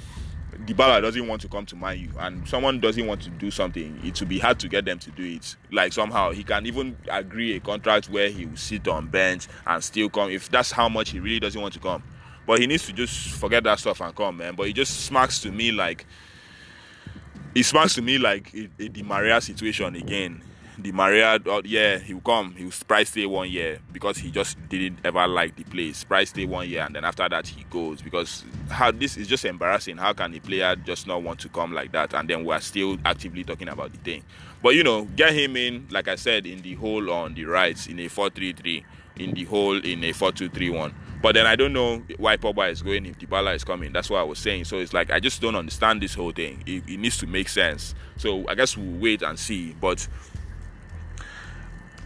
Dybala 0.65 1.02
doesn't 1.02 1.28
want 1.28 1.41
to 1.41 1.48
come 1.48 1.65
to 1.65 1.76
Man 1.76 2.00
U 2.00 2.10
and 2.19 2.48
someone 2.48 2.80
doesn't 2.80 3.06
want 3.06 3.22
to 3.24 3.30
do 3.32 3.50
something, 3.52 4.00
it 4.04 4.19
will 4.19 4.28
be 4.28 4.39
hard 4.39 4.60
to 4.60 4.69
get 4.69 4.86
them 4.86 5.00
to 5.00 5.12
do 5.12 5.24
it. 5.24 5.56
Like 5.72 5.91
somehow 5.91 6.32
he 6.32 6.43
can 6.43 6.65
even 6.65 6.96
agree 7.10 7.56
a 7.56 7.60
contract 7.60 8.10
where 8.10 8.30
he 8.30 8.46
will 8.46 8.56
sit 8.56 8.88
on 8.88 9.08
bench 9.08 9.48
and 9.65 9.84
still 9.84 10.10
come 10.10 10.30
if 10.30 10.50
that's 10.50 10.72
how 10.72 10.88
much 10.88 11.10
he 11.10 11.19
really 11.19 11.39
doesn't 11.39 11.60
want 11.60 11.74
to 11.74 11.80
come. 11.80 12.04
But 12.46 12.60
he 12.60 12.67
needs 12.67 12.86
to 12.86 12.93
just 12.93 13.32
forget 13.32 13.63
that 13.63 13.80
stuff 13.80 14.02
and 14.02 14.15
come, 14.15 14.38
man. 14.38 14.56
But 14.56 14.67
he 14.67 14.74
just 14.74 15.06
smacks 15.06 15.39
to 15.41 15.52
me 15.52 15.72
like 15.72 16.06
it 17.56 17.63
smacks 17.63 17.96
to 17.96 18.02
me 18.02 18.18
like 18.18 18.54
a, 18.54 18.70
a 18.84 18.89
Di 18.89 19.04
Maria 19.04 19.39
situation 19.42 19.96
again. 19.96 20.42
Di 20.82 20.92
Maria, 20.92 21.36
uh, 21.36 21.62
yeah, 21.63 22.00
he 22.00 22.16
will 22.16 22.22
come. 22.22 22.56
He 22.56 22.63
will 22.63 22.72
price 22.88 23.12
stay 23.12 23.28
one 23.28 23.48
year 23.48 23.80
because 23.92 24.18
he 24.18 24.32
just 24.32 24.58
didn't 24.70 24.98
ever 25.04 25.28
like 25.28 25.56
the 25.56 25.63
place. 25.63 26.04
Price 26.04 26.30
stay 26.30 26.46
one 26.46 26.68
year, 26.68 26.82
and 26.82 26.96
then 26.96 27.06
after 27.06 27.30
that 27.30 27.48
he 27.48 27.63
goes 27.70 28.02
because 28.02 28.44
how 28.70 28.89
this 28.89 29.16
is 29.16 29.28
just 29.28 29.46
embarrassing. 29.46 29.98
How 29.98 30.13
can 30.13 30.34
a 30.34 30.39
player 30.39 30.76
just 30.76 31.06
not 31.06 31.22
want 31.22 31.39
to 31.42 31.50
come 31.50 31.74
like 31.74 31.92
that? 31.92 32.16
And 32.16 32.28
then 32.28 32.44
we're 32.44 32.60
still 32.60 32.98
actively 33.06 33.44
talking 33.44 33.70
about 33.70 33.92
the 33.92 34.00
thing. 34.00 34.24
But 34.63 34.74
you 34.74 34.84
know, 34.84 35.06
get 35.16 35.34
him 35.34 35.56
in, 35.58 35.88
like 35.92 36.08
I 36.08 36.16
said, 36.16 36.48
in 36.48 36.62
the 36.63 36.74
hole 36.74 37.12
on 37.12 37.36
the 37.36 37.46
right 37.46 37.88
in 37.88 38.00
a 38.00 38.08
four-three-three, 38.08 38.84
in 39.18 39.34
the 39.34 39.44
hole 39.44 39.78
in 39.78 40.04
a 40.04 40.12
four-two-three-one. 40.12 40.96
But 41.24 41.36
then 41.36 41.48
I 41.48 41.56
don't 41.56 41.72
know 41.72 42.04
why 42.18 42.36
Pogba 42.36 42.70
is 42.70 42.82
going 42.82 43.06
if 43.06 43.18
Dybala 43.18 43.56
is 43.56 43.64
coming. 43.64 43.94
That's 43.94 44.10
what 44.10 44.20
I 44.20 44.24
was 44.24 44.40
saying. 44.40 44.66
So 44.66 44.80
it's 44.80 44.92
like 44.92 45.10
I 45.10 45.22
just 45.22 45.42
don't 45.42 45.56
understand 45.56 46.02
this 46.02 46.14
whole 46.14 46.34
thing. 46.34 46.62
It, 46.66 46.84
it 46.86 47.00
needs 47.00 47.18
to 47.20 47.28
make 47.28 47.48
sense. 47.48 47.96
So 48.18 48.46
I 48.50 48.56
guess 48.56 48.76
we'll 48.76 49.00
wait 49.00 49.22
and 49.22 49.40
see. 49.40 49.74
But 49.80 50.06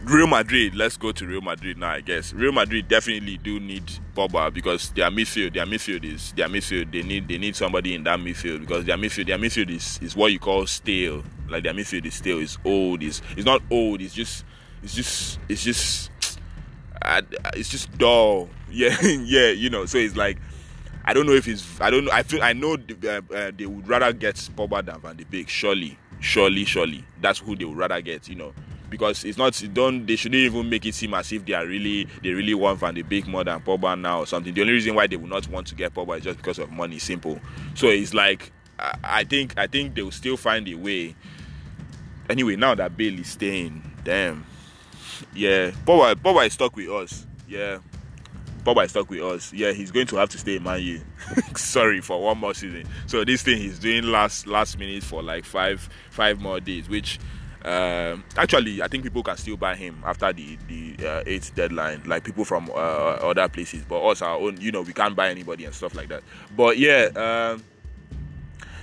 Real 0.04 0.28
Madrid, 0.28 0.76
let's 0.76 0.96
go 0.96 1.10
to 1.10 1.26
Real 1.26 1.40
Madrid 1.40 1.78
now. 1.78 1.90
I 1.90 2.00
guess 2.00 2.32
Real 2.32 2.52
Madrid 2.52 2.86
definitely 2.86 3.38
do 3.38 3.58
need 3.58 3.90
Pogba 4.14 4.54
because 4.54 4.90
their 4.90 5.10
midfield, 5.10 5.52
their 5.52 5.66
midfield 5.66 6.04
is 6.04 6.30
their 6.34 6.46
midfield. 6.46 6.92
They 6.92 7.02
need 7.02 7.26
they 7.26 7.38
need 7.38 7.56
somebody 7.56 7.96
in 7.96 8.04
that 8.04 8.20
midfield 8.20 8.60
because 8.60 8.84
their 8.84 8.96
midfield, 8.96 9.26
their 9.26 9.38
midfield 9.38 9.70
is, 9.70 9.98
is 10.00 10.14
what 10.14 10.30
you 10.30 10.38
call 10.38 10.64
stale. 10.68 11.24
Like 11.48 11.64
their 11.64 11.74
midfield 11.74 12.06
is 12.06 12.14
stale. 12.14 12.38
It's 12.38 12.56
old. 12.64 13.02
It's 13.02 13.20
it's 13.36 13.44
not 13.44 13.62
old. 13.68 14.00
It's 14.00 14.14
just 14.14 14.44
it's 14.80 14.94
just 14.94 15.40
it's 15.48 15.64
just 15.64 16.12
it's 17.54 17.68
just 17.68 17.96
dull. 17.98 18.48
Yeah, 18.70 19.00
yeah, 19.00 19.48
you 19.48 19.70
know. 19.70 19.86
So 19.86 19.96
it's 19.96 20.14
like 20.14 20.36
I 21.06 21.14
don't 21.14 21.24
know 21.24 21.32
if 21.32 21.48
it's 21.48 21.80
I 21.80 21.88
don't 21.88 22.04
know. 22.04 22.10
I 22.12 22.22
feel 22.22 22.42
I 22.42 22.52
know 22.52 22.74
uh, 22.74 23.22
uh, 23.34 23.50
they 23.56 23.64
would 23.64 23.88
rather 23.88 24.12
get 24.12 24.34
Pogba 24.34 24.84
than 24.84 25.00
Van 25.00 25.16
de 25.16 25.24
Beek. 25.24 25.48
Surely, 25.48 25.98
surely, 26.20 26.66
surely. 26.66 27.02
That's 27.22 27.38
who 27.38 27.56
they 27.56 27.64
would 27.64 27.78
rather 27.78 27.98
get. 28.02 28.28
You 28.28 28.34
know, 28.34 28.52
because 28.90 29.24
it's 29.24 29.38
not 29.38 29.58
don't 29.72 30.04
they 30.04 30.16
shouldn't 30.16 30.38
even 30.42 30.68
make 30.68 30.84
it 30.84 30.94
seem 30.94 31.14
as 31.14 31.32
if 31.32 31.46
they 31.46 31.54
are 31.54 31.64
really 31.66 32.06
they 32.22 32.32
really 32.32 32.52
want 32.52 32.80
Van 32.80 32.92
de 32.92 33.00
Beek 33.00 33.26
more 33.26 33.42
than 33.42 33.58
Pogba 33.60 33.98
now 33.98 34.18
or 34.20 34.26
something. 34.26 34.52
The 34.52 34.60
only 34.60 34.74
reason 34.74 34.94
why 34.94 35.06
they 35.06 35.16
will 35.16 35.28
not 35.28 35.48
want 35.48 35.66
to 35.68 35.74
get 35.74 35.94
Pogba 35.94 36.18
is 36.18 36.24
just 36.24 36.36
because 36.36 36.58
of 36.58 36.70
money. 36.70 36.98
Simple. 36.98 37.40
So 37.74 37.86
it's 37.88 38.12
like 38.12 38.52
I, 38.78 38.98
I 39.02 39.24
think 39.24 39.54
I 39.56 39.66
think 39.66 39.94
they 39.94 40.02
will 40.02 40.10
still 40.10 40.36
find 40.36 40.68
a 40.68 40.74
way. 40.74 41.16
Anyway, 42.28 42.56
now 42.56 42.74
that 42.74 42.98
Bale 42.98 43.18
is 43.18 43.28
staying, 43.28 43.82
damn 44.04 44.44
yeah, 45.34 45.70
Pogba, 45.86 46.14
Pogba 46.14 46.46
is 46.46 46.52
stuck 46.52 46.74
with 46.76 46.88
us. 46.88 47.26
Yeah, 47.48 47.78
Pogba 48.64 48.84
is 48.84 48.90
stuck 48.90 49.08
with 49.10 49.22
us. 49.22 49.52
Yeah, 49.52 49.72
he's 49.72 49.90
going 49.90 50.06
to 50.08 50.16
have 50.16 50.28
to 50.30 50.38
stay 50.38 50.56
in 50.56 50.62
Man 50.62 50.82
U. 50.82 51.00
Sorry 51.56 52.00
for 52.00 52.22
one 52.22 52.38
more 52.38 52.54
season. 52.54 52.84
So 53.06 53.24
this 53.24 53.42
thing 53.42 53.58
he's 53.58 53.78
doing 53.78 54.04
last 54.04 54.46
last 54.46 54.78
minute 54.78 55.02
for 55.02 55.22
like 55.22 55.44
five 55.44 55.88
five 56.10 56.40
more 56.40 56.60
days, 56.60 56.88
which 56.88 57.18
um, 57.64 58.24
actually 58.36 58.82
I 58.82 58.88
think 58.88 59.04
people 59.04 59.22
can 59.22 59.36
still 59.36 59.56
buy 59.56 59.74
him 59.74 60.02
after 60.04 60.32
the 60.32 60.58
the 60.68 61.06
uh, 61.06 61.22
eighth 61.26 61.54
deadline. 61.54 62.02
Like 62.06 62.24
people 62.24 62.44
from 62.44 62.70
uh, 62.70 62.74
other 62.74 63.48
places, 63.48 63.84
but 63.88 64.02
us 64.06 64.22
our 64.22 64.36
own. 64.36 64.60
You 64.60 64.72
know, 64.72 64.82
we 64.82 64.92
can't 64.92 65.16
buy 65.16 65.30
anybody 65.30 65.64
and 65.64 65.74
stuff 65.74 65.94
like 65.94 66.08
that. 66.08 66.22
But 66.56 66.78
yeah. 66.78 67.08
Um, 67.14 67.64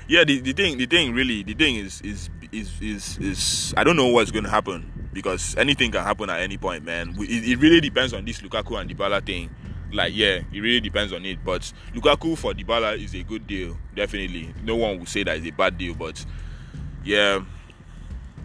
yeah, 0.08 0.24
the, 0.24 0.39
the 0.39 0.54
thing, 0.54 0.78
the 0.78 0.86
thing, 0.86 1.15
really, 1.15 1.41
the 1.41 1.56
thing 1.56 1.78
is, 1.78 2.00
is, 2.02 2.30
is, 2.52 2.80
is, 2.80 3.17
is, 3.17 3.74
I 3.76 3.84
don't 3.84 3.95
know 3.95 4.10
what's 4.10 4.30
going 4.30 4.43
to 4.43 4.52
happen 4.52 5.05
because 5.15 5.56
anything 5.56 5.91
can 5.91 6.04
happen 6.04 6.30
at 6.30 6.41
any 6.41 6.58
point, 6.58 6.84
man. 6.84 7.15
It, 7.17 7.49
it 7.49 7.58
really 7.58 7.80
depends 7.80 8.13
on 8.13 8.25
this 8.25 8.41
Lukaku 8.41 8.80
and 8.80 8.89
Dybala 8.89 9.25
thing. 9.25 9.49
Like, 9.93 10.13
yeah, 10.13 10.41
it 10.51 10.60
really 10.60 10.82
depends 10.82 11.13
on 11.13 11.25
it. 11.25 11.39
But 11.43 11.71
Lukaku 11.95 12.38
for 12.38 12.54
Dybala 12.54 13.01
is 13.01 13.15
a 13.15 13.23
good 13.23 13.47
deal, 13.47 13.78
definitely. 13.95 14.54
No 14.63 14.75
one 14.75 14.99
will 14.99 15.06
say 15.06 15.23
that 15.23 15.38
it's 15.38 15.47
a 15.47 15.51
bad 15.51 15.78
deal, 15.78 15.95
but 15.95 16.23
yeah, 17.06 17.41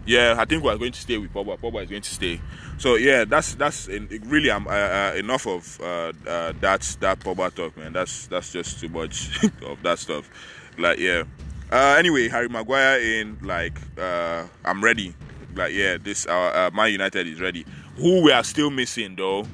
yeah, 0.05 0.35
I 0.37 0.45
think 0.45 0.63
we're 0.63 0.77
going 0.77 0.93
to 0.93 0.99
stay 0.99 1.17
with 1.17 1.33
Pogba. 1.33 1.59
Pogba 1.59 1.83
is 1.83 1.89
going 1.89 2.03
to 2.03 2.09
stay. 2.09 2.39
So 2.77 2.95
yeah, 2.95 3.25
that's 3.25 3.53
that's 3.55 3.87
really 3.89 4.49
um, 4.49 4.65
uh, 4.65 4.71
uh, 4.71 5.13
enough 5.17 5.45
of 5.45 5.79
uh, 5.81 6.13
uh, 6.25 6.53
that 6.61 6.95
that 7.01 7.19
Pogba 7.19 7.53
talk, 7.53 7.75
man. 7.75 7.91
That's 7.91 8.27
that's 8.27 8.53
just 8.53 8.79
too 8.79 8.87
much 8.87 9.43
of 9.65 9.83
that 9.83 9.99
stuff. 9.99 10.29
Like 10.77 10.99
yeah. 10.99 11.23
Uh, 11.69 11.95
anyway, 11.99 12.29
Harry 12.29 12.47
Maguire 12.49 12.99
in 12.99 13.37
like 13.41 13.77
uh, 13.99 14.45
I'm 14.63 14.81
ready 14.83 15.13
like 15.55 15.73
yeah, 15.73 15.97
this 15.97 16.25
uh, 16.25 16.31
uh, 16.31 16.71
Man 16.73 16.91
United 16.91 17.27
is 17.27 17.41
ready. 17.41 17.65
Who 17.97 18.23
we 18.23 18.31
are 18.31 18.43
still 18.43 18.69
missing 18.69 19.15
though 19.15 19.45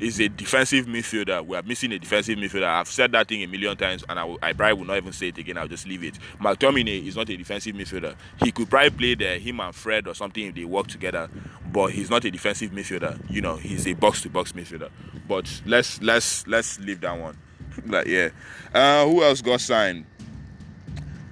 is 0.00 0.20
a 0.20 0.28
defensive 0.28 0.86
midfielder. 0.86 1.44
We 1.46 1.56
are 1.56 1.62
missing 1.62 1.92
a 1.92 1.98
defensive 1.98 2.38
midfielder. 2.38 2.66
I've 2.66 2.88
said 2.88 3.12
that 3.12 3.28
thing 3.28 3.42
a 3.42 3.46
million 3.46 3.76
times, 3.76 4.04
and 4.08 4.18
I, 4.18 4.24
will, 4.24 4.38
I 4.42 4.52
probably 4.52 4.74
will 4.74 4.86
not 4.86 4.96
even 4.96 5.12
say 5.12 5.28
it 5.28 5.38
again. 5.38 5.56
I'll 5.56 5.68
just 5.68 5.86
leave 5.86 6.04
it. 6.04 6.18
McTominay 6.40 7.06
is 7.06 7.16
not 7.16 7.28
a 7.28 7.36
defensive 7.36 7.74
midfielder. 7.74 8.14
He 8.42 8.52
could 8.52 8.68
probably 8.68 8.90
play 8.90 9.14
there, 9.14 9.38
him 9.38 9.60
and 9.60 9.74
Fred 9.74 10.06
or 10.08 10.14
something 10.14 10.46
if 10.46 10.54
they 10.54 10.64
work 10.64 10.88
together, 10.88 11.28
but 11.72 11.92
he's 11.92 12.10
not 12.10 12.24
a 12.24 12.30
defensive 12.30 12.70
midfielder. 12.72 13.18
You 13.30 13.40
know, 13.40 13.56
he's 13.56 13.86
a 13.86 13.94
box-to-box 13.94 14.52
midfielder. 14.52 14.90
But 15.26 15.62
let's 15.64 16.02
let's 16.02 16.46
let's 16.46 16.78
leave 16.80 17.00
that 17.00 17.18
one. 17.18 17.38
like 17.86 18.06
yeah, 18.06 18.30
uh, 18.74 19.06
who 19.06 19.22
else 19.22 19.40
got 19.40 19.60
signed? 19.60 20.04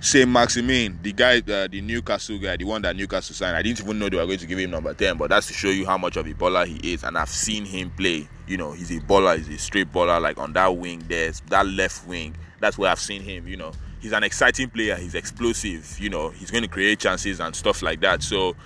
Saint-Maximin, 0.03 0.99
the 1.01 1.13
guy, 1.13 1.39
uh, 1.39 1.69
the 1.69 1.81
Newcastle 1.81 2.37
guy, 2.37 2.57
the 2.57 2.65
one 2.65 2.83
that 2.83 2.97
Newcastle 2.97 3.37
signed, 3.37 3.57
I 3.57 3.63
didn't 3.63 3.83
even 3.83 4.01
know 4.01 4.09
they 4.09 4.17
were 4.17 4.27
going 4.27 4.39
to 4.41 4.47
give 4.47 4.59
him 4.59 4.73
number 4.73 4.93
10, 4.93 5.17
but 5.17 5.31
that's 5.31 5.47
to 5.47 5.53
show 5.53 5.69
you 5.69 5.87
how 5.87 5.97
much 5.97 6.17
of 6.17 6.27
a 6.27 6.35
baller 6.35 6.67
he 6.67 6.93
is. 6.93 7.05
And 7.05 7.17
I've 7.17 7.29
seen 7.29 7.65
him 7.65 7.93
play. 7.93 8.29
You 8.49 8.57
know, 8.57 8.73
he's 8.73 8.91
a 8.91 8.99
baller, 8.99 9.39
he's 9.39 9.49
a 9.49 9.59
straight 9.59 9.93
baller, 9.93 10.21
like 10.21 10.39
on 10.39 10.55
that 10.55 10.77
wing, 10.77 11.05
there's 11.07 11.39
that 11.51 11.69
left 11.69 12.05
wing. 12.09 12.35
That's 12.59 12.77
where 12.77 12.91
I've 12.91 12.99
seen 12.99 13.23
him, 13.23 13.47
you 13.47 13.57
know. 13.57 13.71
He's 14.01 14.11
an 14.11 14.25
exciting 14.25 14.71
player, 14.71 14.97
he's 14.97 15.15
explosive, 15.15 15.97
you 16.01 16.11
know, 16.11 16.31
he's 16.31 16.51
going 16.51 16.65
to 16.65 16.69
create 16.69 16.99
chances 16.99 17.39
and 17.39 17.55
stuff 17.55 17.81
like 17.81 18.01
that. 18.01 18.25
So, 18.25 18.57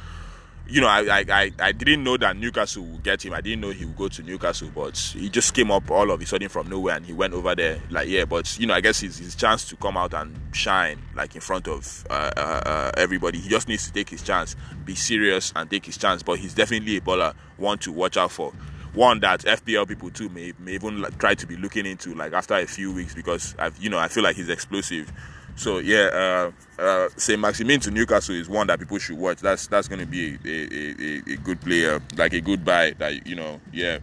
you 0.69 0.81
know, 0.81 0.89
I, 0.89 1.25
I, 1.29 1.53
I 1.61 1.73
didn't 1.73 2.03
know 2.03 2.17
that 2.17 2.37
Newcastle 2.37 2.83
would 2.85 3.03
get 3.03 3.25
him. 3.25 3.33
I 3.33 3.41
didn't 3.41 3.61
know 3.61 3.71
he 3.71 3.85
would 3.85 3.97
go 3.97 4.09
to 4.09 4.23
Newcastle, 4.23 4.71
but 4.75 4.97
he 4.97 5.29
just 5.29 5.55
came 5.55 5.71
up 5.71 5.91
all 5.91 6.11
of 6.11 6.21
a 6.21 6.27
sudden 6.27 6.49
from 6.49 6.69
nowhere 6.69 6.97
and 6.97 7.07
he 7.07 7.13
went 7.13 7.35
over 7.35 7.55
there. 7.55 7.81
Like, 7.91 8.09
yeah, 8.09 8.25
but 8.25 8.59
you 8.59 8.67
know, 8.67 8.75
I 8.75 8.81
guess 8.81 9.01
his, 9.01 9.19
his 9.19 9.37
chance 9.37 9.65
to 9.69 9.77
come 9.77 9.97
out 9.97 10.13
and 10.13 10.37
shine 10.53 10.99
like 11.15 11.35
in 11.35 11.41
front 11.41 11.69
of 11.69 12.05
uh, 12.11 12.31
uh, 12.37 12.63
uh, 12.67 12.91
everybody. 12.97 13.39
He 13.39 13.49
just 13.49 13.69
needs 13.69 13.87
to 13.87 13.93
take 13.93 14.09
his 14.09 14.23
chance, 14.23 14.57
be 14.85 14.97
serious, 14.97 15.53
and 15.55 15.71
take 15.71 15.87
his 15.87 15.97
chance. 15.97 16.23
But 16.23 16.41
he's 16.41 16.55
definitely 16.55 16.97
a 16.97 17.01
baller, 17.01 17.35
one 17.59 17.79
to 17.79 17.93
watch 17.93 18.17
out 18.17 18.33
for. 18.33 18.53
One 18.95 19.21
that 19.21 19.41
FPL 19.41 19.87
people 19.87 20.11
too 20.11 20.31
may, 20.31 20.53
may 20.59 20.73
even 20.73 21.03
like, 21.03 21.19
try 21.19 21.35
to 21.35 21.47
be 21.47 21.57
looking 21.57 21.85
into 21.85 22.15
like 22.15 22.33
after 22.33 22.55
a 22.55 22.67
few 22.67 22.93
weeks 22.93 23.15
because 23.15 23.55
I've 23.59 23.77
you 23.79 23.91
know 23.91 23.99
I 23.99 24.09
feel 24.09 24.25
like 24.25 24.37
he's 24.37 24.49
explosive. 24.49 25.13
So 25.57 25.79
yeah, 25.79 26.53
uh, 26.79 26.81
uh, 26.81 27.09
Saint-Maximin 27.17 27.81
to 27.81 27.91
Newcastle 27.91 28.35
is 28.35 28.49
one 28.49 28.67
that 28.67 28.79
people 28.79 28.99
should 28.99 29.17
watch. 29.17 29.39
That's 29.39 29.67
that's 29.67 29.89
going 29.89 30.01
to 30.01 30.07
be 30.07 30.39
a, 30.45 30.49
a, 30.49 31.33
a, 31.33 31.35
a, 31.35 31.37
good 31.39 31.61
player, 31.63 32.01
like 32.17 32.35
a 32.35 32.43
good 32.43 32.63
buy. 32.63 32.93
That 32.99 33.27
you 33.27 33.35
know, 33.35 33.61
yeah. 33.73 33.99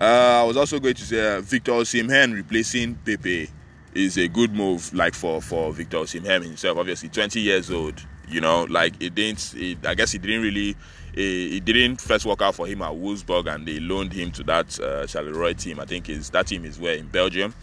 Uh, 0.00 0.42
I 0.42 0.44
was 0.44 0.56
also 0.56 0.80
going 0.80 0.94
to 0.94 1.04
say 1.04 1.36
uh, 1.36 1.40
Victor 1.40 1.72
Osimhen 1.72 2.34
replacing 2.34 2.96
Pepe 2.96 3.48
is 3.94 4.16
a 4.18 4.26
good 4.28 4.54
move, 4.54 4.92
like 4.92 5.14
for 5.14 5.40
for 5.40 5.72
Victor 5.72 5.98
Osimhen 5.98 6.44
himself. 6.44 6.78
Obviously, 6.78 7.08
20 7.08 7.40
years 7.40 7.70
old. 7.70 8.04
You 8.28 8.40
know, 8.40 8.64
like 8.64 9.00
it 9.00 9.14
didn't. 9.14 9.54
It, 9.56 9.86
I 9.86 9.94
guess 9.94 10.12
he 10.12 10.18
didn't 10.18 10.42
really. 10.42 10.76
It, 11.14 11.54
it, 11.54 11.64
didn't 11.64 12.00
first 12.00 12.26
work 12.26 12.42
out 12.42 12.54
for 12.56 12.66
him 12.66 12.82
at 12.82 12.92
Wolfsburg, 12.92 13.52
and 13.52 13.66
they 13.66 13.80
loaned 13.80 14.12
him 14.12 14.30
to 14.32 14.42
that 14.44 14.78
uh, 14.78 15.06
Charleroi 15.06 15.56
team. 15.56 15.80
I 15.80 15.84
think 15.84 16.08
is 16.08 16.28
that 16.30 16.48
team 16.48 16.64
is 16.64 16.78
where 16.78 16.96
in 16.96 17.06
Belgium. 17.06 17.54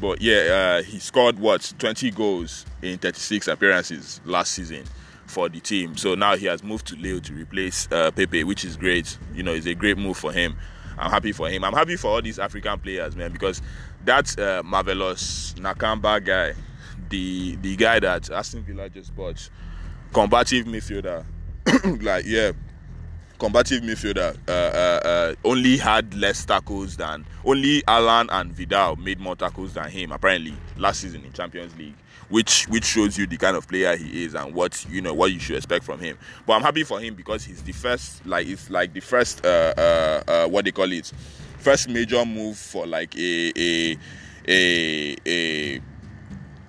But 0.00 0.20
yeah, 0.20 0.78
uh, 0.78 0.82
he 0.82 0.98
scored 0.98 1.38
what 1.38 1.72
20 1.78 2.10
goals 2.10 2.66
in 2.82 2.98
36 2.98 3.48
appearances 3.48 4.20
last 4.24 4.52
season 4.52 4.84
for 5.26 5.48
the 5.48 5.60
team. 5.60 5.96
So 5.96 6.14
now 6.14 6.36
he 6.36 6.46
has 6.46 6.62
moved 6.62 6.86
to 6.88 6.96
Lille 6.96 7.20
to 7.20 7.32
replace 7.32 7.88
uh, 7.90 8.10
Pepe, 8.10 8.44
which 8.44 8.64
is 8.64 8.76
great. 8.76 9.18
You 9.34 9.42
know, 9.42 9.52
it's 9.54 9.66
a 9.66 9.74
great 9.74 9.98
move 9.98 10.16
for 10.16 10.32
him. 10.32 10.56
I'm 10.98 11.10
happy 11.10 11.32
for 11.32 11.48
him. 11.48 11.64
I'm 11.64 11.74
happy 11.74 11.96
for 11.96 12.08
all 12.08 12.22
these 12.22 12.38
African 12.38 12.78
players, 12.78 13.16
man, 13.16 13.32
because 13.32 13.60
that 14.04 14.38
uh, 14.38 14.62
Marvelous 14.64 15.54
Nakamba 15.58 16.24
guy, 16.24 16.54
the 17.10 17.56
the 17.56 17.76
guy 17.76 18.00
that 18.00 18.30
Aston 18.30 18.62
Villa 18.64 18.88
just 18.88 19.14
bought, 19.14 19.50
combative 20.12 20.64
midfielder, 20.66 21.24
like 22.02 22.24
yeah, 22.26 22.52
combative 23.38 23.82
midfielder 23.82 24.36
uh, 24.48 24.52
uh, 24.52 25.00
uh, 25.08 25.34
only 25.44 25.76
had 25.76 26.14
less 26.14 26.44
tackles 26.44 26.96
than 26.96 27.24
only 27.44 27.82
Allan 27.86 28.28
and 28.30 28.52
Vidal 28.52 28.96
made 28.96 29.20
more 29.20 29.36
tackles 29.36 29.74
than 29.74 29.90
him 29.90 30.12
apparently 30.12 30.54
last 30.76 31.00
season 31.00 31.24
in 31.24 31.32
Champions 31.32 31.76
League 31.76 31.94
which 32.28 32.66
which 32.68 32.84
shows 32.84 33.16
you 33.16 33.26
the 33.26 33.36
kind 33.36 33.56
of 33.56 33.68
player 33.68 33.96
he 33.96 34.24
is 34.24 34.34
and 34.34 34.54
what 34.54 34.84
you 34.90 35.00
know 35.00 35.14
what 35.14 35.32
you 35.32 35.38
should 35.38 35.56
expect 35.56 35.84
from 35.84 36.00
him 36.00 36.18
but 36.46 36.54
I'm 36.54 36.62
happy 36.62 36.82
for 36.82 36.98
him 36.98 37.14
because 37.14 37.44
he's 37.44 37.62
the 37.62 37.72
first 37.72 38.24
like 38.26 38.46
it's 38.48 38.68
like 38.70 38.92
the 38.92 39.00
first 39.00 39.44
uh, 39.46 39.74
uh, 39.76 40.22
uh, 40.26 40.48
what 40.48 40.64
they 40.64 40.72
call 40.72 40.90
it 40.92 41.12
first 41.58 41.88
major 41.88 42.24
move 42.24 42.56
for 42.56 42.86
like 42.86 43.16
a 43.16 43.52
a 43.56 43.98
a, 44.48 45.16
a 45.26 45.80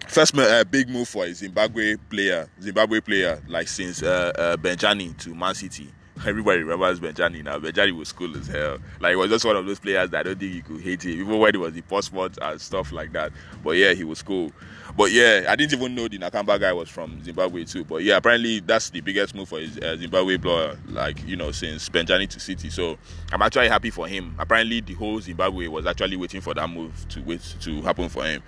first 0.07 0.37
uh, 0.37 0.63
big 0.63 0.89
move 0.89 1.07
for 1.07 1.25
a 1.25 1.33
Zimbabwe 1.33 1.95
player, 2.09 2.49
Zimbabwe 2.61 2.99
player, 3.01 3.41
like 3.47 3.67
since 3.67 4.01
uh, 4.01 4.31
uh, 4.35 4.57
Benjani 4.57 5.15
to 5.17 5.35
Man 5.35 5.53
City. 5.53 5.89
Everybody 6.25 6.63
remembers 6.63 6.99
Benjani 6.99 7.43
now. 7.43 7.59
Benjani 7.59 7.91
was 7.91 8.11
cool 8.11 8.35
as 8.37 8.47
hell. 8.47 8.77
Like, 8.99 9.11
he 9.11 9.15
was 9.15 9.29
just 9.29 9.45
one 9.45 9.55
of 9.55 9.65
those 9.65 9.79
players 9.79 10.09
that 10.11 10.19
I 10.19 10.23
don't 10.23 10.39
think 10.39 10.53
you 10.53 10.61
could 10.61 10.81
hate 10.81 11.03
him, 11.03 11.19
even 11.19 11.39
when 11.39 11.53
he 11.53 11.57
was 11.57 11.73
the 11.73 11.81
Portsmouth 11.81 12.37
and 12.41 12.59
stuff 12.61 12.91
like 12.91 13.11
that. 13.13 13.31
But 13.63 13.71
yeah, 13.71 13.93
he 13.93 14.03
was 14.03 14.21
cool. 14.21 14.51
But 14.95 15.11
yeah, 15.11 15.45
I 15.47 15.55
didn't 15.55 15.73
even 15.73 15.95
know 15.95 16.07
the 16.07 16.17
Nakamba 16.17 16.59
guy 16.59 16.73
was 16.73 16.89
from 16.89 17.23
Zimbabwe 17.23 17.65
too. 17.65 17.83
But 17.83 18.03
yeah, 18.03 18.17
apparently 18.17 18.59
that's 18.59 18.89
the 18.89 19.01
biggest 19.01 19.35
move 19.35 19.49
for 19.49 19.59
his 19.59 19.77
uh, 19.77 19.95
Zimbabwe 19.97 20.37
player, 20.37 20.77
like, 20.87 21.25
you 21.27 21.35
know, 21.35 21.51
since 21.51 21.89
Benjani 21.89 22.27
to 22.29 22.39
City. 22.39 22.69
So 22.69 22.97
I'm 23.31 23.41
actually 23.41 23.69
happy 23.69 23.89
for 23.89 24.07
him. 24.07 24.35
Apparently, 24.39 24.81
the 24.81 24.93
whole 24.93 25.19
Zimbabwe 25.19 25.67
was 25.67 25.85
actually 25.85 26.17
waiting 26.17 26.41
for 26.41 26.53
that 26.53 26.69
move 26.69 27.07
to 27.09 27.21
wait 27.21 27.41
to 27.61 27.81
happen 27.81 28.09
for 28.09 28.23
him 28.23 28.41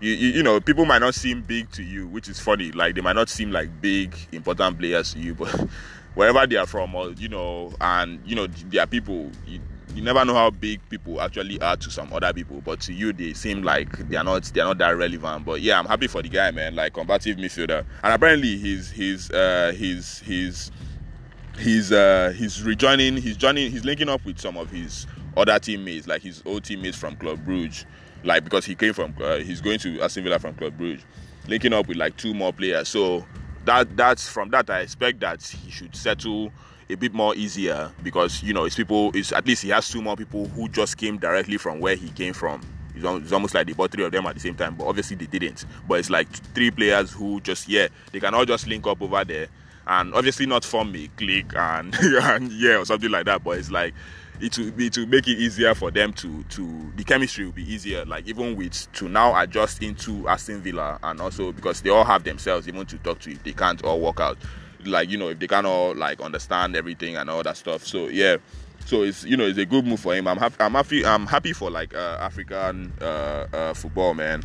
you, 0.00 0.12
you, 0.12 0.28
you, 0.28 0.42
know 0.42 0.60
people 0.60 0.84
might 0.84 1.00
not 1.00 1.14
seem 1.14 1.42
big 1.42 1.70
to 1.72 1.82
you 1.82 2.06
which 2.06 2.28
is 2.28 2.38
funny 2.38 2.70
like 2.72 2.94
they 2.94 3.00
might 3.00 3.16
not 3.16 3.28
seem 3.28 3.50
like 3.50 3.68
big 3.80 4.14
important 4.32 4.78
players 4.78 5.12
to 5.12 5.18
you 5.18 5.34
but 5.34 5.68
wherever 6.18 6.44
they 6.48 6.56
are 6.56 6.66
from 6.66 6.96
or 6.96 7.12
you 7.12 7.28
know 7.28 7.72
and 7.80 8.20
you 8.26 8.34
know 8.34 8.48
they 8.48 8.78
are 8.78 8.88
people 8.88 9.30
you, 9.46 9.60
you 9.94 10.02
never 10.02 10.24
know 10.24 10.34
how 10.34 10.50
big 10.50 10.80
people 10.90 11.20
actually 11.20 11.60
are 11.60 11.76
to 11.76 11.92
some 11.92 12.12
other 12.12 12.32
people 12.32 12.60
but 12.64 12.80
to 12.80 12.92
you 12.92 13.12
they 13.12 13.32
seem 13.32 13.62
like 13.62 13.96
they 14.08 14.16
are 14.16 14.24
not 14.24 14.42
they 14.52 14.60
are 14.60 14.66
not 14.66 14.78
that 14.78 14.90
relevant. 14.90 15.44
But 15.44 15.60
yeah 15.60 15.78
i'm 15.78 15.86
happy 15.86 16.08
for 16.08 16.20
the 16.20 16.28
guy 16.28 16.50
man. 16.50 16.74
Like 16.74 16.94
combative 16.94 17.36
midfielder. 17.36 17.84
And 18.02 18.12
apparently 18.12 18.56
he's 18.56 18.90
he's 18.90 19.30
uh 19.30 19.72
he's 19.76 20.18
he's 20.18 20.72
he's 21.56 21.92
uh 21.92 22.34
he's 22.36 22.64
rejoining 22.64 23.16
he's 23.16 23.36
joining 23.36 23.70
he's 23.70 23.84
linking 23.84 24.08
up 24.08 24.24
with 24.24 24.40
some 24.40 24.56
of 24.56 24.70
his 24.70 25.06
other 25.36 25.60
teammates 25.60 26.08
like 26.08 26.22
his 26.22 26.42
old 26.44 26.64
teammates 26.64 26.96
from 26.96 27.14
club 27.14 27.38
Brugge. 27.46 27.84
Like 28.24 28.42
because 28.42 28.64
he 28.64 28.74
came 28.74 28.92
from 28.92 29.14
uh, 29.22 29.36
he's 29.36 29.60
going 29.60 29.78
to 29.78 30.00
Aston 30.00 30.24
Villa 30.24 30.40
from 30.40 30.56
Club 30.56 30.76
Brugge, 30.76 31.02
linking 31.46 31.72
up 31.72 31.86
with 31.86 31.96
like 31.96 32.16
two 32.16 32.34
more 32.34 32.52
players. 32.52 32.88
So 32.88 33.24
that 33.68 33.96
that's 33.98 34.26
from 34.26 34.48
that 34.50 34.70
I 34.70 34.80
expect 34.80 35.20
that 35.20 35.42
he 35.42 35.70
should 35.70 35.94
settle 35.94 36.50
a 36.88 36.94
bit 36.94 37.12
more 37.12 37.34
easier 37.36 37.92
because 38.02 38.42
you 38.42 38.54
know 38.54 38.64
it's 38.64 38.74
people 38.74 39.10
it's 39.14 39.30
at 39.30 39.46
least 39.46 39.62
he 39.62 39.68
has 39.68 39.88
two 39.90 40.00
more 40.00 40.16
people 40.16 40.46
who 40.48 40.68
just 40.70 40.96
came 40.96 41.18
directly 41.18 41.58
from 41.58 41.78
where 41.78 41.94
he 41.94 42.08
came 42.10 42.32
from. 42.32 42.62
It's 42.94 43.30
almost 43.32 43.54
like 43.54 43.66
they 43.66 43.74
bought 43.74 43.92
three 43.92 44.04
of 44.04 44.10
them 44.10 44.26
at 44.26 44.34
the 44.34 44.40
same 44.40 44.56
time, 44.56 44.74
but 44.74 44.86
obviously 44.86 45.16
they 45.16 45.26
didn't. 45.26 45.66
But 45.86 46.00
it's 46.00 46.10
like 46.10 46.28
three 46.54 46.70
players 46.70 47.12
who 47.12 47.40
just 47.42 47.68
yeah 47.68 47.88
they 48.10 48.20
can 48.20 48.34
all 48.34 48.46
just 48.46 48.66
link 48.66 48.86
up 48.86 49.02
over 49.02 49.22
there 49.22 49.48
and 49.86 50.14
obviously 50.14 50.46
not 50.46 50.64
form 50.64 50.94
a 50.96 51.06
click 51.16 51.54
and, 51.54 51.94
and 52.00 52.50
yeah 52.52 52.78
or 52.78 52.86
something 52.86 53.10
like 53.10 53.26
that. 53.26 53.44
But 53.44 53.58
it's 53.58 53.70
like 53.70 53.92
it 54.40 54.56
will 54.56 54.72
it 54.80 54.96
will 54.96 55.06
make 55.06 55.26
it 55.26 55.38
easier 55.38 55.74
for 55.74 55.90
them 55.90 56.12
to 56.12 56.42
to 56.44 56.92
the 56.96 57.04
chemistry 57.04 57.44
will 57.44 57.52
be 57.52 57.72
easier 57.72 58.04
like 58.04 58.26
even 58.28 58.54
with 58.54 58.90
to 58.92 59.08
now 59.08 59.38
adjust 59.40 59.82
into 59.82 60.28
Aston 60.28 60.60
Villa 60.60 60.98
and 61.02 61.20
also 61.20 61.52
because 61.52 61.80
they 61.80 61.90
all 61.90 62.04
have 62.04 62.24
themselves 62.24 62.68
even 62.68 62.86
to 62.86 62.98
talk 62.98 63.18
to 63.20 63.32
if 63.32 63.42
they 63.42 63.52
can't 63.52 63.82
all 63.84 64.00
work 64.00 64.20
out. 64.20 64.38
Like 64.84 65.10
you 65.10 65.18
know 65.18 65.28
if 65.28 65.40
they 65.40 65.48
can't 65.48 65.66
all 65.66 65.94
like 65.94 66.20
understand 66.20 66.76
everything 66.76 67.16
and 67.16 67.28
all 67.28 67.42
that 67.42 67.56
stuff. 67.56 67.84
So 67.84 68.08
yeah. 68.08 68.36
So 68.86 69.02
it's 69.02 69.24
you 69.24 69.36
know 69.36 69.44
it's 69.44 69.58
a 69.58 69.66
good 69.66 69.84
move 69.84 70.00
for 70.00 70.14
him. 70.14 70.28
I'm 70.28 70.38
happy 70.38 70.56
I'm 70.60 70.72
happy 70.72 71.04
I'm 71.04 71.26
happy 71.26 71.52
for 71.52 71.70
like 71.70 71.94
uh, 71.94 72.18
African 72.20 72.92
uh, 73.00 73.46
uh, 73.52 73.74
football 73.74 74.14
man. 74.14 74.44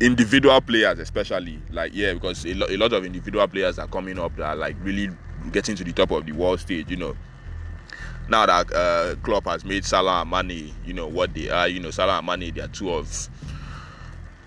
Individual 0.00 0.60
players 0.62 0.98
especially. 0.98 1.60
Like 1.70 1.94
yeah 1.94 2.14
because 2.14 2.46
a, 2.46 2.54
lo- 2.54 2.66
a 2.70 2.76
lot 2.78 2.94
of 2.94 3.04
individual 3.04 3.46
players 3.48 3.78
are 3.78 3.86
coming 3.86 4.18
up 4.18 4.34
that 4.36 4.44
are 4.44 4.56
like 4.56 4.76
really 4.80 5.10
getting 5.52 5.76
to 5.76 5.84
the 5.84 5.92
top 5.92 6.10
of 6.10 6.24
the 6.24 6.32
world 6.32 6.58
stage 6.58 6.90
you 6.90 6.96
know 6.96 7.14
now 8.28 8.46
that 8.46 8.72
uh, 8.72 9.14
Klopp 9.22 9.46
has 9.46 9.64
made 9.64 9.84
Salah 9.84 10.22
and 10.22 10.30
Mane, 10.30 10.74
you 10.84 10.92
know 10.92 11.06
what 11.06 11.34
they 11.34 11.48
are. 11.48 11.68
You 11.68 11.80
know 11.80 11.90
Salah 11.90 12.18
and 12.18 12.26
Mane, 12.26 12.52
they 12.54 12.60
are 12.60 12.68
two 12.68 12.90
of 12.90 13.28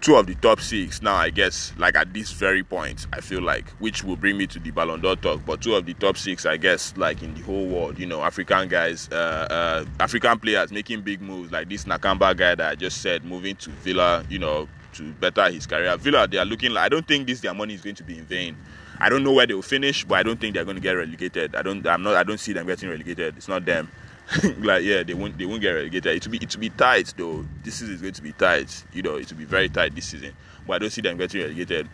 two 0.01 0.15
of 0.15 0.27
the 0.27 0.35
top 0.35 0.59
six 0.59 1.01
now. 1.01 1.15
I 1.15 1.29
guess 1.29 1.73
like 1.77 1.95
at 1.95 2.13
this 2.13 2.31
very 2.31 2.63
point, 2.63 3.07
I 3.13 3.21
feel 3.21 3.41
like 3.41 3.69
which 3.79 4.03
will 4.03 4.15
bring 4.15 4.37
me 4.37 4.47
to 4.47 4.59
the 4.59 4.71
Ballon 4.71 5.01
d'Or 5.01 5.15
talk. 5.15 5.41
But 5.45 5.61
two 5.61 5.75
of 5.75 5.85
the 5.85 5.93
top 5.93 6.17
six, 6.17 6.45
I 6.45 6.57
guess, 6.57 6.93
like 6.97 7.21
in 7.21 7.33
the 7.33 7.41
whole 7.41 7.67
world, 7.67 7.99
you 7.99 8.05
know, 8.05 8.21
African 8.21 8.67
guys, 8.67 9.09
uh, 9.11 9.47
uh, 9.49 9.85
African 9.99 10.39
players 10.39 10.71
making 10.71 11.01
big 11.01 11.21
moves 11.21 11.51
like 11.51 11.69
this 11.69 11.85
Nakamba 11.85 12.35
guy 12.35 12.55
that 12.55 12.71
I 12.71 12.75
just 12.75 13.01
said, 13.01 13.23
moving 13.23 13.55
to 13.57 13.69
Villa, 13.69 14.25
you 14.29 14.39
know, 14.39 14.67
to 14.93 15.11
better 15.13 15.49
his 15.51 15.65
career. 15.65 15.95
Villa, 15.97 16.27
they 16.27 16.37
are 16.37 16.45
looking 16.45 16.71
like 16.71 16.85
I 16.85 16.89
don't 16.89 17.07
think 17.07 17.27
this 17.27 17.41
their 17.41 17.53
money 17.53 17.73
is 17.73 17.81
going 17.81 17.95
to 17.95 18.03
be 18.03 18.17
in 18.17 18.25
vain. 18.25 18.57
I 18.99 19.09
don't 19.09 19.23
know 19.23 19.31
where 19.31 19.47
they 19.47 19.53
will 19.53 19.61
finish, 19.61 20.03
but 20.03 20.15
I 20.15 20.23
don't 20.23 20.39
think 20.39 20.53
they're 20.53 20.65
going 20.65 20.75
to 20.75 20.81
get 20.81 20.91
relegated. 20.91 21.55
I 21.55 21.61
don't. 21.61 21.85
I'm 21.87 22.03
not. 22.03 22.15
I 22.15 22.23
don't 22.23 22.39
see 22.39 22.53
them 22.53 22.67
getting 22.67 22.89
relegated. 22.89 23.37
It's 23.37 23.47
not 23.47 23.65
them. 23.65 23.89
like 24.59 24.83
yeah, 24.83 25.03
they 25.03 25.13
won't. 25.13 25.37
They 25.37 25.45
won't 25.45 25.61
get 25.61 25.71
relegated. 25.71 26.17
It 26.17 26.25
will 26.25 26.31
be. 26.31 26.37
It 26.37 26.53
will 26.53 26.61
be 26.61 26.69
tight 26.69 27.13
though. 27.17 27.45
This 27.63 27.75
season 27.75 27.95
is 27.95 28.01
going 28.01 28.13
to 28.13 28.21
be 28.21 28.33
tight. 28.33 28.83
You 28.93 29.01
know, 29.01 29.15
it 29.15 29.29
will 29.31 29.37
be 29.37 29.45
very 29.45 29.69
tight 29.69 29.95
this 29.95 30.07
season. 30.07 30.33
But 30.67 30.73
I 30.73 30.79
don't 30.79 30.91
see 30.91 31.01
them 31.01 31.17
getting 31.17 31.41
relegated. 31.41 31.87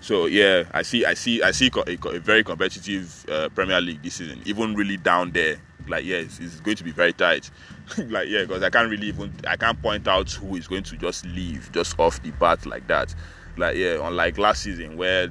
So 0.00 0.26
yeah, 0.26 0.64
I 0.72 0.82
see. 0.82 1.04
I 1.04 1.14
see. 1.14 1.42
I 1.42 1.50
see 1.50 1.70
a, 1.74 2.08
a 2.08 2.18
very 2.18 2.42
competitive 2.42 3.26
uh, 3.28 3.48
Premier 3.50 3.80
League 3.80 4.02
this 4.02 4.14
season. 4.14 4.40
Even 4.46 4.74
really 4.74 4.96
down 4.96 5.32
there. 5.32 5.56
Like 5.88 6.04
yeah, 6.04 6.16
it's, 6.16 6.40
it's 6.40 6.60
going 6.60 6.76
to 6.76 6.84
be 6.84 6.90
very 6.90 7.12
tight. 7.12 7.50
like 7.98 8.28
yeah, 8.28 8.42
because 8.42 8.62
I 8.62 8.70
can't 8.70 8.90
really 8.90 9.08
even. 9.08 9.32
I 9.46 9.56
can't 9.56 9.80
point 9.80 10.08
out 10.08 10.30
who 10.32 10.56
is 10.56 10.66
going 10.66 10.82
to 10.84 10.96
just 10.96 11.26
leave 11.26 11.70
just 11.72 11.98
off 12.00 12.22
the 12.22 12.30
bat 12.32 12.66
like 12.66 12.86
that. 12.88 13.14
Like 13.56 13.76
yeah, 13.76 14.06
unlike 14.06 14.38
last 14.38 14.62
season 14.62 14.96
where 14.96 15.30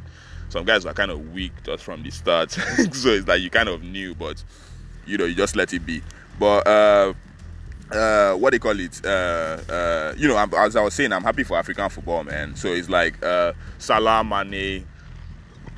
some 0.56 0.64
guys 0.64 0.86
were 0.86 0.94
kind 0.94 1.12
of 1.12 1.34
weak 1.34 1.52
just 1.66 1.84
from 1.84 2.02
the 2.02 2.10
start. 2.10 2.50
so 2.94 3.10
it's 3.10 3.28
like 3.28 3.42
you 3.42 3.50
kind 3.50 3.68
of 3.68 3.84
knew, 3.84 4.16
but 4.16 4.42
you 5.06 5.18
know, 5.18 5.26
you 5.26 5.36
just 5.36 5.58
let 5.58 5.74
it 5.74 5.86
be. 5.86 6.02
But 6.40 6.66
uh, 6.66 7.14
uh, 7.92 8.36
what 8.36 8.52
they 8.52 8.60
call 8.60 8.80
it, 8.80 9.06
uh, 9.06 9.60
uh, 9.70 10.14
you 10.18 10.30
know, 10.30 10.38
as 10.38 10.78
I 10.78 10.82
was 10.82 10.94
saying, 10.94 11.12
I'm 11.12 11.24
happy 11.24 11.44
for 11.44 11.58
African 11.58 11.90
football, 11.90 12.24
man. 12.24 12.56
So 12.56 12.70
it's 12.70 12.88
like 12.88 13.22
uh, 13.22 13.52
Salah, 13.80 14.24
Mane, 14.24 14.88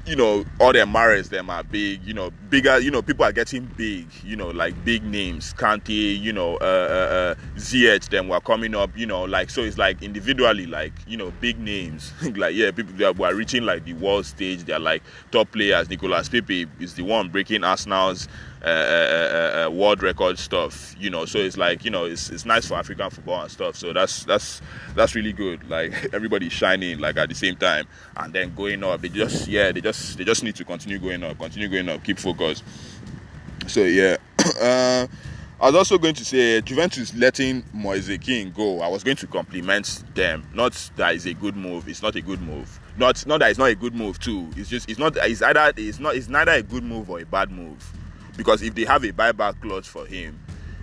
you 0.07 0.15
know, 0.15 0.45
all 0.59 0.71
their 0.71 0.85
Mahrez, 0.85 1.29
them 1.29 1.49
are 1.49 1.63
big, 1.63 2.01
you 2.03 2.13
know, 2.13 2.31
bigger, 2.49 2.79
you 2.79 2.89
know, 2.89 3.01
people 3.01 3.25
are 3.25 3.31
getting 3.33 3.65
big, 3.75 4.07
you 4.23 4.37
know, 4.37 4.47
like 4.47 4.85
big 4.85 5.03
names, 5.03 5.53
Kante, 5.53 6.17
you 6.19 6.31
know, 6.31 6.55
uh, 6.57 6.63
uh, 6.63 7.13
uh 7.13 7.35
Ziyech, 7.57 8.09
them 8.09 8.29
were 8.29 8.39
coming 8.39 8.73
up, 8.73 8.89
you 8.95 9.05
know, 9.05 9.23
like, 9.23 9.49
so 9.49 9.61
it's 9.61 9.77
like 9.77 10.01
individually, 10.01 10.65
like, 10.65 10.93
you 11.07 11.17
know, 11.17 11.31
big 11.41 11.59
names, 11.59 12.13
like, 12.37 12.55
yeah, 12.55 12.71
people 12.71 12.93
that 12.95 13.17
were 13.17 13.35
reaching 13.35 13.63
like 13.63 13.83
the 13.83 13.93
world 13.93 14.25
stage, 14.25 14.63
they're 14.63 14.79
like 14.79 15.03
top 15.31 15.51
players. 15.51 15.89
Nicolas 15.89 16.29
Pepe 16.29 16.67
is 16.79 16.93
the 16.93 17.03
one 17.03 17.29
breaking 17.29 17.65
Arsenal's 17.65 18.29
uh, 18.63 18.69
uh, 18.69 19.65
uh, 19.67 19.69
world 19.69 20.01
record 20.01 20.39
stuff, 20.39 20.95
you 20.99 21.09
know. 21.09 21.25
So 21.25 21.37
it's 21.37 21.57
like 21.57 21.85
you 21.85 21.91
know, 21.91 22.05
it's, 22.05 22.29
it's 22.29 22.43
nice 22.43 22.65
for 22.65 22.73
African 22.73 23.09
football 23.09 23.41
and 23.43 23.51
stuff. 23.51 23.75
So 23.75 23.93
that's 23.93 24.23
that's 24.25 24.61
that's 24.95 25.13
really 25.15 25.31
good. 25.31 25.69
Like 25.69 25.93
everybody's 26.13 26.53
shining 26.53 26.99
like 26.99 27.17
at 27.17 27.29
the 27.29 27.35
same 27.35 27.55
time 27.55 27.87
and 28.15 28.33
then 28.33 28.55
going 28.55 28.83
up. 28.83 29.01
They 29.01 29.09
just 29.09 29.47
yeah, 29.47 29.71
they 29.71 29.81
just 29.81 29.96
they 30.15 30.23
just 30.23 30.43
need 30.43 30.55
to 30.55 30.63
continue 30.65 30.99
going 30.99 31.23
up, 31.23 31.37
continue 31.37 31.67
going 31.67 31.89
up, 31.89 32.03
keep 32.03 32.19
focus. 32.19 32.63
So 33.67 33.81
yeah. 33.83 34.17
uh, 34.61 35.07
I 35.59 35.65
was 35.65 35.75
also 35.75 35.97
going 35.97 36.13
to 36.13 36.23
say 36.23 36.61
Juventus 36.61 37.15
letting 37.15 37.63
Moise 37.73 38.15
Kean 38.21 38.51
go. 38.51 38.81
I 38.81 38.87
was 38.87 39.03
going 39.03 39.17
to 39.17 39.27
compliment 39.27 40.03
them. 40.13 40.47
Not 40.53 40.91
that 40.97 41.15
is 41.15 41.25
a 41.25 41.33
good 41.33 41.55
move. 41.55 41.87
It's 41.87 42.03
not 42.03 42.15
a 42.15 42.21
good 42.21 42.41
move. 42.41 42.79
Not 42.95 43.25
not 43.25 43.39
that 43.39 43.49
it's 43.49 43.57
not 43.57 43.69
a 43.69 43.75
good 43.75 43.95
move 43.95 44.19
too. 44.19 44.49
It's 44.55 44.69
just 44.69 44.87
it's 44.87 44.99
not. 44.99 45.17
It's 45.17 45.41
either 45.41 45.73
it's 45.75 45.99
not. 45.99 46.15
It's 46.15 46.27
neither 46.29 46.51
a 46.51 46.61
good 46.61 46.83
move 46.83 47.09
or 47.09 47.19
a 47.19 47.25
bad 47.25 47.51
move 47.51 47.91
because 48.37 48.61
if 48.61 48.75
they 48.75 48.85
have 48.85 49.03
a 49.03 49.11
buyback 49.11 49.59
clause 49.59 49.87
for 49.87 50.05
him 50.05 50.39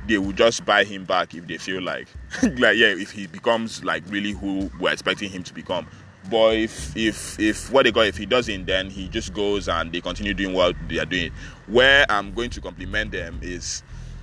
they 0.07 0.19
will 0.19 0.33
just 0.33 0.67
buy 0.67 0.85
him 0.85 1.05
back 1.05 1.35
if 1.35 1.47
they 1.47 1.57
feel 1.57 1.81
like 1.81 2.09
like 2.43 2.77
yeah 2.77 2.89
if 2.89 3.11
he 3.11 3.27
becomes 3.27 3.83
like 3.85 4.03
really 4.09 4.33
who 4.33 4.71
we're 4.79 4.93
expecting 4.93 5.31
him 5.31 5.43
to 5.43 5.55
become 5.55 5.87
but 6.31 6.57
if 6.57 6.97
if 6.97 7.39
if 7.39 7.71
what 7.71 7.85
they 7.85 7.93
got 7.93 8.07
if 8.07 8.17
he 8.17 8.27
doesn't 8.27 8.67
then 8.67 8.89
he 8.91 9.09
just 9.09 9.33
goes 9.35 9.69
and 9.69 9.93
they 9.93 10.01
continue 10.01 10.35
doing 10.35 10.55
what 10.55 10.75
they 10.89 10.99
are 10.99 11.07
doing 11.07 11.31
where 11.67 12.07
i'm 12.09 12.33
going 12.33 12.51
to 12.51 12.61
compliment 12.61 13.13
them 13.13 13.39
is 13.43 13.83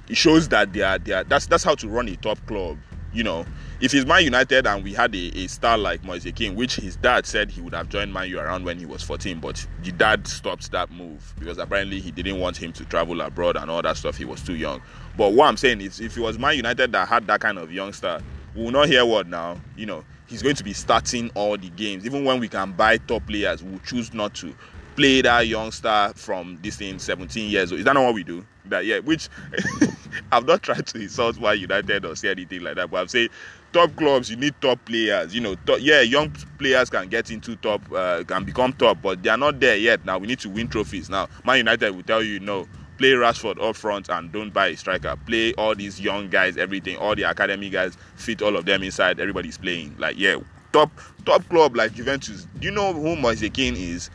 it 0.10 0.18
shows 0.18 0.48
that 0.50 0.74
they 0.74 0.82
are 0.82 0.98
they 0.98 1.14
are 1.14 1.24
that's 1.24 1.46
that's 1.46 1.64
how 1.64 1.76
to 1.76 1.88
run 1.88 2.08
a 2.08 2.16
top 2.18 2.38
club 2.48 2.78
you 3.14 3.24
know 3.24 3.46
if 3.82 3.92
he's 3.92 4.06
Man 4.06 4.24
United 4.24 4.68
and 4.68 4.84
we 4.84 4.94
had 4.94 5.16
a, 5.16 5.32
a 5.36 5.48
star 5.48 5.76
like 5.76 6.04
Moise 6.04 6.32
Kean, 6.36 6.54
which 6.54 6.76
his 6.76 6.96
dad 6.98 7.26
said 7.26 7.50
he 7.50 7.62
would 7.62 7.74
have 7.74 7.90
joined 7.90 8.14
Man 8.14 8.30
U 8.30 8.40
around 8.40 8.64
when 8.64 8.78
he 8.78 8.86
was 8.86 9.02
14, 9.02 9.40
but 9.40 9.66
the 9.82 9.92
dad 9.92 10.28
stopped 10.28 10.72
that 10.72 10.92
move 10.92 11.34
because 11.40 11.58
apparently 11.58 12.00
he 12.00 12.12
didn't 12.12 12.40
want 12.40 12.56
him 12.56 12.72
to 12.74 12.86
travel 12.86 13.20
abroad 13.22 13.58
and 13.58 13.72
all 13.72 13.82
that 13.82 13.98
stuff. 13.98 14.18
He 14.18 14.24
was 14.24 14.40
too 14.44 14.54
young. 14.54 14.84
But 15.18 15.34
what 15.34 15.48
I'm 15.48 15.58
saying 15.58 15.82
is, 15.82 16.00
if 16.00 16.16
it 16.16 16.22
was 16.22 16.38
Man 16.38 16.58
United 16.58 16.92
that 16.92 17.08
had 17.08 17.26
that 17.26 17.42
kind 17.42 17.58
of 17.58 17.72
youngster, 17.72 18.22
we 18.56 18.64
will 18.64 18.72
not 18.72 18.88
hear 18.88 19.04
what 19.04 19.28
now. 19.28 19.60
You 19.76 19.88
know, 19.88 20.06
he's 20.32 20.42
going 20.42 20.56
to 20.56 20.64
be 20.64 20.74
starting 20.74 21.30
all 21.36 21.58
the 21.58 21.70
games. 21.70 22.06
Even 22.06 22.24
when 22.24 22.40
we 22.40 22.48
can 22.48 22.72
buy 22.72 22.98
top 22.98 23.28
players, 23.28 23.62
we'll 23.62 23.80
choose 23.80 24.14
not 24.14 24.34
to 24.36 24.56
play 24.96 25.22
that 25.22 25.48
youngster 25.48 26.12
from 26.16 26.58
this 26.64 26.78
thing 26.78 26.98
17 26.98 27.50
years 27.50 27.72
old. 27.72 27.80
Is 27.80 27.86
that 27.86 27.94
not 27.94 28.04
what 28.04 28.14
we 28.14 28.24
do? 28.24 28.46
That 28.66 28.86
yeah, 28.86 29.00
which 29.00 29.30
I've 30.32 30.46
not 30.46 30.64
tried 30.64 30.88
to 30.88 31.02
insult 31.02 31.40
Man 31.40 31.60
United 31.60 32.06
or 32.06 32.16
say 32.16 32.30
anything 32.30 32.62
like 32.62 32.76
that, 32.76 32.90
but 32.90 33.02
I'm 33.02 33.08
saying 33.08 33.30
top 33.74 33.96
clubs 33.96 34.30
you 34.30 34.36
need 34.36 34.54
top 34.60 34.84
players 34.84 35.34
you 35.34 35.40
know 35.40 35.56
top, 35.66 35.80
yeah 35.80 36.02
young 36.02 36.30
players 36.58 36.90
can 36.90 37.08
get 37.08 37.32
into 37.32 37.56
top 37.56 37.82
uh, 37.94 38.22
can 38.26 38.44
become 38.44 38.74
top 38.74 39.02
but 39.02 39.24
they 39.24 39.30
are 39.30 39.38
not 39.38 39.60
there 39.62 39.78
yet 39.78 40.04
now 40.04 40.18
we 40.18 40.28
need 40.28 40.40
to 40.40 40.50
win 40.50 40.68
trophies 40.68 41.10
now 41.10 41.26
man 41.46 41.58
united 41.58 41.96
will 41.96 42.04
tell 42.04 42.22
you 42.22 42.38
no 42.42 42.68
play 43.02 43.14
rashford 43.14 43.60
up 43.60 43.76
front 43.76 44.10
and 44.10 44.32
don't 44.32 44.54
buy 44.54 44.68
a 44.68 44.78
striker 44.78 45.18
play 45.26 45.54
all 45.54 45.74
these 45.74 46.00
young 46.00 46.30
guys 46.30 46.56
everything 46.56 46.96
all 46.98 47.16
the 47.16 47.24
academy 47.24 47.68
guys 47.68 47.98
fit 48.16 48.44
all 48.44 48.56
of 48.56 48.66
them 48.66 48.84
inside 48.84 49.20
everybody's 49.20 49.58
playing 49.58 49.96
like 49.98 50.16
yeah 50.20 50.36
top 50.72 50.92
top 51.26 51.44
club 51.50 51.76
like 51.76 51.94
juventus 51.96 52.48
do 52.60 52.68
you 52.68 52.72
know 52.72 52.94
who 52.94 53.16
Moise 53.16 53.42
is 53.42 54.12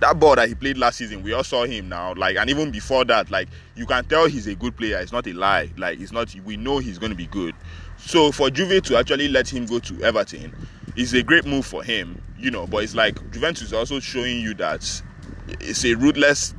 that 0.00 0.18
ball 0.18 0.34
that 0.34 0.48
he 0.48 0.54
played 0.54 0.78
last 0.78 0.96
season, 0.96 1.22
we 1.22 1.34
all 1.34 1.44
saw 1.44 1.66
him 1.66 1.90
now. 1.90 2.14
Like, 2.14 2.36
and 2.36 2.48
even 2.48 2.70
before 2.70 3.04
that, 3.04 3.30
like 3.30 3.48
you 3.76 3.84
can 3.84 4.02
tell 4.06 4.26
he's 4.26 4.46
a 4.46 4.54
good 4.54 4.74
player. 4.74 4.98
It's 4.98 5.12
not 5.12 5.26
a 5.26 5.34
lie. 5.34 5.70
Like, 5.76 6.00
it's 6.00 6.10
not. 6.10 6.34
We 6.44 6.56
know 6.56 6.78
he's 6.78 6.98
going 6.98 7.10
to 7.10 7.16
be 7.16 7.26
good. 7.26 7.54
So 7.98 8.32
for 8.32 8.48
Juve 8.48 8.82
to 8.84 8.96
actually 8.96 9.28
let 9.28 9.52
him 9.52 9.66
go 9.66 9.78
to 9.78 10.02
Everton 10.02 10.54
is 10.96 11.12
a 11.12 11.22
great 11.22 11.44
move 11.44 11.66
for 11.66 11.82
him, 11.82 12.20
you 12.38 12.50
know. 12.50 12.66
But 12.66 12.84
it's 12.84 12.94
like 12.94 13.16
Juventus 13.30 13.64
is 13.64 13.72
also 13.74 14.00
showing 14.00 14.40
you 14.40 14.54
that 14.54 15.02
it's 15.60 15.84
a 15.84 15.94
ruthless 15.94 16.54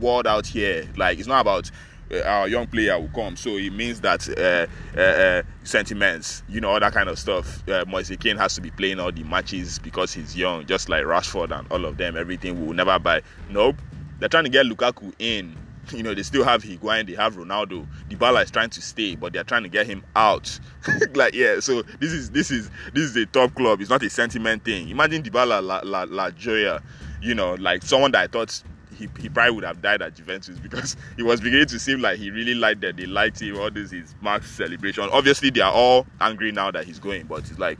world 0.00 0.26
out 0.26 0.46
here. 0.46 0.88
Like, 0.96 1.18
it's 1.18 1.28
not 1.28 1.40
about 1.40 1.70
uh, 2.12 2.20
our 2.20 2.48
young 2.48 2.66
player 2.66 2.98
will 2.98 3.08
come. 3.08 3.36
So 3.36 3.56
it 3.56 3.72
means 3.72 4.00
that 4.02 4.28
uh, 4.28 4.66
uh, 4.96 5.00
uh, 5.00 5.42
sentiments, 5.64 6.42
you 6.48 6.60
know, 6.60 6.70
all 6.70 6.80
that 6.80 6.92
kind 6.92 7.08
of 7.08 7.18
stuff. 7.18 7.68
Uh, 7.68 7.84
Moise 7.86 8.16
Kean 8.20 8.36
has 8.36 8.54
to 8.54 8.60
be 8.60 8.70
playing 8.70 9.00
all 9.00 9.12
the 9.12 9.24
matches 9.24 9.78
because 9.78 10.12
he's 10.12 10.36
young, 10.36 10.66
just 10.66 10.88
like 10.88 11.04
Rashford 11.04 11.56
and 11.56 11.70
all 11.70 11.84
of 11.84 11.96
them. 11.96 12.16
Everything 12.16 12.64
will 12.64 12.74
never 12.74 12.98
buy. 12.98 13.22
Nope. 13.50 13.76
They're 14.18 14.28
trying 14.28 14.44
to 14.44 14.50
get 14.50 14.66
Lukaku 14.66 15.12
in. 15.18 15.56
You 15.92 16.02
know, 16.02 16.14
they 16.14 16.24
still 16.24 16.42
have 16.42 16.64
Higuain, 16.64 17.06
they 17.06 17.14
have 17.14 17.36
Ronaldo. 17.36 17.86
Dybala 18.10 18.42
is 18.42 18.50
trying 18.50 18.70
to 18.70 18.82
stay, 18.82 19.14
but 19.14 19.32
they're 19.32 19.44
trying 19.44 19.62
to 19.62 19.68
get 19.68 19.86
him 19.86 20.04
out. 20.16 20.58
like, 21.14 21.32
yeah. 21.32 21.60
So 21.60 21.82
this 22.00 22.10
is 22.10 22.30
this 22.30 22.50
is 22.50 22.72
this 22.92 23.04
is 23.04 23.14
a 23.14 23.24
top 23.26 23.54
club. 23.54 23.80
It's 23.80 23.88
not 23.88 24.02
a 24.02 24.10
sentiment 24.10 24.64
thing. 24.64 24.88
Imagine 24.88 25.22
Dybala 25.22 25.62
La 25.62 25.82
La, 25.84 26.04
La 26.08 26.30
Joya. 26.32 26.82
You 27.22 27.36
know, 27.36 27.54
like 27.54 27.84
someone 27.84 28.10
that 28.10 28.22
I 28.22 28.26
thought 28.26 28.60
he, 28.96 29.08
he 29.20 29.28
probably 29.28 29.52
would 29.56 29.64
have 29.64 29.82
died 29.82 30.02
at 30.02 30.14
Juventus 30.14 30.58
because 30.58 30.96
it 31.18 31.22
was 31.22 31.40
beginning 31.40 31.66
to 31.66 31.78
seem 31.78 32.00
like 32.00 32.18
he 32.18 32.30
really 32.30 32.54
liked 32.54 32.80
that 32.80 32.96
they 32.96 33.06
liked 33.06 33.40
him, 33.40 33.58
all 33.58 33.70
this 33.70 33.90
his 33.90 34.14
max 34.20 34.50
celebration. 34.50 35.08
Obviously, 35.12 35.50
they 35.50 35.60
are 35.60 35.72
all 35.72 36.06
angry 36.20 36.52
now 36.52 36.70
that 36.70 36.84
he's 36.84 36.98
going, 36.98 37.26
but 37.26 37.40
it's 37.40 37.58
like 37.58 37.78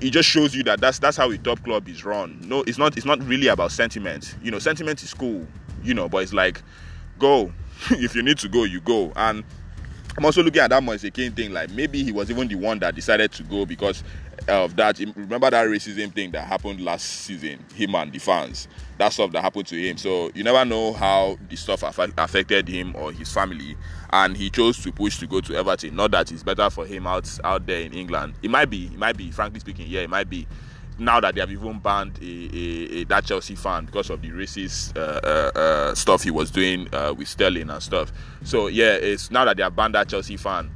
it 0.00 0.10
just 0.10 0.28
shows 0.28 0.54
you 0.54 0.62
that 0.64 0.80
that's 0.80 0.98
that's 0.98 1.16
how 1.16 1.30
a 1.30 1.38
top 1.38 1.62
club 1.64 1.88
is 1.88 2.04
run. 2.04 2.38
No, 2.42 2.62
it's 2.62 2.78
not 2.78 2.96
it's 2.96 3.06
not 3.06 3.22
really 3.22 3.48
about 3.48 3.72
sentiment. 3.72 4.34
You 4.42 4.50
know, 4.50 4.58
sentiment 4.58 5.02
is 5.02 5.14
cool, 5.14 5.46
you 5.82 5.94
know, 5.94 6.08
but 6.08 6.22
it's 6.22 6.32
like 6.32 6.62
go. 7.18 7.52
if 7.90 8.14
you 8.14 8.22
need 8.22 8.38
to 8.38 8.48
go, 8.48 8.64
you 8.64 8.80
go. 8.80 9.12
And 9.14 9.44
I'm 10.18 10.24
also 10.24 10.42
looking 10.42 10.60
at 10.60 10.70
that 10.70 10.82
Moise 10.82 11.08
Kean 11.14 11.30
thing. 11.30 11.52
Like 11.52 11.70
maybe 11.70 12.02
he 12.02 12.10
was 12.10 12.28
even 12.28 12.48
the 12.48 12.56
one 12.56 12.80
that 12.80 12.96
decided 12.96 13.30
to 13.30 13.44
go 13.44 13.64
because 13.64 14.02
of 14.48 14.74
that. 14.74 14.98
Remember 14.98 15.48
that 15.48 15.68
racism 15.68 16.12
thing 16.12 16.32
that 16.32 16.44
happened 16.44 16.80
last 16.80 17.06
season, 17.06 17.64
him 17.72 17.94
and 17.94 18.12
the 18.12 18.18
fans. 18.18 18.66
That 18.96 19.12
stuff 19.12 19.30
that 19.30 19.42
happened 19.42 19.68
to 19.68 19.76
him. 19.76 19.96
So 19.96 20.32
you 20.34 20.42
never 20.42 20.64
know 20.64 20.92
how 20.92 21.38
the 21.48 21.54
stuff 21.54 21.84
affected 21.84 22.66
him 22.66 22.96
or 22.96 23.12
his 23.12 23.32
family. 23.32 23.76
And 24.10 24.36
he 24.36 24.50
chose 24.50 24.82
to 24.82 24.90
push 24.90 25.18
to 25.18 25.28
go 25.28 25.40
to 25.40 25.54
Everton. 25.54 25.94
Not 25.94 26.10
that 26.10 26.32
it's 26.32 26.42
better 26.42 26.68
for 26.68 26.84
him 26.84 27.06
out 27.06 27.38
out 27.44 27.66
there 27.66 27.82
in 27.82 27.92
England. 27.92 28.34
It 28.42 28.50
might 28.50 28.70
be. 28.70 28.86
It 28.86 28.98
might 28.98 29.16
be. 29.16 29.30
Frankly 29.30 29.60
speaking, 29.60 29.86
yeah, 29.86 30.00
it 30.00 30.10
might 30.10 30.28
be. 30.28 30.48
Now 30.98 31.20
that 31.20 31.34
they 31.34 31.40
have 31.40 31.50
even 31.50 31.78
banned 31.78 32.18
a, 32.20 32.24
a, 32.24 33.00
a 33.00 33.04
that 33.04 33.24
Chelsea 33.24 33.54
fan 33.54 33.84
because 33.86 34.10
of 34.10 34.20
the 34.20 34.30
racist 34.30 34.96
uh, 34.96 35.20
uh, 35.22 35.58
uh, 35.58 35.94
stuff 35.94 36.24
he 36.24 36.30
was 36.30 36.50
doing 36.50 36.92
uh, 36.92 37.14
with 37.16 37.28
Sterling 37.28 37.70
and 37.70 37.82
stuff. 37.82 38.12
So 38.44 38.66
yeah, 38.66 38.94
it's 38.94 39.30
now 39.30 39.44
that 39.44 39.56
they 39.56 39.62
have 39.62 39.76
banned 39.76 39.94
that 39.94 40.08
Chelsea 40.08 40.36
fan 40.36 40.70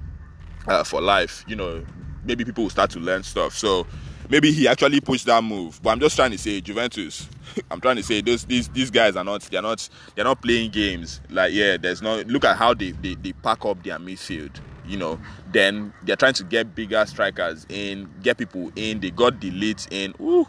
uh, 0.68 0.84
for 0.84 1.00
life. 1.00 1.44
You 1.48 1.56
know, 1.56 1.84
maybe 2.24 2.44
people 2.44 2.64
will 2.64 2.70
start 2.70 2.90
to 2.90 3.00
learn 3.00 3.22
stuff. 3.22 3.54
So 3.56 3.86
maybe 4.28 4.52
he 4.52 4.68
actually 4.68 5.00
pushed 5.00 5.26
that 5.26 5.42
move. 5.42 5.80
But 5.82 5.90
I'm 5.90 6.00
just 6.00 6.16
trying 6.16 6.30
to 6.30 6.38
say 6.38 6.60
Juventus. 6.60 7.28
I'm 7.70 7.80
trying 7.80 7.96
to 7.96 8.02
say 8.02 8.20
those 8.20 8.44
these 8.44 8.68
these 8.68 8.90
guys 8.90 9.16
are 9.16 9.24
not 9.24 9.42
they're 9.42 9.62
not 9.62 9.88
they're 10.14 10.24
not 10.24 10.40
playing 10.40 10.70
games. 10.70 11.20
Like 11.30 11.52
yeah, 11.52 11.76
there's 11.76 12.02
no 12.02 12.20
look 12.22 12.44
at 12.44 12.56
how 12.56 12.74
they 12.74 12.92
they, 12.92 13.14
they 13.14 13.32
pack 13.32 13.64
up 13.64 13.82
their 13.82 13.98
midfield. 13.98 14.58
You 14.86 14.96
know, 14.96 15.20
then 15.52 15.92
they're 16.02 16.16
trying 16.16 16.34
to 16.34 16.44
get 16.44 16.74
bigger 16.74 17.04
strikers 17.06 17.66
in, 17.68 18.08
get 18.22 18.38
people 18.38 18.72
in. 18.76 19.00
They 19.00 19.10
got 19.10 19.40
de 19.40 19.50
Ligt 19.50 19.88
in. 19.90 20.14
Ooh, 20.20 20.46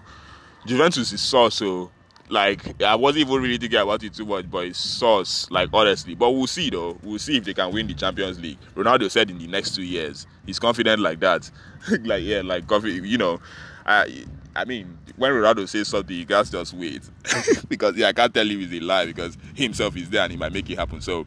Juventus 0.65 1.11
is 1.11 1.21
so 1.21 1.49
so 1.49 1.91
like 2.29 2.81
I 2.81 2.95
wasn't 2.95 3.27
even 3.27 3.41
really 3.41 3.57
thinking 3.57 3.79
about 3.79 4.03
it 4.03 4.13
too 4.13 4.25
much, 4.25 4.49
but 4.49 4.65
it's 4.65 4.79
sauce, 4.79 5.49
like 5.51 5.69
honestly. 5.73 6.15
But 6.15 6.31
we'll 6.31 6.47
see 6.47 6.69
though. 6.69 6.97
We'll 7.03 7.19
see 7.19 7.37
if 7.37 7.43
they 7.43 7.53
can 7.53 7.71
win 7.71 7.87
the 7.87 7.93
Champions 7.93 8.39
League. 8.39 8.57
Ronaldo 8.75 9.09
said 9.11 9.29
in 9.29 9.37
the 9.37 9.47
next 9.47 9.75
two 9.75 9.83
years, 9.83 10.25
he's 10.45 10.59
confident 10.59 11.01
like 11.01 11.19
that. 11.19 11.49
like 12.03 12.23
yeah, 12.23 12.41
like. 12.41 12.63
You 12.71 13.17
know, 13.17 13.39
I 13.85 14.25
I 14.55 14.65
mean, 14.65 14.97
when 15.15 15.31
Ronaldo 15.31 15.67
says 15.67 15.87
something, 15.87 16.15
you 16.15 16.25
guys 16.25 16.49
just 16.49 16.73
wait 16.73 17.03
because 17.67 17.95
yeah, 17.95 18.07
I 18.07 18.13
can't 18.13 18.33
tell 18.33 18.45
you 18.45 18.59
it's 18.59 18.73
a 18.73 18.79
lie 18.79 19.05
because 19.05 19.37
himself 19.55 19.95
is 19.97 20.09
there 20.09 20.23
and 20.23 20.31
he 20.31 20.37
might 20.37 20.53
make 20.53 20.69
it 20.69 20.77
happen. 20.77 21.01
So 21.01 21.25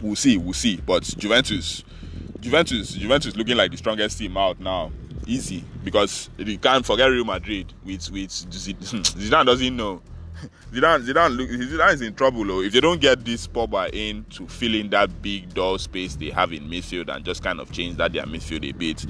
we'll 0.00 0.16
see, 0.16 0.36
we'll 0.36 0.52
see. 0.52 0.76
But 0.76 1.02
Juventus, 1.02 1.84
Juventus, 2.44 2.92
Juventus 2.92 3.36
looking 3.36 3.56
like 3.56 3.70
the 3.70 3.78
strongest 3.78 4.18
team 4.18 4.36
out 4.36 4.60
now 4.60 4.92
easy 5.26 5.64
because 5.82 6.28
you 6.36 6.58
can't 6.58 6.84
forget 6.84 7.10
Real 7.10 7.24
Madrid 7.24 7.72
with 7.86 8.10
with 8.10 8.28
Zidane 8.50 9.46
doesn't 9.46 9.74
know. 9.74 10.02
Zidane, 10.72 11.06
Zidane, 11.06 11.38
Zidane 11.38 11.94
is 11.94 12.00
in 12.02 12.14
trouble. 12.14 12.60
If 12.60 12.74
they 12.74 12.80
don't 12.80 13.00
get 13.00 13.24
this 13.24 13.46
Pogba 13.46 13.88
in 13.94 14.24
to 14.24 14.46
fill 14.46 14.74
in 14.74 14.90
that 14.90 15.22
big 15.22 15.54
dull 15.54 15.78
space 15.78 16.16
they 16.16 16.28
have 16.30 16.52
in 16.52 16.64
midfield 16.68 17.08
and 17.14 17.24
just 17.24 17.42
kind 17.42 17.60
of 17.60 17.72
change 17.72 17.96
that 17.96 18.12
their 18.12 18.26
midfield 18.26 18.68
a 18.68 18.72
bit, 18.72 19.06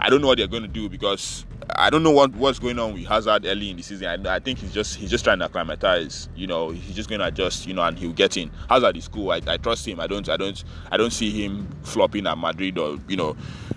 I 0.00 0.08
don't 0.08 0.20
know 0.20 0.28
what 0.28 0.38
they're 0.38 0.46
going 0.46 0.62
to 0.62 0.68
do 0.68 0.88
because 0.88 1.44
I 1.76 1.90
don't 1.90 2.02
know 2.02 2.10
what 2.10 2.34
what's 2.34 2.58
going 2.58 2.78
on 2.78 2.94
with 2.94 3.04
Hazard 3.04 3.44
early 3.44 3.70
in 3.70 3.76
the 3.76 3.82
season. 3.82 4.26
I, 4.26 4.36
I, 4.36 4.38
think 4.38 4.58
he's 4.58 4.72
just 4.72 4.96
he's 4.96 5.10
just 5.10 5.24
trying 5.24 5.38
to 5.40 5.44
acclimatize. 5.46 6.28
You 6.34 6.46
know, 6.46 6.70
he's 6.70 6.94
just 6.94 7.08
going 7.08 7.20
to 7.20 7.26
adjust. 7.26 7.66
You 7.66 7.74
know, 7.74 7.82
and 7.82 7.98
he'll 7.98 8.12
get 8.12 8.36
in. 8.36 8.50
Hazard 8.68 8.96
is 8.96 9.08
cool. 9.08 9.30
I, 9.30 9.40
I 9.46 9.56
trust 9.58 9.86
him. 9.86 10.00
I 10.00 10.06
don't 10.06 10.28
I 10.28 10.36
don't 10.36 10.62
I 10.90 10.96
don't 10.96 11.12
see 11.12 11.30
him 11.30 11.68
flopping 11.82 12.26
at 12.26 12.38
Madrid 12.38 12.78
or 12.78 12.98
you 13.08 13.16
know, 13.16 13.36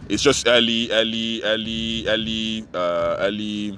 it's 0.09 0.23
just 0.23 0.47
early 0.47 0.89
early 0.91 1.43
early 1.43 2.07
early 2.07 2.67
uh, 2.73 3.17
early 3.19 3.77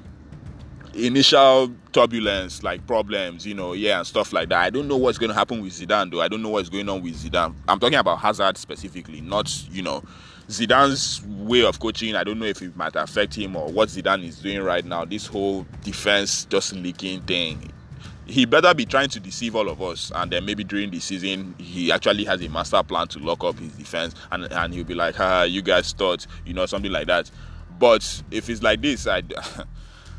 initial 0.96 1.72
turbulence, 1.92 2.64
like 2.64 2.86
problems, 2.88 3.46
you 3.46 3.54
know, 3.54 3.74
yeah, 3.74 3.98
and 3.98 4.08
stuff 4.08 4.34
like 4.34 4.50
that. 4.50 4.60
I 4.60 4.70
don't 4.70 4.88
know 4.88 4.98
what's 4.98 5.18
going 5.18 5.30
to 5.30 5.36
happen 5.36 5.62
with 5.62 5.74
Zidane, 5.74 6.12
though. 6.12 6.22
I 6.22 6.28
don't 6.28 6.42
know 6.42 6.50
what's 6.50 6.70
going 6.70 6.88
on 6.90 7.02
with 7.02 7.16
Zidane. 7.16 7.54
I'm 7.68 7.80
talking 7.80 7.98
about 7.98 8.20
Hazard 8.20 8.58
specifically, 8.58 9.22
not, 9.22 9.52
you 9.72 9.82
know, 9.82 10.04
Zidane's 10.48 11.26
way 11.26 11.64
of 11.64 11.80
coaching, 11.80 12.16
I 12.16 12.24
don't 12.24 12.40
know 12.40 12.46
if 12.46 12.62
it 12.62 12.76
might 12.76 12.96
affect 12.96 13.36
him 13.36 13.56
or 13.56 13.72
what 13.72 13.90
Zidane 13.90 14.24
is 14.24 14.40
doing 14.40 14.62
right 14.62 14.86
now. 14.86 15.06
This 15.06 15.26
whole 15.26 15.66
defense 15.84 16.46
just 16.46 16.74
leaking 16.74 17.22
thing. 17.22 17.72
He 18.28 18.46
better 18.46 18.74
be 18.74 18.86
trying 18.86 19.10
to 19.10 19.20
deceive 19.20 19.56
all 19.56 19.70
of 19.70 19.82
us, 19.82 20.12
and 20.16 20.32
then 20.32 20.46
maybe 20.46 20.64
during 20.64 20.90
the 20.90 21.00
season 21.00 21.54
he 21.60 21.92
actually 21.92 22.26
has 22.26 22.42
a 22.42 22.50
master 22.50 22.82
plan 22.82 23.08
to 23.10 23.20
lock 23.20 23.44
up 23.44 23.58
his 23.60 23.74
defense, 23.74 24.16
and 24.32 24.52
and 24.52 24.74
he'll 24.74 24.84
be 24.84 24.96
like, 24.96 25.16
"Ha, 25.16 25.44
you 25.44 25.62
guys 25.62 25.94
thought, 25.94 26.26
you 26.44 26.54
know, 26.54 26.66
something 26.66 26.92
like 26.92 27.06
that." 27.06 27.30
But 27.78 28.24
if 28.32 28.50
it's 28.50 28.64
like 28.64 28.82
this, 28.82 29.08
I. 29.08 29.22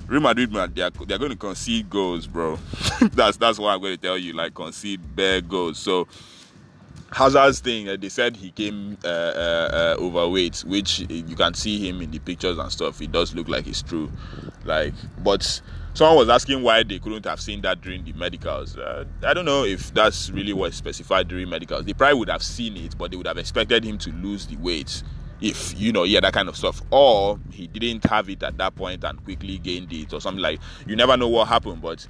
Real 0.09 0.21
Madrid, 0.21 0.53
man, 0.53 0.71
they're, 0.73 0.91
they're 0.91 1.19
going 1.19 1.33
to 1.33 1.37
concede 1.37 1.91
goals, 1.91 2.29
bro. 2.29 2.61
that's 3.13 3.39
that's 3.39 3.59
what 3.59 3.71
I'm 3.71 3.81
going 3.81 3.97
to 3.97 4.01
tell 4.01 4.17
you. 4.17 4.35
Like 4.35 4.55
concede 4.55 5.01
bare 5.17 5.41
goals. 5.41 5.81
So 5.81 6.07
Hazard's 7.13 7.61
thing, 7.61 7.89
uh, 7.89 7.97
they 7.99 8.09
said 8.09 8.37
he 8.37 8.51
came 8.51 8.99
uh, 9.05 9.09
uh, 9.09 9.97
overweight, 9.99 10.65
which 10.67 11.01
you 11.09 11.37
can 11.37 11.55
see 11.55 11.89
him 11.89 12.03
in 12.03 12.11
the 12.11 12.19
pictures 12.19 12.59
and 12.59 12.71
stuff. 12.71 13.01
It 13.01 13.13
does 13.13 13.35
look 13.35 13.49
like 13.49 13.67
it's 13.67 13.83
true. 13.83 14.11
Like, 14.65 14.95
but 15.23 15.61
someone 15.95 16.17
was 16.17 16.29
asking 16.29 16.63
why 16.63 16.83
they 16.83 16.99
couldn't 16.99 17.25
have 17.25 17.41
seen 17.41 17.63
that 17.63 17.81
during 17.81 18.05
the 18.05 18.13
medicals. 18.13 18.77
Uh, 18.77 19.05
I 19.23 19.35
don't 19.35 19.45
know 19.45 19.65
if 19.65 19.95
that's 19.95 20.31
really 20.31 20.53
what 20.53 20.75
specified 20.75 21.29
during 21.29 21.49
medicals. 21.49 21.85
They 21.85 21.95
probably 21.95 22.19
would 22.19 22.29
have 22.29 22.43
seen 22.43 22.77
it, 22.77 22.99
but 22.99 23.11
they 23.11 23.17
would 23.17 23.27
have 23.27 23.39
expected 23.39 23.85
him 23.85 23.99
to 23.99 24.11
lose 24.11 24.47
the 24.47 24.57
weight 24.57 25.03
if 25.41 25.79
you 25.79 25.93
know 25.93 26.05
yeah 26.05 26.19
that 26.19 26.33
kind 26.33 26.49
of 26.49 26.57
stuff 26.57 26.81
or 26.91 27.39
he 27.53 27.67
didn't 27.67 28.03
have 28.05 28.29
it 28.31 28.43
at 28.43 28.57
that 28.57 28.75
point 28.75 29.05
and 29.05 29.23
quickly 29.25 29.59
gained 29.59 29.93
it 29.93 30.11
or 30.15 30.19
something 30.21 30.41
like 30.41 30.59
you 30.87 30.97
never 30.97 31.15
know 31.15 31.29
what 31.29 31.47
happened 31.47 31.83
but 31.83 32.07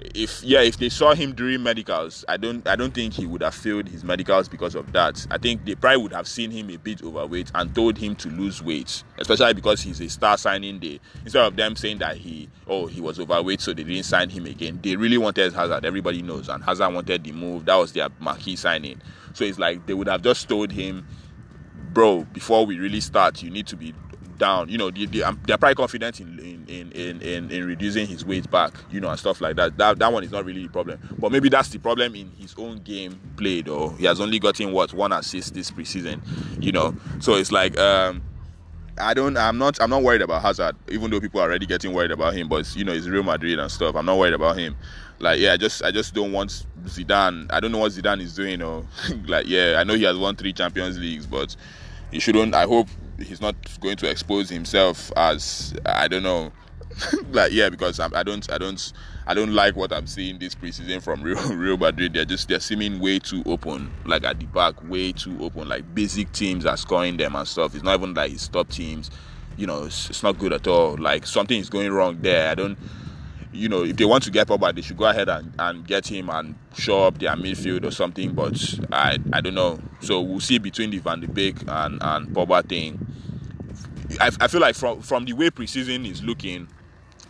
if 0.00 0.42
yeah 0.42 0.60
if 0.60 0.76
they 0.76 0.88
saw 0.88 1.14
him 1.14 1.32
during 1.32 1.62
medicals 1.62 2.24
i 2.28 2.36
don't 2.36 2.66
i 2.66 2.74
don't 2.76 2.92
think 2.94 3.12
he 3.12 3.26
would 3.26 3.42
have 3.42 3.54
failed 3.54 3.88
his 3.88 4.02
medicals 4.04 4.48
because 4.48 4.74
of 4.74 4.92
that. 4.92 5.26
I 5.30 5.38
think 5.38 5.64
they 5.64 5.74
probably 5.74 6.02
would 6.02 6.12
have 6.12 6.26
seen 6.26 6.50
him 6.50 6.68
a 6.70 6.76
bit 6.76 7.02
overweight 7.02 7.50
and 7.54 7.74
told 7.74 7.96
him 7.96 8.14
to 8.16 8.28
lose 8.28 8.62
weight 8.62 9.04
especially 9.18 9.54
because 9.54 9.80
he's 9.80 10.00
a 10.00 10.08
star 10.08 10.36
signing 10.36 10.78
day. 10.78 11.00
Instead 11.22 11.44
of 11.44 11.56
them 11.56 11.76
saying 11.76 11.98
that 11.98 12.16
he 12.16 12.48
oh 12.66 12.86
he 12.86 13.00
was 13.00 13.20
overweight 13.20 13.60
so 13.60 13.72
they 13.72 13.84
didn't 13.84 14.04
sign 14.04 14.28
him 14.28 14.46
again. 14.46 14.80
They 14.82 14.96
really 14.96 15.18
wanted 15.18 15.52
hazard. 15.52 15.84
Everybody 15.84 16.22
knows 16.22 16.48
and 16.48 16.62
hazard 16.62 16.92
wanted 16.92 17.24
the 17.24 17.32
move. 17.32 17.64
That 17.64 17.76
was 17.76 17.92
their 17.92 18.08
marquee 18.18 18.56
signing. 18.56 19.00
So 19.32 19.44
it's 19.44 19.58
like 19.58 19.86
they 19.86 19.94
would 19.94 20.08
have 20.08 20.22
just 20.22 20.48
told 20.48 20.72
him 20.72 21.06
bro 21.92 22.24
before 22.32 22.66
we 22.66 22.78
really 22.78 23.00
start 23.00 23.42
you 23.42 23.50
need 23.50 23.66
to 23.68 23.76
be 23.76 23.94
down. 24.38 24.68
You 24.68 24.78
know, 24.78 24.90
they, 24.90 25.06
they, 25.06 25.22
they're 25.46 25.58
probably 25.58 25.74
confident 25.74 26.20
in 26.20 26.38
in, 26.68 26.92
in, 26.92 27.22
in, 27.22 27.50
in 27.50 27.66
reducing 27.66 28.06
his 28.06 28.24
weight 28.24 28.50
back, 28.50 28.72
you 28.90 29.00
know, 29.00 29.08
and 29.10 29.18
stuff 29.18 29.40
like 29.40 29.56
that. 29.56 29.76
That 29.78 29.98
that 29.98 30.12
one 30.12 30.24
is 30.24 30.30
not 30.30 30.44
really 30.44 30.64
the 30.64 30.72
problem. 30.72 30.98
But 31.18 31.32
maybe 31.32 31.48
that's 31.48 31.68
the 31.68 31.78
problem 31.78 32.14
in 32.14 32.30
his 32.38 32.54
own 32.58 32.78
game 32.78 33.20
played, 33.36 33.68
or 33.68 33.92
he 33.96 34.06
has 34.06 34.20
only 34.20 34.38
gotten 34.38 34.72
what 34.72 34.92
one 34.92 35.12
assist 35.12 35.54
this 35.54 35.70
preseason, 35.70 36.20
you 36.62 36.72
know. 36.72 36.94
So 37.20 37.34
it's 37.34 37.52
like 37.52 37.78
um 37.78 38.22
I 38.98 39.14
don't 39.14 39.36
I'm 39.36 39.58
not 39.58 39.80
I'm 39.80 39.90
not 39.90 40.02
worried 40.02 40.22
about 40.22 40.42
Hazard, 40.42 40.76
even 40.88 41.10
though 41.10 41.20
people 41.20 41.40
are 41.40 41.44
already 41.44 41.66
getting 41.66 41.92
worried 41.92 42.10
about 42.10 42.34
him, 42.34 42.48
but 42.48 42.74
you 42.76 42.84
know, 42.84 42.92
it's 42.92 43.06
Real 43.06 43.22
Madrid 43.22 43.58
and 43.58 43.70
stuff. 43.70 43.96
I'm 43.96 44.06
not 44.06 44.18
worried 44.18 44.34
about 44.34 44.56
him. 44.56 44.76
Like, 45.20 45.40
yeah, 45.40 45.52
I 45.52 45.56
just 45.56 45.82
I 45.82 45.90
just 45.90 46.14
don't 46.14 46.32
want 46.32 46.66
Zidane. 46.84 47.46
I 47.50 47.60
don't 47.60 47.72
know 47.72 47.78
what 47.78 47.92
Zidane 47.92 48.20
is 48.20 48.34
doing 48.34 48.62
or 48.62 48.86
like 49.26 49.46
yeah, 49.46 49.76
I 49.78 49.84
know 49.84 49.94
he 49.94 50.04
has 50.04 50.16
won 50.16 50.36
three 50.36 50.52
Champions 50.52 50.98
Leagues, 50.98 51.26
but 51.26 51.56
he 52.10 52.20
shouldn't 52.20 52.54
I 52.54 52.64
hope 52.64 52.88
he's 53.18 53.40
not 53.40 53.54
going 53.80 53.96
to 53.96 54.10
expose 54.10 54.48
himself 54.48 55.12
as 55.16 55.74
I 55.86 56.08
don't 56.08 56.22
know 56.22 56.52
like 57.30 57.52
yeah, 57.52 57.68
because 57.68 57.98
I'm, 58.00 58.14
I 58.14 58.22
don't, 58.22 58.50
I 58.52 58.58
don't, 58.58 58.92
I 59.26 59.34
don't 59.34 59.52
like 59.52 59.76
what 59.76 59.92
I'm 59.92 60.06
seeing 60.06 60.38
this 60.38 60.54
preseason 60.54 61.02
from 61.02 61.22
Real, 61.24 61.54
Real 61.54 61.76
Madrid. 61.76 62.14
They're 62.14 62.24
just 62.24 62.48
they're 62.48 62.60
seeming 62.60 63.00
way 63.00 63.18
too 63.18 63.42
open, 63.46 63.90
like 64.04 64.24
at 64.24 64.38
the 64.38 64.46
back, 64.46 64.74
way 64.88 65.12
too 65.12 65.36
open. 65.40 65.68
Like 65.68 65.94
basic 65.94 66.30
teams 66.32 66.66
are 66.66 66.76
scoring 66.76 67.16
them 67.16 67.36
and 67.36 67.46
stuff. 67.46 67.74
It's 67.74 67.84
not 67.84 67.98
even 67.98 68.14
like 68.14 68.32
his 68.32 68.48
top 68.48 68.68
teams. 68.68 69.10
You 69.56 69.66
know, 69.66 69.84
it's, 69.84 70.10
it's 70.10 70.22
not 70.22 70.38
good 70.38 70.52
at 70.52 70.66
all. 70.66 70.96
Like 70.96 71.26
something 71.26 71.58
is 71.58 71.70
going 71.70 71.92
wrong 71.92 72.18
there. 72.20 72.50
I 72.50 72.54
don't 72.54 72.78
you 73.54 73.68
know, 73.68 73.84
if 73.84 73.96
they 73.96 74.04
want 74.04 74.24
to 74.24 74.30
get 74.30 74.48
Pogba, 74.48 74.74
they 74.74 74.82
should 74.82 74.96
go 74.96 75.04
ahead 75.06 75.28
and, 75.28 75.52
and 75.58 75.86
get 75.86 76.06
him 76.06 76.28
and 76.30 76.54
show 76.76 77.04
up 77.04 77.18
their 77.18 77.34
midfield 77.36 77.84
or 77.84 77.90
something. 77.90 78.32
But 78.32 78.58
I 78.92 79.18
I 79.32 79.40
don't 79.40 79.54
know. 79.54 79.78
So 80.00 80.20
we'll 80.20 80.40
see 80.40 80.58
between 80.58 80.90
the 80.90 80.98
Van 80.98 81.20
de 81.20 81.28
Beek 81.28 81.56
and 81.66 81.98
and 82.02 82.28
Pogba 82.28 82.68
thing. 82.68 83.06
I, 84.20 84.30
I 84.40 84.48
feel 84.48 84.60
like 84.60 84.74
from 84.74 85.00
from 85.02 85.24
the 85.24 85.32
way 85.32 85.50
preseason 85.50 86.08
is 86.08 86.22
looking, 86.22 86.68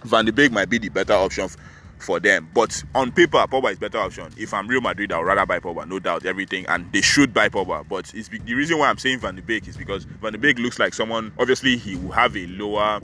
Van 0.05 0.25
de 0.25 0.33
Beek 0.33 0.53
might 0.53 0.69
be 0.69 0.79
the 0.79 0.89
better 0.89 1.15
option 1.15 1.45
f- 1.45 1.57
for 1.99 2.21
them. 2.21 2.49
But 2.53 2.83
on 2.95 3.13
paper, 3.13 3.39
Pogba 3.47 3.73
is 3.73 3.79
better 3.79 3.99
option. 3.99 4.33
If 4.37 4.53
I'm 4.53 4.67
Real 4.69 4.81
Madrid, 4.81 5.13
I 5.13 5.19
would 5.19 5.27
rather 5.27 5.47
buy 5.47 5.61
Pogba, 5.61 5.89
no 5.89 5.99
doubt, 5.99 6.27
everything, 6.27 6.67
and 6.69 6.93
they 6.93 7.01
should 7.01 7.33
buy 7.33 7.49
Pogba. 7.49 7.89
But 7.89 8.13
it's 8.15 8.29
be- 8.29 8.39
the 8.39 8.55
reason 8.55 8.79
why 8.79 8.89
I'm 8.91 8.99
saying 8.99 9.21
Van 9.21 9.37
de 9.37 9.43
Beek 9.43 9.67
is 9.69 9.77
because 9.77 10.05
Van 10.05 10.33
de 10.33 10.39
Beek 10.39 10.59
looks 10.59 10.79
like 10.79 10.95
someone. 10.95 11.33
Obviously, 11.39 11.77
he 11.77 11.97
will 11.97 12.13
have 12.13 12.37
a 12.37 12.47
lower. 12.49 13.01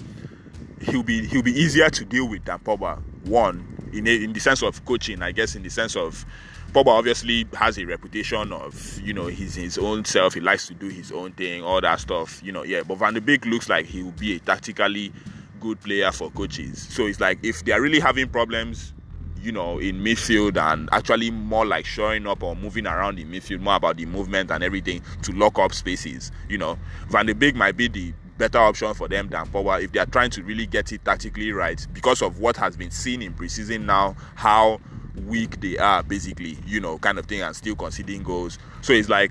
He'll 0.81 1.03
be 1.03 1.27
he'll 1.27 1.43
be 1.43 1.53
easier 1.53 1.91
to 1.91 2.05
deal 2.05 2.29
with 2.29 2.45
than 2.45 2.59
Pogba. 2.59 3.03
One 3.27 3.91
in 3.93 4.07
a, 4.07 4.25
in 4.25 4.33
the 4.33 4.41
sense 4.41 4.63
of 4.63 4.85
coaching, 4.85 5.23
I 5.23 5.33
guess, 5.33 5.55
in 5.55 5.63
the 5.63 5.71
sense 5.71 5.97
of 5.97 6.25
Pogba 6.73 6.89
obviously 6.89 7.47
has 7.55 7.79
a 7.79 7.85
reputation 7.85 8.53
of 8.53 9.01
you 9.01 9.13
know 9.13 9.27
he's 9.27 9.55
his 9.55 9.77
own 9.79 10.05
self. 10.05 10.35
He 10.35 10.41
likes 10.41 10.67
to 10.69 10.75
do 10.75 10.89
his 10.89 11.13
own 11.13 11.33
thing, 11.33 11.63
all 11.63 11.81
that 11.81 12.01
stuff. 12.01 12.41
You 12.45 12.53
know, 12.53 12.65
yeah. 12.65 12.83
But 12.87 12.99
Van 12.99 13.15
de 13.15 13.21
Beek 13.21 13.45
looks 13.47 13.69
like 13.69 13.87
he 13.87 14.03
will 14.03 14.13
be 14.13 14.37
a 14.37 14.39
tactically 14.39 15.13
good 15.61 15.81
player 15.81 16.11
for 16.13 16.31
coaches. 16.31 16.87
So 16.91 17.07
it's 17.07 17.21
like 17.21 17.39
if 17.43 17.65
they 17.65 17.73
are 17.73 17.81
really 17.81 18.01
having 18.01 18.29
problems, 18.29 18.95
you 19.43 19.53
know, 19.53 19.79
in 19.79 20.01
midfield 20.01 20.57
and 20.57 20.89
actually 20.93 21.31
more 21.31 21.67
like 21.67 21.87
showing 21.87 22.27
up 22.27 22.43
or 22.43 22.55
moving 22.57 22.87
around 22.87 23.19
in 23.19 23.31
midfield, 23.31 23.61
more 23.61 23.77
about 23.77 23.97
the 23.97 24.07
movement 24.07 24.51
and 24.51 24.63
everything 24.63 25.03
to 25.23 25.33
lock 25.33 25.59
up 25.59 25.73
spaces. 25.73 26.31
You 26.49 26.59
know, 26.59 26.79
Van 27.09 27.27
de 27.27 27.35
Beek 27.35 27.55
might 27.55 27.77
be 27.77 27.89
the 27.89 28.13
better 28.41 28.59
option 28.59 28.93
for 28.95 29.07
them 29.07 29.29
than 29.29 29.47
Pogba 29.47 29.83
if 29.83 29.93
they 29.93 30.01
are 30.01 30.07
trying 30.07 30.31
to 30.31 30.43
really 30.43 30.67
get 30.67 30.91
it 30.93 31.05
tactically 31.05 31.53
right 31.53 31.87
because 31.93 32.23
of 32.23 32.41
what 32.41 32.57
has 32.57 32.75
been 32.75 32.91
seen 32.91 33.21
in 33.23 33.35
preseason 33.35 33.85
now, 33.85 34.17
how 34.35 34.81
weak 35.27 35.61
they 35.61 35.77
are 35.77 36.03
basically, 36.03 36.57
you 36.67 36.81
know, 36.81 36.99
kind 36.99 37.19
of 37.19 37.27
thing, 37.27 37.43
and 37.43 37.55
still 37.55 37.77
conceding 37.77 38.23
goals. 38.23 38.59
So 38.81 38.95
it's 38.95 39.11
like 39.11 39.31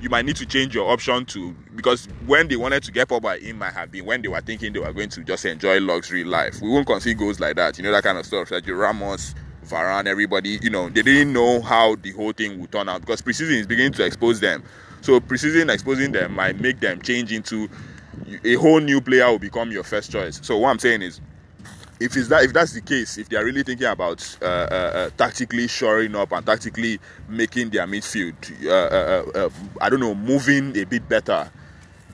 you 0.00 0.08
might 0.08 0.24
need 0.26 0.36
to 0.36 0.46
change 0.46 0.74
your 0.74 0.90
option 0.90 1.24
to 1.26 1.52
because 1.76 2.06
when 2.26 2.48
they 2.48 2.56
wanted 2.56 2.82
to 2.82 2.90
get 2.90 3.08
Pogba 3.08 3.40
in 3.40 3.56
might 3.56 3.72
have 3.72 3.92
been 3.92 4.04
when 4.04 4.20
they 4.20 4.28
were 4.28 4.40
thinking 4.40 4.72
they 4.72 4.80
were 4.80 4.92
going 4.92 5.10
to 5.10 5.22
just 5.22 5.44
enjoy 5.44 5.80
luxury 5.80 6.24
life. 6.24 6.60
We 6.60 6.68
won't 6.68 6.86
concede 6.86 7.18
goals 7.18 7.38
like 7.38 7.54
that, 7.56 7.78
you 7.78 7.84
know, 7.84 7.92
that 7.92 8.02
kind 8.02 8.18
of 8.18 8.26
stuff. 8.26 8.50
Like 8.50 8.68
Ramos, 8.68 9.34
Varane, 9.64 10.06
everybody, 10.06 10.58
you 10.60 10.70
know, 10.70 10.88
they 10.88 11.02
didn't 11.02 11.32
know 11.32 11.60
how 11.60 11.94
the 11.96 12.10
whole 12.12 12.32
thing 12.32 12.60
would 12.60 12.72
turn 12.72 12.88
out 12.88 13.00
because 13.02 13.22
preseason 13.22 13.60
is 13.60 13.66
beginning 13.68 13.92
to 13.92 14.04
expose 14.04 14.40
them. 14.40 14.64
So 15.02 15.20
preseason 15.20 15.72
exposing 15.72 16.12
them 16.12 16.34
might 16.34 16.60
make 16.60 16.80
them 16.80 17.00
change 17.00 17.32
into 17.32 17.68
a 18.44 18.54
whole 18.54 18.80
new 18.80 19.00
player 19.00 19.30
will 19.30 19.38
become 19.38 19.70
your 19.70 19.84
first 19.84 20.10
choice. 20.10 20.40
So 20.42 20.58
what 20.58 20.70
I'm 20.70 20.78
saying 20.78 21.02
is, 21.02 21.20
if 22.00 22.16
is 22.16 22.28
that 22.30 22.44
if 22.44 22.52
that's 22.52 22.72
the 22.72 22.80
case, 22.80 23.18
if 23.18 23.28
they 23.28 23.36
are 23.36 23.44
really 23.44 23.62
thinking 23.62 23.86
about 23.86 24.36
uh, 24.40 24.44
uh, 24.44 24.48
uh, 24.48 25.10
tactically 25.18 25.68
shoring 25.68 26.16
up 26.16 26.32
and 26.32 26.44
tactically 26.44 26.98
making 27.28 27.70
their 27.70 27.86
midfield, 27.86 28.34
uh, 28.66 28.70
uh, 28.70 29.46
uh, 29.46 29.50
I 29.80 29.90
don't 29.90 30.00
know, 30.00 30.14
moving 30.14 30.76
a 30.78 30.84
bit 30.84 31.06
better, 31.06 31.50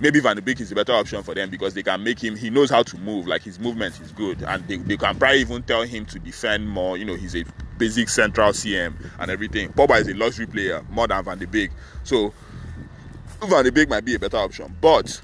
maybe 0.00 0.18
Van 0.18 0.34
de 0.34 0.42
Beek 0.42 0.60
is 0.60 0.72
a 0.72 0.74
better 0.74 0.92
option 0.92 1.22
for 1.22 1.34
them 1.34 1.50
because 1.50 1.74
they 1.74 1.84
can 1.84 2.02
make 2.02 2.22
him. 2.22 2.34
He 2.34 2.50
knows 2.50 2.68
how 2.68 2.82
to 2.82 2.98
move, 2.98 3.28
like 3.28 3.42
his 3.42 3.60
movement 3.60 4.00
is 4.00 4.10
good, 4.10 4.42
and 4.42 4.66
they, 4.66 4.78
they 4.78 4.96
can 4.96 5.16
probably 5.16 5.40
even 5.40 5.62
tell 5.62 5.82
him 5.82 6.04
to 6.06 6.18
defend 6.18 6.68
more. 6.68 6.96
You 6.96 7.04
know, 7.04 7.14
he's 7.14 7.36
a 7.36 7.44
basic 7.78 8.08
central 8.08 8.50
CM 8.50 8.94
and 9.20 9.30
everything. 9.30 9.72
Pogba 9.72 10.00
is 10.00 10.08
a 10.08 10.14
luxury 10.14 10.46
player 10.46 10.84
more 10.90 11.06
than 11.06 11.24
Van 11.24 11.38
de 11.38 11.46
Beek, 11.46 11.70
so 12.02 12.34
Van 13.42 13.64
de 13.64 13.70
Beek 13.70 13.88
might 13.88 14.04
be 14.04 14.16
a 14.16 14.18
better 14.18 14.38
option, 14.38 14.74
but 14.80 15.20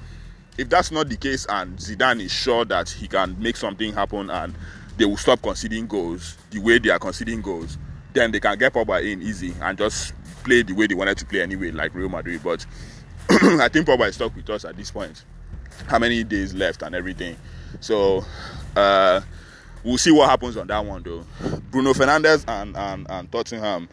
if 0.59 0.69
that's 0.69 0.91
not 0.91 1.09
the 1.09 1.17
case 1.17 1.47
and 1.49 1.79
Zidane 1.79 2.21
is 2.23 2.33
sure 2.33 2.65
that 2.67 2.89
he 2.91 3.09
can 3.09 3.41
make 3.41 3.57
something 3.57 3.93
happen 3.93 4.31
and 4.31 4.55
they 4.97 5.05
will 5.05 5.17
stop 5.17 5.41
conceding 5.41 5.87
goals 5.87 6.37
the 6.51 6.59
way 6.59 6.79
they 6.79 6.91
are 6.91 6.99
conceding 6.99 7.41
goals, 7.41 7.79
then 8.13 8.31
they 8.31 8.41
can 8.41 8.59
get 8.59 8.75
Pogba 8.75 9.03
in 9.11 9.23
easy 9.23 9.55
and 9.63 9.79
just 9.79 10.13
play 10.45 10.63
the 10.63 10.75
way 10.75 10.87
they 10.87 10.95
wanted 10.95 11.17
to 11.19 11.25
play 11.25 11.41
anyway, 11.41 11.71
like 11.71 11.95
Real 11.95 12.09
Madrid. 12.11 12.43
But 12.45 12.67
I 13.31 13.69
think 13.69 13.87
Pogba 13.87 14.09
is 14.09 14.17
stuck 14.17 14.37
with 14.37 14.49
us 14.51 14.65
at 14.65 14.77
this 14.77 14.91
point. 14.91 15.25
How 15.87 15.99
many 15.99 16.23
days 16.23 16.53
left 16.53 16.83
and 16.83 16.95
everything. 16.95 17.37
So 17.81 18.25
uh, 18.77 19.23
we'll 19.83 19.99
see 19.99 20.11
what 20.11 20.29
happens 20.29 20.59
on 20.59 20.67
that 20.67 20.85
one 20.85 21.03
though. 21.03 21.25
Bruno 21.71 21.95
Fernandes 21.95 22.45
and 22.47 22.77
and, 22.77 23.07
and 23.11 23.33
Tottenham. 23.33 23.89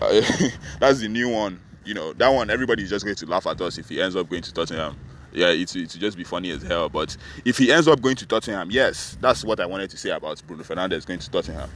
Uh, 0.00 0.20
that's 0.80 1.00
the 1.00 1.08
new 1.08 1.28
one. 1.28 1.60
You 1.84 1.94
know 1.94 2.12
that 2.12 2.28
one. 2.28 2.50
Everybody's 2.50 2.90
just 2.90 3.04
going 3.04 3.16
to 3.16 3.26
laugh 3.26 3.48
at 3.48 3.60
us 3.60 3.78
if 3.78 3.88
he 3.88 4.00
ends 4.00 4.14
up 4.14 4.28
going 4.28 4.42
to 4.42 4.54
Tottenham 4.54 4.96
yeah, 5.32 5.48
it's 5.48 5.76
it's 5.76 5.94
just 5.94 6.16
be 6.16 6.24
funny 6.24 6.50
as 6.50 6.62
hell. 6.62 6.88
But 6.88 7.16
if 7.44 7.58
he 7.58 7.72
ends 7.72 7.88
up 7.88 8.00
going 8.00 8.16
to 8.16 8.26
Tottenham, 8.26 8.70
yes, 8.70 9.16
that's 9.20 9.44
what 9.44 9.60
I 9.60 9.66
wanted 9.66 9.90
to 9.90 9.96
say 9.96 10.10
about 10.10 10.42
Bruno 10.46 10.62
Fernandes 10.62 11.06
going 11.06 11.20
to 11.20 11.30
Tottenham. 11.30 11.70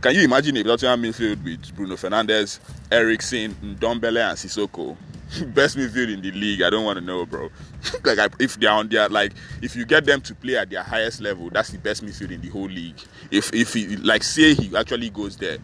Can 0.00 0.14
you 0.14 0.22
imagine 0.22 0.56
if 0.56 0.66
Tottenham 0.66 1.02
midfield 1.02 1.42
with 1.42 1.74
Bruno 1.74 1.96
Fernandes, 1.96 2.60
Eriksen, 2.90 3.54
Ndombele, 3.54 4.28
and 4.30 4.38
Sissoko? 4.38 4.96
Best 5.54 5.76
midfield 5.76 6.12
in 6.12 6.20
the 6.22 6.30
league. 6.30 6.62
I 6.62 6.70
don't 6.70 6.84
want 6.84 6.98
to 6.98 7.04
know, 7.04 7.26
bro. 7.26 7.50
like 8.04 8.18
I, 8.18 8.28
if 8.38 8.58
they're 8.58 8.70
on 8.70 8.88
their 8.88 9.08
like, 9.08 9.32
if 9.60 9.76
you 9.76 9.84
get 9.84 10.04
them 10.04 10.20
to 10.22 10.34
play 10.34 10.56
at 10.56 10.70
their 10.70 10.82
highest 10.82 11.20
level, 11.20 11.50
that's 11.50 11.70
the 11.70 11.78
best 11.78 12.04
midfield 12.04 12.30
in 12.30 12.40
the 12.40 12.48
whole 12.48 12.68
league. 12.68 13.00
If 13.30 13.52
if 13.52 13.74
he 13.74 13.96
like 13.96 14.22
say 14.22 14.54
he 14.54 14.74
actually 14.76 15.10
goes 15.10 15.36
there, 15.36 15.58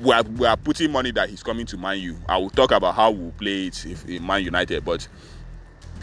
we 0.00 0.12
are, 0.12 0.22
we 0.22 0.46
are 0.46 0.56
putting 0.56 0.90
money 0.90 1.10
that 1.12 1.28
he's 1.28 1.42
coming 1.42 1.66
to 1.66 1.76
Man 1.76 1.98
U. 1.98 2.16
I 2.28 2.38
will 2.38 2.50
talk 2.50 2.70
about 2.72 2.94
how 2.94 3.10
we'll 3.10 3.32
play 3.32 3.66
it 3.66 3.84
if 3.86 4.08
in 4.08 4.26
Man 4.26 4.42
United, 4.42 4.84
but 4.84 5.06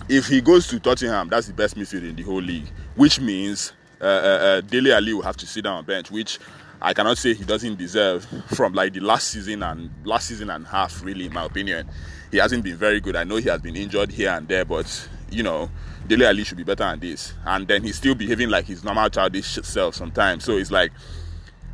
if 0.09 0.27
he 0.27 0.41
goes 0.41 0.67
to 0.67 0.79
Tottenham, 0.79 1.29
that's 1.29 1.47
the 1.47 1.53
best 1.53 1.75
midfield 1.75 2.09
in 2.09 2.15
the 2.15 2.23
whole 2.23 2.41
league, 2.41 2.67
which 2.95 3.19
means 3.19 3.73
uh, 3.99 4.05
uh, 4.05 4.07
uh, 4.07 4.61
Dele 4.61 4.91
Alli 4.91 5.13
will 5.13 5.21
have 5.21 5.37
to 5.37 5.45
sit 5.45 5.63
down 5.63 5.77
on 5.77 5.85
bench, 5.85 6.11
which 6.11 6.39
I 6.81 6.93
cannot 6.93 7.17
say 7.17 7.33
he 7.33 7.43
doesn't 7.43 7.77
deserve 7.77 8.25
from 8.47 8.73
like 8.73 8.93
the 8.93 8.99
last 8.99 9.29
season 9.29 9.61
and 9.63 9.91
last 10.03 10.27
season 10.27 10.49
and 10.49 10.65
half, 10.65 11.03
really, 11.03 11.27
in 11.27 11.33
my 11.33 11.45
opinion. 11.45 11.87
He 12.31 12.37
hasn't 12.37 12.63
been 12.63 12.77
very 12.77 12.99
good. 12.99 13.15
I 13.15 13.23
know 13.23 13.35
he 13.35 13.49
has 13.49 13.61
been 13.61 13.75
injured 13.75 14.11
here 14.11 14.31
and 14.31 14.47
there, 14.47 14.65
but 14.65 15.07
you 15.29 15.43
know, 15.43 15.69
Dele 16.07 16.25
Alli 16.25 16.43
should 16.43 16.57
be 16.57 16.63
better 16.63 16.83
than 16.83 16.99
this. 16.99 17.33
And 17.45 17.67
then 17.67 17.83
he's 17.83 17.97
still 17.97 18.15
behaving 18.15 18.49
like 18.49 18.65
his 18.65 18.83
normal 18.83 19.09
childish 19.09 19.59
self 19.63 19.95
sometimes. 19.95 20.43
So 20.43 20.57
it's 20.57 20.71
like 20.71 20.91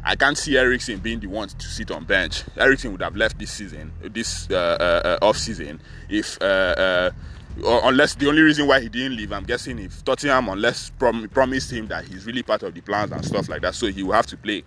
I 0.04 0.16
can't 0.16 0.38
see 0.38 0.58
Eriksen 0.58 1.00
being 1.00 1.20
the 1.20 1.28
one 1.28 1.48
to 1.48 1.68
sit 1.68 1.92
on 1.92 2.04
bench. 2.04 2.44
Eriksen 2.58 2.92
would 2.92 3.02
have 3.02 3.16
left 3.16 3.40
this 3.40 3.52
season, 3.52 3.94
this 4.02 4.50
uh, 4.50 5.18
uh, 5.22 5.26
off 5.26 5.38
season, 5.38 5.82
if 6.10 6.42
uh, 6.42 7.12
or 7.12 7.16
unless 7.64 8.16
the 8.16 8.28
only 8.28 8.42
reason 8.42 8.68
why 8.68 8.80
he 8.80 8.90
didn't 8.90 9.16
leave, 9.16 9.32
I'm 9.32 9.44
guessing 9.44 9.80
if 9.80 10.04
Tottenham 10.04 10.50
unless 10.50 10.90
prom- 10.92 11.28
promised 11.30 11.72
him 11.72 11.88
that 11.88 12.06
he's 12.06 12.26
really 12.26 12.44
part 12.44 12.64
of 12.64 12.74
the 12.74 12.82
plans 12.82 13.12
and 13.12 13.24
stuff 13.26 13.50
like 13.50 13.62
that, 13.62 13.76
so 13.76 13.88
he 13.88 14.04
will 14.04 14.14
have 14.14 14.28
to 14.28 14.38
play. 14.38 14.64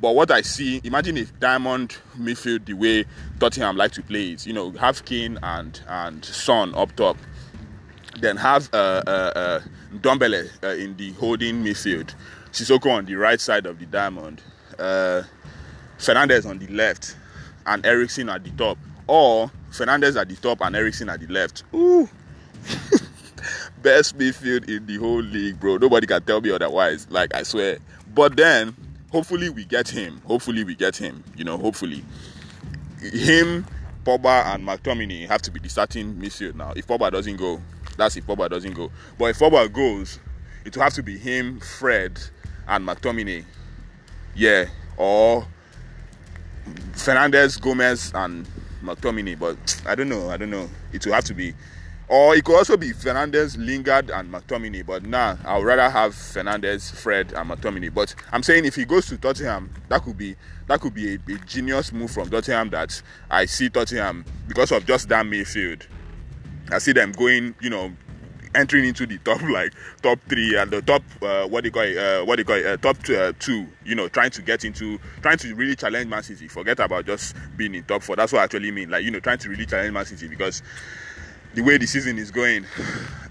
But 0.00 0.14
what 0.14 0.30
I 0.30 0.42
see, 0.42 0.80
imagine 0.84 1.16
if 1.16 1.38
Diamond 1.38 1.96
midfield 2.18 2.66
the 2.66 2.74
way 2.74 3.04
Tottenham 3.38 3.76
like 3.76 3.92
to 3.92 4.02
play 4.02 4.32
it, 4.32 4.46
you 4.46 4.52
know, 4.52 4.70
have 4.72 5.04
Kane 5.04 5.38
and 5.42 5.80
and 5.88 6.24
Son 6.24 6.74
up 6.74 6.94
top, 6.96 7.16
then 8.20 8.36
have 8.36 8.68
uh, 8.74 9.02
uh, 9.06 9.32
uh, 9.34 9.60
Ndombele 9.94 10.50
uh, 10.62 10.68
in 10.68 10.96
the 10.96 11.12
holding 11.12 11.64
midfield, 11.64 12.14
Sissoko 12.52 12.90
on 12.90 13.04
the 13.04 13.14
right 13.14 13.40
side 13.40 13.66
of 13.66 13.78
the 13.78 13.86
Diamond, 13.86 14.42
uh, 14.78 15.22
Fernandes 15.98 16.44
on 16.48 16.58
the 16.58 16.66
left, 16.66 17.16
and 17.66 17.86
Eriksen 17.86 18.28
at 18.28 18.44
the 18.44 18.50
top, 18.50 18.78
or 19.06 19.50
Fernandes 19.70 20.20
at 20.20 20.28
the 20.28 20.36
top 20.36 20.60
and 20.60 20.74
Eriksen 20.74 21.08
at 21.08 21.20
the 21.20 21.28
left. 21.28 21.62
Ooh. 21.72 22.08
Best 23.82 24.16
midfield 24.18 24.68
in 24.68 24.86
the 24.86 24.96
whole 24.96 25.20
league, 25.20 25.60
bro. 25.60 25.76
Nobody 25.76 26.06
can 26.06 26.22
tell 26.22 26.40
me 26.40 26.50
otherwise. 26.50 27.06
Like 27.10 27.34
I 27.34 27.42
swear. 27.42 27.78
But 28.14 28.36
then, 28.36 28.74
hopefully 29.10 29.50
we 29.50 29.64
get 29.64 29.88
him. 29.88 30.20
Hopefully 30.26 30.64
we 30.64 30.74
get 30.74 30.96
him. 30.96 31.22
You 31.36 31.44
know, 31.44 31.58
hopefully 31.58 32.04
him, 33.00 33.66
Pogba 34.04 34.54
and 34.54 34.66
McTominay 34.66 35.26
have 35.28 35.42
to 35.42 35.50
be 35.50 35.60
the 35.60 35.68
starting 35.68 36.14
midfield 36.14 36.54
now. 36.54 36.72
If 36.76 36.86
Pogba 36.86 37.10
doesn't 37.10 37.36
go, 37.36 37.60
that's 37.96 38.16
if 38.16 38.26
Pogba 38.26 38.48
doesn't 38.50 38.74
go. 38.74 38.90
But 39.18 39.26
if 39.26 39.38
Pogba 39.38 39.72
goes, 39.72 40.18
it 40.64 40.76
will 40.76 40.82
have 40.82 40.94
to 40.94 41.02
be 41.02 41.18
him, 41.18 41.60
Fred, 41.60 42.20
and 42.66 42.86
McTominay. 42.86 43.44
Yeah, 44.34 44.66
or 44.96 45.46
Fernandes, 46.92 47.60
Gomes, 47.60 48.12
and 48.14 48.46
McTominay. 48.82 49.38
But 49.38 49.82
I 49.86 49.94
don't 49.94 50.08
know. 50.08 50.30
I 50.30 50.36
don't 50.36 50.50
know. 50.50 50.68
It 50.92 51.04
will 51.06 51.12
have 51.12 51.24
to 51.24 51.34
be 51.34 51.54
or 52.14 52.36
it 52.36 52.44
could 52.44 52.54
also 52.54 52.76
be 52.76 52.92
Fernandes, 52.92 53.58
Lingard, 53.58 54.08
and 54.08 54.32
McTominay. 54.32 54.86
But 54.86 55.04
nah, 55.04 55.36
I 55.44 55.58
would 55.58 55.66
rather 55.66 55.90
have 55.90 56.14
Fernandes, 56.14 56.94
Fred, 56.94 57.32
and 57.32 57.50
McTominay. 57.50 57.92
But 57.92 58.14
I'm 58.30 58.44
saying 58.44 58.66
if 58.66 58.76
he 58.76 58.84
goes 58.84 59.06
to 59.06 59.18
Tottenham, 59.18 59.68
that 59.88 60.04
could 60.04 60.16
be 60.16 60.36
that 60.68 60.80
could 60.80 60.94
be 60.94 61.14
a, 61.14 61.14
a 61.14 61.38
genius 61.38 61.92
move 61.92 62.12
from 62.12 62.30
Tottenham. 62.30 62.70
That 62.70 63.02
I 63.28 63.46
see 63.46 63.68
Tottenham 63.68 64.24
because 64.46 64.70
of 64.70 64.86
just 64.86 65.08
that 65.08 65.26
midfield. 65.26 65.88
I 66.70 66.78
see 66.78 66.92
them 66.92 67.10
going, 67.10 67.56
you 67.60 67.68
know, 67.68 67.92
entering 68.54 68.84
into 68.84 69.06
the 69.06 69.18
top 69.18 69.42
like 69.50 69.72
top 70.00 70.20
three 70.28 70.56
and 70.56 70.70
the 70.70 70.82
top 70.82 71.02
uh, 71.20 71.48
what 71.48 71.62
do 71.62 71.66
you 71.66 71.72
call 71.72 71.82
it, 71.82 71.98
uh, 71.98 72.24
what 72.24 72.36
do 72.36 72.42
you 72.42 72.44
call 72.44 72.54
it, 72.54 72.66
uh, 72.66 72.76
top 72.76 72.96
two, 73.02 73.16
uh, 73.16 73.32
two, 73.40 73.66
you 73.84 73.96
know, 73.96 74.06
trying 74.06 74.30
to 74.30 74.40
get 74.40 74.64
into 74.64 75.00
trying 75.20 75.38
to 75.38 75.52
really 75.56 75.74
challenge 75.74 76.08
Man 76.08 76.22
City. 76.22 76.46
Forget 76.46 76.78
about 76.78 77.06
just 77.06 77.34
being 77.56 77.74
in 77.74 77.82
top 77.82 78.04
four. 78.04 78.14
That's 78.14 78.32
what 78.32 78.38
I 78.38 78.44
actually 78.44 78.70
mean. 78.70 78.88
Like 78.90 79.02
you 79.02 79.10
know, 79.10 79.18
trying 79.18 79.38
to 79.38 79.48
really 79.48 79.66
challenge 79.66 79.92
Man 79.92 80.04
City 80.04 80.28
because 80.28 80.62
the 81.54 81.62
way 81.62 81.78
the 81.78 81.86
season 81.86 82.18
is 82.18 82.30
going. 82.30 82.66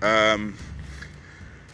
Um, 0.02 0.58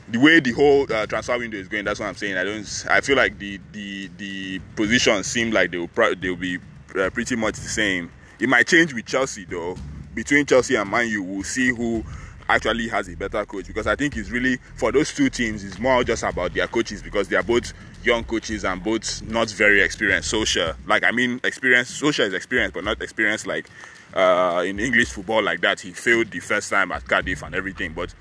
the 0.08 0.18
way 0.18 0.39
the 0.39 0.52
whole 0.52 0.91
uh, 0.91 1.06
transfer 1.06 1.38
window 1.38 1.58
is 1.58 1.68
going, 1.68 1.86
that's 1.86 2.00
what 2.00 2.08
I'm 2.08 2.16
saying. 2.16 2.36
I 2.38 2.43
don't. 2.43 2.86
I 2.89 3.02
feel 3.02 3.16
like 3.16 3.38
the 3.38 3.60
the 3.72 4.10
the 4.18 4.60
positions 4.76 5.28
seem 5.28 5.52
like 5.52 5.72
they 5.72 5.78
will 5.78 5.88
pro- 5.88 6.16
they 6.16 6.30
will 6.30 6.36
be 6.36 6.58
uh, 6.95 7.10
pretty 7.12 7.36
much 7.36 7.56
the 7.56 7.68
same. 7.68 8.12
It 8.39 8.50
might 8.50 8.68
change 8.68 8.93
with 8.93 9.06
Chelsea 9.06 9.45
though. 9.45 9.78
Between 10.16 10.45
Chelsea 10.45 10.76
and 10.76 10.89
Man 10.89 11.08
U, 11.10 11.24
we'll 11.24 11.43
see 11.43 11.70
who 11.70 12.04
actually 12.50 12.88
has 12.88 13.08
a 13.08 13.16
better 13.16 13.45
coach 13.45 13.68
because 13.68 13.86
I 13.86 13.95
think 13.95 14.18
it's 14.18 14.32
really 14.32 14.58
for 14.76 14.91
those 14.91 15.14
two 15.14 15.30
teams. 15.30 15.64
It's 15.64 15.78
more 15.78 16.04
just 16.04 16.24
about 16.24 16.54
their 16.54 16.68
coaches 16.68 17.04
because 17.04 17.28
they 17.28 17.36
are 17.36 17.43
both 17.43 17.74
young 18.04 18.24
coaches 18.24 18.66
and 18.66 18.84
both 18.84 19.22
not 19.22 19.52
very 19.52 19.82
experienced. 19.82 20.34
Solskjaer, 20.34 20.76
like 20.88 21.04
I 21.04 21.12
mean, 21.12 21.39
experience. 21.43 22.02
Solskjaer 22.02 22.28
is 22.28 22.34
experience, 22.34 22.74
but 22.74 22.84
not 22.84 23.02
experience 23.02 23.45
like 23.45 23.70
uh, 24.14 24.64
in 24.66 24.80
English 24.80 25.10
football 25.10 25.43
like 25.43 25.62
that. 25.62 25.80
He 25.80 25.91
failed 25.91 26.32
the 26.32 26.39
first 26.39 26.70
time 26.70 26.91
at 26.91 27.05
Cardiff 27.05 27.43
and 27.43 27.55
everything, 27.55 27.93
but 27.93 28.14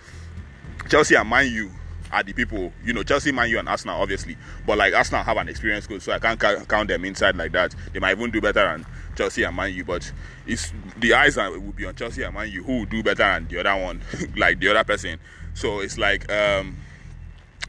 Chelsea 0.89 1.15
and 1.15 1.29
Man 1.29 1.51
U 1.53 1.71
are 2.11 2.23
the 2.23 2.33
people, 2.33 2.73
you 2.85 2.93
know, 2.93 3.03
Chelsea, 3.03 3.33
Man 3.33 3.51
U, 3.51 3.59
and 3.59 3.69
Arsenal, 3.69 4.01
obviously. 4.01 4.37
But 4.67 4.79
like 4.79 4.95
Arsenal 4.95 5.23
have 5.23 5.37
an 5.37 5.49
experienced 5.49 5.89
coach, 5.89 6.03
so 6.03 6.13
I 6.13 6.19
can't 6.19 6.39
ca- 6.41 6.65
count 6.65 6.89
them 6.89 7.05
inside 7.05 7.37
like 7.37 7.53
that. 7.53 7.75
They 7.93 8.01
might 8.01 8.17
even 8.17 8.31
do 8.31 8.41
better 8.41 8.65
than 8.65 8.87
Chelsea 9.17 9.43
and 9.43 9.55
Man 9.55 9.73
U, 9.75 9.85
but 9.85 10.11
it's 10.47 10.73
the 10.97 11.15
eyes 11.15 11.37
are, 11.37 11.51
will 11.51 11.73
be 11.73 11.85
on 11.85 11.95
Chelsea 11.95 12.23
and 12.23 12.35
Man 12.35 12.51
U 12.51 12.63
who 12.63 12.79
will 12.79 12.87
do 12.87 13.03
better 13.03 13.25
than 13.25 13.49
the 13.49 13.61
other 13.61 13.83
one, 13.83 14.01
like 14.37 14.59
the 14.61 14.69
other 14.69 14.85
person. 14.85 15.19
So 15.55 15.81
it's 15.81 15.99
like 15.99 16.31
um, 16.33 16.77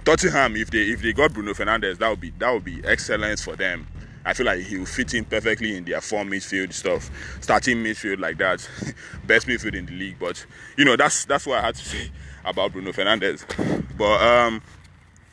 Tottenham, 0.06 0.56
if 0.56 0.72
they 0.72 0.84
if 0.84 1.02
they 1.02 1.14
got 1.14 1.34
Bruno 1.34 1.54
Fernandes, 1.54 1.98
that 1.98 2.10
would 2.10 2.22
be 2.22 2.32
that 2.40 2.52
would 2.52 2.64
be 2.64 2.82
excellence 2.86 3.44
for 3.44 3.56
them. 3.56 3.88
I 4.30 4.34
feel 4.34 4.46
like 4.46 4.60
he 4.60 4.78
will 4.78 4.86
fit 4.86 5.16
in 5.16 5.26
perfectly 5.26 5.76
in 5.76 5.86
their 5.86 6.02
form 6.02 6.30
midfield 6.30 6.72
stuff, 6.72 7.10
starting 7.42 7.78
midfield 7.78 8.20
like 8.20 8.38
that, 8.38 8.70
best 9.26 9.48
midfield 9.48 9.74
in 9.74 9.88
the 9.88 9.94
league. 9.94 10.20
But 10.20 10.46
you 10.78 10.86
know 10.86 10.96
that's 10.96 11.26
that's 11.26 11.48
what 11.48 11.58
I 11.58 11.66
had 11.66 11.76
to 11.76 11.84
say 11.84 12.12
about 12.46 12.72
Bruno 12.72 12.92
Fernandes. 12.92 13.44
But 13.98 14.22
um, 14.22 14.62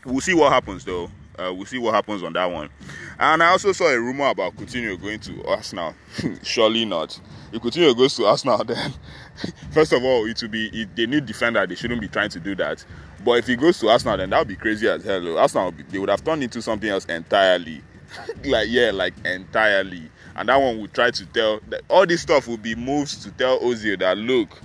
we'll 0.07 0.23
see 0.23 0.33
what 0.33 0.51
happens 0.51 0.87
though. 0.87 1.11
Uh, 1.39 1.53
we'll 1.53 1.67
see 1.67 1.77
what 1.77 1.95
happens 1.95 2.23
on 2.23 2.33
that 2.33 2.47
one. 2.47 2.71
And 3.19 3.43
I 3.43 3.49
also 3.49 3.73
saw 3.73 3.89
a 3.89 4.01
rumor 4.01 4.29
about 4.29 4.57
Coutinho 4.57 4.99
going 4.99 5.21
to 5.21 5.45
Arsenal. 5.45 5.95
Surely 6.43 6.87
not. 6.87 7.21
If 7.53 7.61
Coutinho 7.61 7.95
goes 7.95 8.17
to 8.17 8.25
Arsenal, 8.25 8.65
then 8.65 8.95
first 9.73 9.93
of 9.93 10.03
all, 10.03 10.25
it 10.25 10.41
will 10.41 10.49
be 10.49 10.69
it, 10.69 10.97
they 10.97 11.05
need 11.05 11.27
defender. 11.27 11.67
They 11.67 11.75
shouldn't 11.75 12.01
be 12.01 12.09
trying 12.09 12.31
to 12.31 12.41
do 12.41 12.55
that. 12.55 12.83
But 13.23 13.41
if 13.41 13.47
he 13.47 13.57
goes 13.57 13.79
to 13.81 13.91
Arsenal, 13.91 14.17
then 14.17 14.31
that 14.31 14.39
would 14.39 14.49
be 14.49 14.57
crazy 14.57 14.89
as 14.89 15.05
hell. 15.05 15.37
Arsenal, 15.37 15.75
they 15.91 15.99
would 15.99 16.09
have 16.09 16.25
turned 16.25 16.43
into 16.43 16.63
something 16.63 16.89
else 16.89 17.05
entirely. 17.05 17.83
like 18.45 18.69
yeah, 18.69 18.91
like 18.93 19.15
entirely. 19.25 20.11
And 20.35 20.49
that 20.49 20.57
one 20.57 20.81
would 20.81 20.93
try 20.93 21.11
to 21.11 21.27
tell 21.27 21.61
that 21.69 21.83
all 21.89 22.07
this 22.07 22.23
stuff 22.23 22.47
will 22.47 22.59
be 22.59 22.75
moves 22.75 23.17
to 23.25 23.31
tell 23.31 23.59
Ozil 23.61 23.99
that 24.01 24.19
look. 24.19 24.61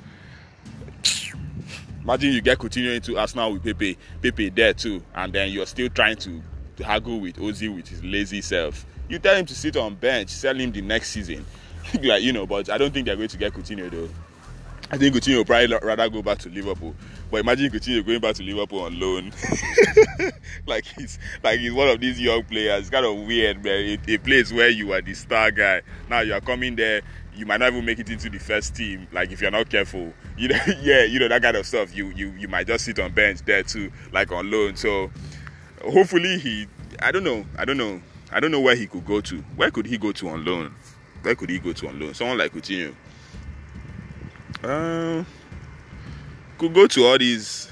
Imagine 2.03 2.33
you 2.33 2.41
get 2.41 2.57
Coutinho 2.57 2.95
into 2.95 3.17
Arsenal 3.17 3.53
with 3.53 3.63
Pepe, 3.63 3.97
Pepe 4.21 4.49
there 4.49 4.73
too, 4.73 5.01
and 5.15 5.31
then 5.31 5.51
you're 5.51 5.65
still 5.65 5.89
trying 5.89 6.17
to, 6.17 6.41
to 6.77 6.83
haggle 6.83 7.19
with 7.19 7.37
Ozil 7.37 7.75
with 7.75 7.87
his 7.87 8.03
lazy 8.03 8.41
self. 8.41 8.85
You 9.07 9.19
tell 9.19 9.35
him 9.35 9.45
to 9.45 9.55
sit 9.55 9.77
on 9.77 9.95
bench, 9.95 10.29
sell 10.29 10.55
him 10.55 10.71
the 10.71 10.81
next 10.81 11.11
season, 11.11 11.45
like 12.01 12.23
you 12.23 12.33
know. 12.33 12.45
But 12.45 12.69
I 12.69 12.77
don't 12.77 12.93
think 12.93 13.05
they're 13.05 13.15
going 13.15 13.29
to 13.29 13.37
get 13.37 13.53
Coutinho 13.53 13.89
though. 13.89 14.09
I 14.93 14.97
think 14.97 15.15
Coutinho 15.15 15.37
will 15.37 15.45
probably 15.45 15.77
rather 15.81 16.09
go 16.09 16.21
back 16.21 16.39
to 16.39 16.49
Liverpool. 16.49 16.93
But 17.29 17.39
imagine 17.39 17.71
Coutinho 17.71 18.05
going 18.05 18.19
back 18.19 18.35
to 18.35 18.43
Liverpool 18.43 18.81
on 18.81 18.99
loan. 18.99 19.31
like 20.67 20.83
he's 20.85 21.17
like 21.41 21.61
he's 21.61 21.71
one 21.71 21.87
of 21.87 22.01
these 22.01 22.19
young 22.19 22.43
players. 22.43 22.81
It's 22.81 22.89
kind 22.89 23.05
of 23.05 23.15
weird, 23.25 23.63
man. 23.63 23.97
A, 24.07 24.13
a 24.13 24.17
place 24.17 24.51
where 24.51 24.67
you 24.67 24.91
are 24.91 25.01
the 25.01 25.13
star 25.13 25.49
guy. 25.49 25.81
Now 26.09 26.19
you 26.19 26.33
are 26.33 26.41
coming 26.41 26.75
there. 26.75 27.03
You 27.33 27.45
might 27.45 27.61
not 27.61 27.71
even 27.71 27.85
make 27.85 27.99
it 27.99 28.09
into 28.09 28.29
the 28.29 28.37
first 28.37 28.75
team. 28.75 29.07
Like 29.13 29.31
if 29.31 29.39
you're 29.41 29.49
not 29.49 29.69
careful, 29.69 30.11
you 30.37 30.49
know, 30.49 30.59
yeah, 30.81 31.05
you 31.05 31.19
know 31.19 31.29
that 31.29 31.41
kind 31.41 31.55
of 31.55 31.65
stuff. 31.65 31.95
You 31.95 32.07
you 32.07 32.31
you 32.31 32.49
might 32.49 32.67
just 32.67 32.83
sit 32.83 32.99
on 32.99 33.13
bench 33.13 33.39
there 33.45 33.63
too, 33.63 33.93
like 34.11 34.33
on 34.33 34.51
loan. 34.51 34.75
So 34.75 35.09
hopefully 35.81 36.37
he. 36.37 36.67
I 37.01 37.13
don't 37.13 37.23
know. 37.23 37.45
I 37.57 37.63
don't 37.63 37.77
know. 37.77 38.01
I 38.29 38.41
don't 38.41 38.51
know 38.51 38.59
where 38.59 38.75
he 38.75 38.87
could 38.87 39.05
go 39.05 39.21
to. 39.21 39.37
Where 39.55 39.71
could 39.71 39.85
he 39.85 39.97
go 39.97 40.11
to 40.11 40.27
on 40.27 40.43
loan? 40.43 40.75
Where 41.21 41.35
could 41.35 41.49
he 41.49 41.59
go 41.59 41.71
to 41.71 41.87
on 41.87 41.97
loan? 41.97 42.13
Someone 42.13 42.37
like 42.37 42.53
Coutinho. 42.53 42.93
Um, 44.63 45.25
could 46.57 46.73
go 46.73 46.87
to 46.87 47.05
all 47.05 47.17
these. 47.17 47.69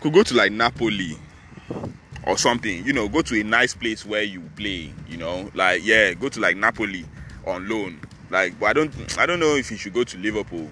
Could 0.00 0.12
go 0.12 0.22
to 0.22 0.34
like 0.34 0.52
Napoli 0.52 1.18
or 2.26 2.38
something. 2.38 2.84
You 2.84 2.92
know, 2.92 3.08
go 3.08 3.22
to 3.22 3.40
a 3.40 3.44
nice 3.44 3.74
place 3.74 4.04
where 4.06 4.22
you 4.22 4.40
play. 4.56 4.92
You 5.08 5.16
know, 5.16 5.50
like 5.54 5.84
yeah, 5.84 6.14
go 6.14 6.28
to 6.28 6.40
like 6.40 6.56
Napoli 6.56 7.04
on 7.46 7.68
loan. 7.68 8.00
Like, 8.30 8.58
but 8.58 8.66
I 8.66 8.72
don't, 8.72 9.18
I 9.18 9.26
don't 9.26 9.40
know 9.40 9.56
if 9.56 9.68
he 9.68 9.76
should 9.76 9.92
go 9.92 10.04
to 10.04 10.18
Liverpool. 10.18 10.68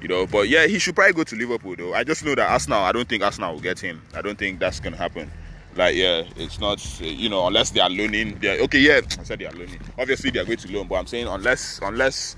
You 0.00 0.08
know, 0.08 0.26
but 0.26 0.48
yeah, 0.48 0.66
he 0.66 0.78
should 0.78 0.94
probably 0.94 1.12
go 1.14 1.24
to 1.24 1.34
Liverpool 1.34 1.74
though. 1.76 1.94
I 1.94 2.04
just 2.04 2.24
know 2.24 2.34
that 2.36 2.48
Arsenal. 2.48 2.82
I 2.82 2.92
don't 2.92 3.08
think 3.08 3.22
Arsenal 3.24 3.54
will 3.54 3.60
get 3.60 3.80
him. 3.80 4.00
I 4.14 4.22
don't 4.22 4.38
think 4.38 4.60
that's 4.60 4.78
gonna 4.78 4.96
happen. 4.96 5.30
Like 5.74 5.96
yeah, 5.96 6.22
it's 6.36 6.60
not 6.60 7.00
you 7.00 7.28
know 7.28 7.46
unless 7.48 7.70
they 7.70 7.80
are 7.80 7.90
loaning. 7.90 8.38
They're 8.40 8.60
okay. 8.62 8.78
Yeah, 8.78 9.00
I 9.18 9.24
said 9.24 9.40
they 9.40 9.46
are 9.46 9.52
loaning. 9.52 9.80
Obviously 9.98 10.30
they 10.30 10.38
are 10.38 10.44
going 10.44 10.58
to 10.58 10.72
loan, 10.72 10.86
but 10.86 10.96
I'm 10.96 11.06
saying 11.08 11.26
unless 11.26 11.80
unless 11.82 12.36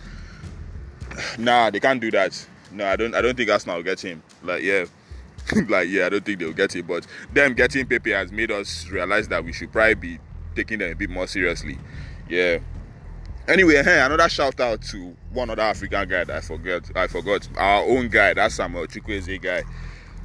nah, 1.38 1.70
they 1.70 1.80
can't 1.80 2.00
do 2.00 2.10
that. 2.10 2.46
No, 2.72 2.86
I 2.86 2.96
don't. 2.96 3.14
I 3.14 3.20
don't 3.20 3.36
think 3.36 3.50
Arsenal 3.50 3.76
will 3.76 3.82
get 3.82 4.00
him. 4.00 4.22
Like 4.42 4.62
yeah, 4.62 4.84
like 5.68 5.88
yeah, 5.88 6.06
I 6.06 6.08
don't 6.08 6.24
think 6.24 6.38
they'll 6.38 6.52
get 6.52 6.74
him. 6.74 6.86
But 6.86 7.06
them 7.32 7.54
getting 7.54 7.86
Pepe 7.86 8.10
has 8.10 8.30
made 8.30 8.50
us 8.50 8.88
realize 8.88 9.28
that 9.28 9.44
we 9.44 9.52
should 9.52 9.72
probably 9.72 9.94
be 9.94 10.18
taking 10.54 10.78
them 10.78 10.92
a 10.92 10.94
bit 10.94 11.10
more 11.10 11.26
seriously. 11.26 11.78
Yeah. 12.28 12.58
Anyway, 13.48 13.82
hey, 13.82 14.00
another 14.00 14.28
shout 14.28 14.60
out 14.60 14.82
to 14.82 15.16
one 15.32 15.50
other 15.50 15.62
African 15.62 16.08
guy 16.08 16.24
that 16.24 16.36
I 16.36 16.40
forgot. 16.40 16.84
I 16.94 17.06
forgot 17.08 17.48
our 17.56 17.82
own 17.82 18.08
guy. 18.08 18.34
That's 18.34 18.54
Samuel 18.54 18.86
Chukwueze 18.86 19.42
guy. 19.42 19.62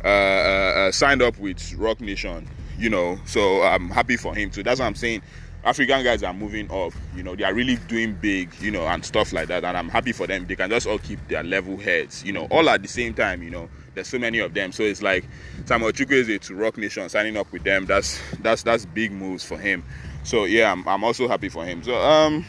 Uh, 0.03 0.07
uh, 0.07 0.73
uh, 0.77 0.91
signed 0.91 1.21
up 1.21 1.37
with 1.39 1.73
Roc 1.75 1.99
Nation. 2.01 2.47
You 2.77 2.89
know, 2.89 3.17
so 3.25 3.63
I'm 3.63 3.89
happy 3.89 4.17
for 4.17 4.35
him 4.35 4.51
too. 4.51 4.61
That's 4.61 4.79
what 4.79 4.85
I'm 4.85 4.95
saying. 4.95 5.21
African 5.65 6.03
guys 6.03 6.21
are 6.21 6.33
moving 6.33 6.71
up, 6.71 6.93
you 7.15 7.23
know, 7.23 7.35
they 7.35 7.43
are 7.43 7.53
really 7.53 7.77
doing 7.87 8.13
big, 8.13 8.53
you 8.61 8.69
know, 8.69 8.85
and 8.85 9.03
stuff 9.03 9.33
like 9.33 9.47
that. 9.47 9.63
And 9.63 9.75
I'm 9.75 9.89
happy 9.89 10.11
for 10.11 10.27
them. 10.27 10.45
They 10.45 10.55
can 10.55 10.69
just 10.69 10.85
all 10.85 10.99
keep 10.99 11.27
their 11.27 11.43
level 11.43 11.75
heads, 11.75 12.23
you 12.23 12.31
know, 12.31 12.45
all 12.51 12.69
at 12.69 12.83
the 12.83 12.87
same 12.87 13.15
time, 13.15 13.41
you 13.41 13.49
know. 13.49 13.67
There's 13.95 14.07
so 14.07 14.19
many 14.19 14.39
of 14.39 14.53
them. 14.53 14.71
So 14.71 14.83
it's 14.83 15.01
like 15.01 15.25
Samuel 15.65 15.91
Chukwueze 15.91 16.39
to 16.41 16.55
Roc 16.55 16.77
Nation 16.77 17.09
signing 17.09 17.35
up 17.35 17.51
with 17.51 17.63
them. 17.63 17.85
That's 17.85 18.21
that's 18.41 18.61
that's 18.61 18.85
big 18.85 19.11
moves 19.11 19.43
for 19.43 19.57
him. 19.57 19.83
So 20.23 20.45
yeah, 20.45 20.71
I'm, 20.71 20.87
I'm 20.87 21.03
also 21.03 21.27
happy 21.27 21.49
for 21.49 21.65
him. 21.65 21.81
So 21.83 21.95
um 21.95 22.45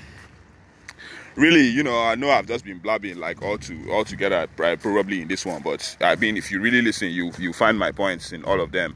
really, 1.36 1.66
you 1.66 1.82
know, 1.82 1.98
I 1.98 2.16
know 2.16 2.30
I've 2.30 2.46
just 2.46 2.64
been 2.64 2.80
blabbing 2.80 3.16
like 3.16 3.40
all 3.40 3.56
to 3.58 3.90
all 3.92 4.04
together 4.04 4.46
probably 4.56 5.22
in 5.22 5.28
this 5.28 5.46
one, 5.46 5.62
but 5.62 5.96
I 6.02 6.16
mean 6.16 6.36
if 6.36 6.50
you 6.50 6.60
really 6.60 6.82
listen, 6.82 7.08
you 7.08 7.32
you 7.38 7.54
find 7.54 7.78
my 7.78 7.92
points 7.92 8.32
in 8.32 8.44
all 8.44 8.60
of 8.60 8.72
them. 8.72 8.94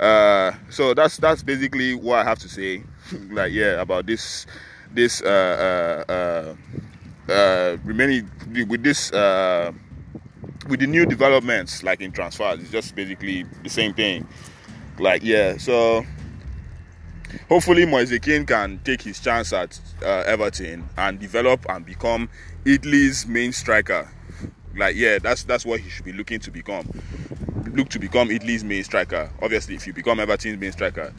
Uh, 0.00 0.52
so 0.70 0.94
that's 0.94 1.18
that's 1.18 1.42
basically 1.42 1.94
what 1.94 2.18
I 2.18 2.24
have 2.24 2.38
to 2.40 2.48
say. 2.48 2.82
Like 3.30 3.52
yeah, 3.52 3.80
about 3.80 4.06
this 4.06 4.46
this 4.92 5.22
uh, 5.22 6.04
uh, 6.08 6.12
uh, 6.12 7.32
uh, 7.32 7.76
remaining 7.84 8.30
with 8.68 8.82
this 8.82 9.12
uh, 9.12 9.72
with 10.68 10.80
the 10.80 10.86
new 10.86 11.06
developments 11.06 11.82
like 11.82 12.00
in 12.00 12.12
transfers. 12.12 12.60
It's 12.60 12.70
just 12.70 12.94
basically 12.94 13.44
the 13.62 13.70
same 13.70 13.94
thing. 13.94 14.26
Like 14.98 15.22
yeah, 15.22 15.56
so 15.56 16.04
hopefully 17.48 17.86
Moise 17.86 18.18
Kean 18.20 18.44
can 18.46 18.80
take 18.84 19.02
his 19.02 19.20
chance 19.20 19.52
at 19.52 19.80
uh, 20.02 20.24
Everton 20.26 20.88
and 20.96 21.18
develop 21.18 21.64
and 21.68 21.84
become 21.86 22.28
Italy's 22.64 23.26
main 23.26 23.52
striker. 23.52 24.08
Like 24.76 24.96
yeah, 24.96 25.18
that's 25.18 25.44
that's 25.44 25.64
what 25.64 25.80
he 25.80 25.88
should 25.90 26.04
be 26.04 26.12
looking 26.12 26.40
to 26.40 26.50
become 26.50 26.88
look 27.74 27.88
to 27.90 27.98
become 27.98 28.30
Italy's 28.30 28.64
main 28.64 28.84
striker. 28.84 29.30
Obviously, 29.42 29.74
if 29.74 29.86
you 29.86 29.92
become 29.92 30.20
Everton's 30.20 30.58
main 30.58 30.72
striker, 30.72 31.12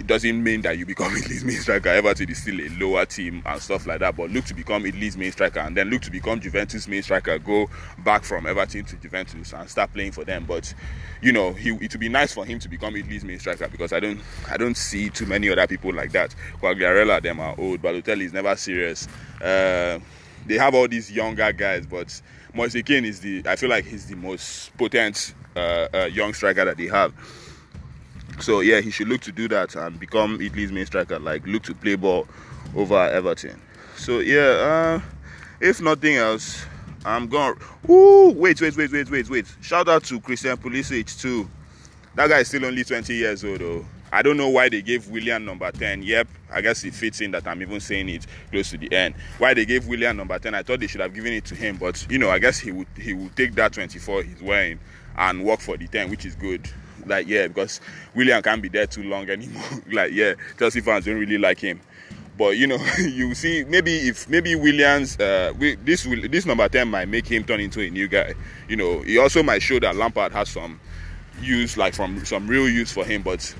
it 0.00 0.06
doesn't 0.06 0.42
mean 0.42 0.62
that 0.62 0.78
you 0.78 0.86
become 0.86 1.12
a 1.14 1.18
Italy's 1.18 1.44
main 1.44 1.58
striker. 1.58 1.90
Everton 1.90 2.30
is 2.30 2.40
still 2.40 2.58
a 2.58 2.68
lower 2.70 3.04
team 3.04 3.42
and 3.44 3.60
stuff 3.60 3.86
like 3.86 4.00
that. 4.00 4.16
But 4.16 4.30
look 4.30 4.46
to 4.46 4.54
become 4.54 4.84
a 4.84 4.88
Italy's 4.88 5.14
main 5.16 5.30
striker 5.30 5.60
and 5.60 5.76
then 5.76 5.90
look 5.90 6.00
to 6.02 6.10
become 6.10 6.40
Juventus' 6.40 6.88
main 6.88 7.02
striker. 7.02 7.38
Go 7.38 7.68
back 7.98 8.24
from 8.24 8.46
Everton 8.46 8.84
to 8.86 8.96
Juventus 8.96 9.52
and 9.52 9.68
start 9.68 9.92
playing 9.92 10.12
for 10.12 10.24
them. 10.24 10.46
But 10.48 10.72
you 11.20 11.32
know, 11.32 11.52
he, 11.52 11.70
it 11.72 11.92
would 11.92 12.00
be 12.00 12.08
nice 12.08 12.32
for 12.32 12.46
him 12.46 12.58
to 12.60 12.68
become 12.68 12.94
a 12.94 12.98
Italy's 12.98 13.24
main 13.24 13.38
striker 13.38 13.68
because 13.68 13.92
I 13.92 14.00
don't, 14.00 14.20
I 14.48 14.56
don't 14.56 14.76
see 14.76 15.10
too 15.10 15.26
many 15.26 15.50
other 15.50 15.66
people 15.66 15.92
like 15.92 16.12
that. 16.12 16.34
Quagliarella, 16.62 17.22
them 17.22 17.38
are 17.38 17.54
old. 17.58 17.82
Balotelli 17.82 18.22
is 18.22 18.32
never 18.32 18.56
serious. 18.56 19.06
Uh, 19.42 19.98
they 20.46 20.56
have 20.56 20.74
all 20.74 20.88
these 20.88 21.12
younger 21.12 21.52
guys, 21.52 21.84
but 21.84 22.22
Moise 22.54 22.82
Kean 22.86 23.04
is 23.04 23.20
the, 23.20 23.42
I 23.44 23.56
feel 23.56 23.68
like 23.68 23.84
he's 23.84 24.06
the 24.06 24.16
most 24.16 24.74
potent 24.78 25.34
uh, 25.54 25.88
uh, 25.92 26.08
young 26.10 26.32
striker 26.32 26.64
that 26.64 26.78
they 26.78 26.86
have. 26.86 27.12
So 28.40 28.60
yeah, 28.60 28.80
he 28.80 28.90
should 28.90 29.08
look 29.08 29.20
to 29.22 29.32
do 29.32 29.48
that 29.48 29.74
and 29.76 29.98
become 30.00 30.40
Italy's 30.40 30.72
main 30.72 30.86
striker. 30.86 31.18
Like 31.18 31.46
look 31.46 31.62
to 31.64 31.74
play 31.74 31.96
ball 31.96 32.26
over 32.74 32.96
Everton. 32.96 33.60
So 33.96 34.20
yeah, 34.20 34.40
uh, 34.40 35.00
if 35.60 35.80
nothing 35.80 36.16
else, 36.16 36.64
I'm 37.04 37.28
gone. 37.28 37.58
Ooh, 37.88 38.32
wait, 38.34 38.60
wait, 38.60 38.76
wait, 38.76 38.92
wait, 38.92 39.10
wait, 39.10 39.30
wait. 39.30 39.46
Shout 39.60 39.88
out 39.88 40.04
to 40.04 40.20
Christian 40.20 40.56
Pulisic 40.56 41.20
too. 41.20 41.48
That 42.14 42.28
guy 42.28 42.40
is 42.40 42.48
still 42.48 42.64
only 42.64 42.82
20 42.84 43.14
years 43.14 43.44
old 43.44 43.60
though. 43.60 43.84
I 44.12 44.22
don't 44.22 44.36
know 44.36 44.48
why 44.48 44.68
they 44.68 44.82
gave 44.82 45.08
Willian 45.08 45.44
number 45.44 45.70
10. 45.70 46.02
Yep, 46.02 46.26
I 46.50 46.60
guess 46.60 46.82
it 46.82 46.94
fits 46.94 47.20
in 47.20 47.30
that 47.30 47.46
I'm 47.46 47.62
even 47.62 47.78
saying 47.78 48.08
it 48.08 48.26
close 48.50 48.70
to 48.70 48.78
the 48.78 48.92
end. 48.92 49.14
Why 49.38 49.54
they 49.54 49.64
gave 49.64 49.86
Willian 49.86 50.16
number 50.16 50.36
10, 50.38 50.54
I 50.54 50.62
thought 50.62 50.80
they 50.80 50.88
should 50.88 51.00
have 51.00 51.14
given 51.14 51.32
it 51.32 51.44
to 51.46 51.54
him, 51.54 51.76
but 51.76 52.04
you 52.10 52.18
know, 52.18 52.28
I 52.30 52.38
guess 52.40 52.58
he 52.58 52.72
would 52.72 52.88
he 52.96 53.14
would 53.14 53.36
take 53.36 53.54
that 53.54 53.72
24 53.72 54.24
he's 54.24 54.42
wearing 54.42 54.80
and 55.16 55.44
work 55.44 55.60
for 55.60 55.76
the 55.76 55.86
10, 55.86 56.10
which 56.10 56.24
is 56.24 56.34
good. 56.34 56.68
Like 57.06 57.26
yeah, 57.26 57.48
because 57.48 57.80
Willian 58.14 58.42
can't 58.42 58.62
be 58.62 58.68
there 58.68 58.86
too 58.86 59.02
long 59.04 59.28
anymore. 59.28 59.62
like 59.92 60.12
yeah, 60.12 60.34
Chelsea 60.58 60.80
fans 60.80 61.04
don't 61.04 61.18
really 61.18 61.38
like 61.38 61.58
him. 61.58 61.80
But 62.36 62.56
you 62.56 62.66
know, 62.66 62.78
you 62.98 63.34
see, 63.34 63.64
maybe 63.64 63.96
if 64.08 64.28
maybe 64.28 64.54
Willian's, 64.54 65.18
uh, 65.18 65.52
this 65.84 66.06
will, 66.06 66.26
this 66.28 66.46
number 66.46 66.68
ten 66.68 66.88
might 66.88 67.08
make 67.08 67.26
him 67.26 67.44
turn 67.44 67.60
into 67.60 67.80
a 67.80 67.90
new 67.90 68.08
guy. 68.08 68.34
You 68.68 68.76
know, 68.76 69.00
he 69.02 69.18
also 69.18 69.42
might 69.42 69.62
show 69.62 69.78
that 69.80 69.96
Lampard 69.96 70.32
has 70.32 70.48
some 70.48 70.80
use, 71.42 71.76
like 71.76 71.94
from 71.94 72.24
some 72.24 72.46
real 72.46 72.68
use 72.68 72.92
for 72.92 73.04
him. 73.04 73.22
But 73.22 73.54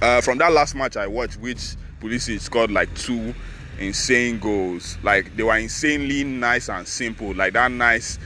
uh, 0.00 0.20
from 0.20 0.38
that 0.38 0.52
last 0.52 0.74
match 0.74 0.96
I 0.96 1.06
watched, 1.06 1.38
which 1.40 1.74
Pulisic 2.00 2.40
scored 2.40 2.70
like 2.70 2.94
two 2.94 3.34
insane 3.78 4.38
goals. 4.38 4.98
Like 5.02 5.36
they 5.36 5.42
were 5.42 5.56
insanely 5.56 6.24
nice 6.24 6.68
and 6.68 6.86
simple. 6.86 7.34
Like 7.34 7.54
that 7.54 7.70
nice. 7.70 8.18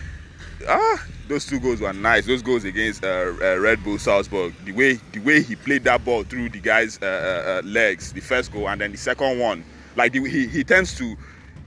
Ah, 0.69 1.07
those 1.31 1.47
two 1.47 1.61
goals 1.61 1.81
were 1.81 1.93
nice. 1.93 2.27
Those 2.27 2.43
goals 2.43 2.65
against 2.65 3.05
uh, 3.05 3.33
uh, 3.41 3.59
Red 3.59 3.83
Bull 3.85 3.99
Salzburg, 3.99 4.53
the 4.65 4.73
way 4.73 4.95
the 5.13 5.21
way 5.21 5.41
he 5.41 5.55
played 5.55 5.85
that 5.85 6.05
ball 6.05 6.25
through 6.25 6.49
the 6.51 6.59
guy's 6.59 7.01
uh, 7.01 7.07
uh, 7.07 7.51
uh 7.51 7.63
legs, 7.67 8.13
the 8.13 8.21
first 8.21 8.53
goal, 8.53 8.69
and 8.69 8.81
then 8.81 8.91
the 8.91 8.99
second 8.99 9.39
one, 9.39 9.65
like 9.97 10.13
the, 10.13 10.23
he 10.29 10.47
he 10.47 10.65
tends 10.65 10.95
to. 10.99 11.17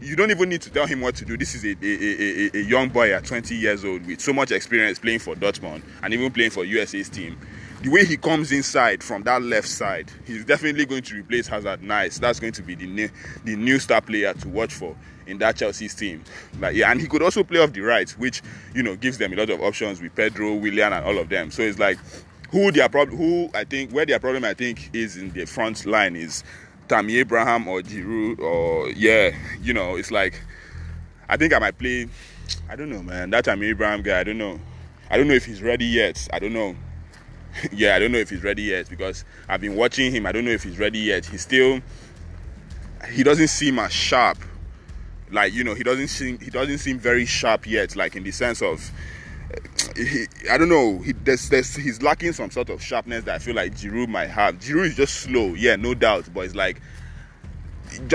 You 0.01 0.17
don't 0.17 0.31
even 0.31 0.49
need 0.49 0.61
to 0.63 0.69
tell 0.69 0.85
him 0.85 0.99
what 0.99 1.15
to 1.15 1.23
do. 1.23 1.37
This 1.37 1.55
is 1.55 1.63
a, 1.63 1.77
a, 1.81 2.57
a, 2.57 2.61
a 2.61 2.63
young 2.65 2.89
boy 2.89 3.13
at 3.13 3.23
20 3.23 3.55
years 3.55 3.85
old 3.85 4.05
with 4.05 4.19
so 4.19 4.33
much 4.33 4.51
experience 4.51 4.99
playing 4.99 5.19
for 5.19 5.33
Dortmund 5.33 5.81
and 6.01 6.13
even 6.13 6.29
playing 6.29 6.51
for 6.51 6.65
USA's 6.65 7.07
team 7.07 7.37
the 7.83 7.89
way 7.89 8.05
he 8.05 8.15
comes 8.15 8.53
inside 8.53 9.03
from 9.03 9.23
that 9.23 9.41
left 9.41 9.67
side, 9.67 10.09
he's 10.25 10.45
definitely 10.45 10.85
going 10.85 11.03
to 11.03 11.15
replace 11.15 11.47
Hazard 11.47 11.83
nice. 11.83 12.17
That's 12.17 12.39
going 12.39 12.53
to 12.53 12.63
be 12.63 12.75
the 12.75 12.87
new, 12.87 13.09
the 13.43 13.57
new 13.57 13.77
star 13.77 13.99
player 13.99 14.33
to 14.33 14.47
watch 14.47 14.73
for 14.73 14.95
in 15.27 15.37
that 15.39 15.57
Chelsea's 15.57 15.95
team. 15.95 16.23
Like 16.59 16.75
yeah, 16.75 16.91
and 16.91 16.99
he 16.99 17.07
could 17.07 17.21
also 17.21 17.43
play 17.43 17.59
off 17.59 17.73
the 17.73 17.81
right, 17.81 18.09
which 18.11 18.41
you 18.73 18.83
know 18.83 18.95
gives 18.95 19.17
them 19.17 19.33
a 19.33 19.35
lot 19.35 19.49
of 19.49 19.61
options 19.61 20.01
with 20.01 20.15
Pedro, 20.15 20.55
Willian, 20.55 20.93
and 20.93 21.05
all 21.05 21.17
of 21.17 21.29
them. 21.29 21.51
So 21.51 21.61
it's 21.61 21.79
like 21.79 21.97
who 22.51 22.71
their 22.71 22.89
problem, 22.89 23.17
who 23.17 23.49
I 23.53 23.63
think 23.63 23.91
where 23.91 24.05
their 24.05 24.19
problem 24.19 24.45
I 24.45 24.53
think 24.53 24.89
is 24.93 25.17
in 25.17 25.31
the 25.31 25.45
front 25.45 25.85
line 25.85 26.15
is 26.15 26.43
Tammy 26.87 27.17
Abraham 27.17 27.67
or 27.67 27.81
Giroud 27.81 28.39
or 28.39 28.89
yeah, 28.89 29.35
you 29.61 29.73
know 29.73 29.95
it's 29.95 30.11
like 30.11 30.41
I 31.29 31.37
think 31.37 31.53
I 31.53 31.59
might 31.59 31.77
play. 31.77 32.07
I 32.69 32.75
don't 32.75 32.89
know, 32.89 33.01
man. 33.01 33.29
That 33.29 33.45
Tammy 33.45 33.67
Abraham 33.67 34.01
guy, 34.01 34.19
I 34.19 34.23
don't 34.23 34.37
know. 34.37 34.59
I 35.09 35.17
don't 35.17 35.27
know 35.27 35.33
if 35.33 35.45
he's 35.45 35.61
ready 35.61 35.85
yet. 35.85 36.27
I 36.33 36.39
don't 36.39 36.53
know. 36.53 36.75
yeah, 37.71 37.95
I 37.95 37.99
don't 37.99 38.11
know 38.11 38.17
if 38.17 38.29
he's 38.29 38.43
ready 38.43 38.63
yet 38.63 38.89
because 38.89 39.25
I've 39.47 39.61
been 39.61 39.75
watching 39.75 40.11
him. 40.11 40.25
I 40.25 40.31
don't 40.31 40.45
know 40.45 40.51
if 40.51 40.63
he's 40.63 40.79
ready 40.79 40.99
yet. 40.99 41.25
He's 41.25 41.41
still 41.41 41.81
he 43.11 43.23
doesn't 43.23 43.49
seem 43.49 43.79
as 43.79 43.91
sharp. 43.91 44.37
Like 45.33 45.53
you 45.53 45.63
know, 45.63 45.73
he 45.73 45.83
doesn't 45.83 46.07
seem 46.07 46.39
he 46.39 46.49
doesn't 46.49 46.77
seem 46.77 46.99
very 46.99 47.25
sharp 47.25 47.67
yet. 47.67 47.95
Like 47.95 48.15
in 48.15 48.23
the 48.23 48.31
sense 48.31 48.61
of 48.61 48.91
he, 49.95 50.25
I 50.49 50.57
don't 50.57 50.69
know. 50.69 50.99
He, 50.99 51.11
there's, 51.11 51.49
there's, 51.49 51.75
he's 51.75 52.01
lacking 52.01 52.33
some 52.33 52.49
sort 52.51 52.69
of 52.69 52.81
sharpness 52.81 53.25
that 53.25 53.35
I 53.35 53.39
feel 53.39 53.55
like 53.55 53.75
Giroud 53.75 54.07
might 54.07 54.29
have. 54.29 54.59
Giroud 54.59 54.85
is 54.85 54.95
just 54.95 55.15
slow, 55.15 55.53
yeah, 55.53 55.75
no 55.75 55.93
doubt. 55.93 56.29
But 56.33 56.45
it's 56.45 56.55
like 56.55 56.81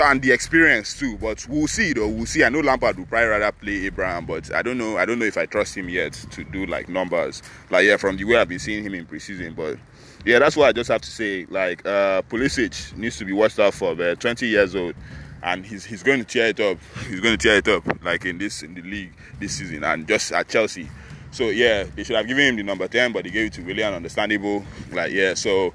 and 0.03 0.23
the 0.23 0.33
experience 0.33 0.99
too. 0.99 1.17
But 1.19 1.47
we'll 1.49 1.67
see 1.67 1.93
though. 1.93 2.09
We'll 2.09 2.27
see. 2.27 2.45
I 2.45 2.49
know 2.49 2.61
Lampard 2.61 2.99
would 2.99 3.09
probably 3.09 3.29
rather 3.29 3.53
play 3.53 3.87
Abraham, 3.87 4.27
but 4.27 4.53
I 4.55 4.63
don't 4.63 4.79
know. 4.79 4.97
I 4.97 5.05
don't 5.05 5.19
know 5.19 5.25
if 5.25 5.37
I 5.37 5.47
trust 5.47 5.77
him 5.77 5.89
yet 5.89 6.13
to 6.33 6.45
do 6.45 6.67
like 6.67 6.89
numbers. 6.89 7.43
Like 7.71 7.85
yeah, 7.85 7.97
from 7.97 8.17
the 8.17 8.25
way 8.25 8.37
I've 8.37 8.49
been 8.49 8.59
seeing 8.59 8.85
him 8.85 8.95
in 8.95 9.07
preseason. 9.07 9.55
But 9.55 9.79
yeah, 10.25 10.39
that's 10.39 10.57
what 10.57 10.69
I 10.69 10.73
just 10.73 10.89
have 10.89 11.03
to 11.03 11.11
say. 11.11 11.47
Like 11.49 11.87
uh 11.87 12.23
Pulisic 12.23 12.97
needs 12.97 13.19
to 13.19 13.25
be 13.25 13.33
watched 13.33 13.59
out 13.59 13.75
for. 13.75 13.95
But 13.95 14.21
20 14.21 14.47
years 14.47 14.75
old. 14.75 14.95
And 15.43 15.65
he's 15.65 15.85
he's 15.85 16.03
going 16.03 16.19
to 16.19 16.25
tear 16.25 16.49
it 16.49 16.61
up. 16.61 16.79
He's 17.09 17.21
going 17.21 17.37
to 17.37 17.43
tear 17.43 17.59
it 17.59 17.69
up 17.69 17.85
like 18.03 18.25
in 18.25 18.39
this 18.39 18.63
in 18.63 18.75
the 18.75 18.83
league 18.83 19.13
this 19.39 19.57
season 19.57 19.85
and 19.85 20.07
just 20.07 20.33
at 20.33 20.49
Chelsea. 20.49 20.89
So 21.31 21.51
yeah, 21.51 21.85
they 21.85 22.05
should 22.05 22.17
have 22.17 22.27
given 22.27 22.45
him 22.45 22.57
the 22.57 22.63
number 22.63 22.89
10, 22.89 23.13
but 23.13 23.25
they 23.25 23.31
gave 23.31 23.47
it 23.49 23.53
to 23.55 23.63
Willian. 23.63 23.95
Understandable. 23.95 24.65
Like 24.93 25.13
yeah, 25.13 25.35
so 25.35 25.73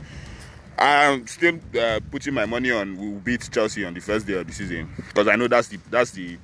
I'm 0.78 1.28
still 1.28 1.60
uh, 1.80 2.00
putting 2.12 2.34
my 2.34 2.46
money 2.46 2.72
on 2.72 2.98
we'll 2.98 3.20
beat 3.20 3.50
Chelsea 3.52 3.86
on 3.86 3.94
the 3.94 4.02
first 4.02 4.26
day 4.26 4.34
of 4.34 4.48
the 4.48 4.54
season 4.54 4.90
because 4.98 5.28
I 5.28 5.36
know 5.36 5.48
that's 5.48 5.68
the 5.68 5.78
that's 5.90 6.12
the 6.12 6.38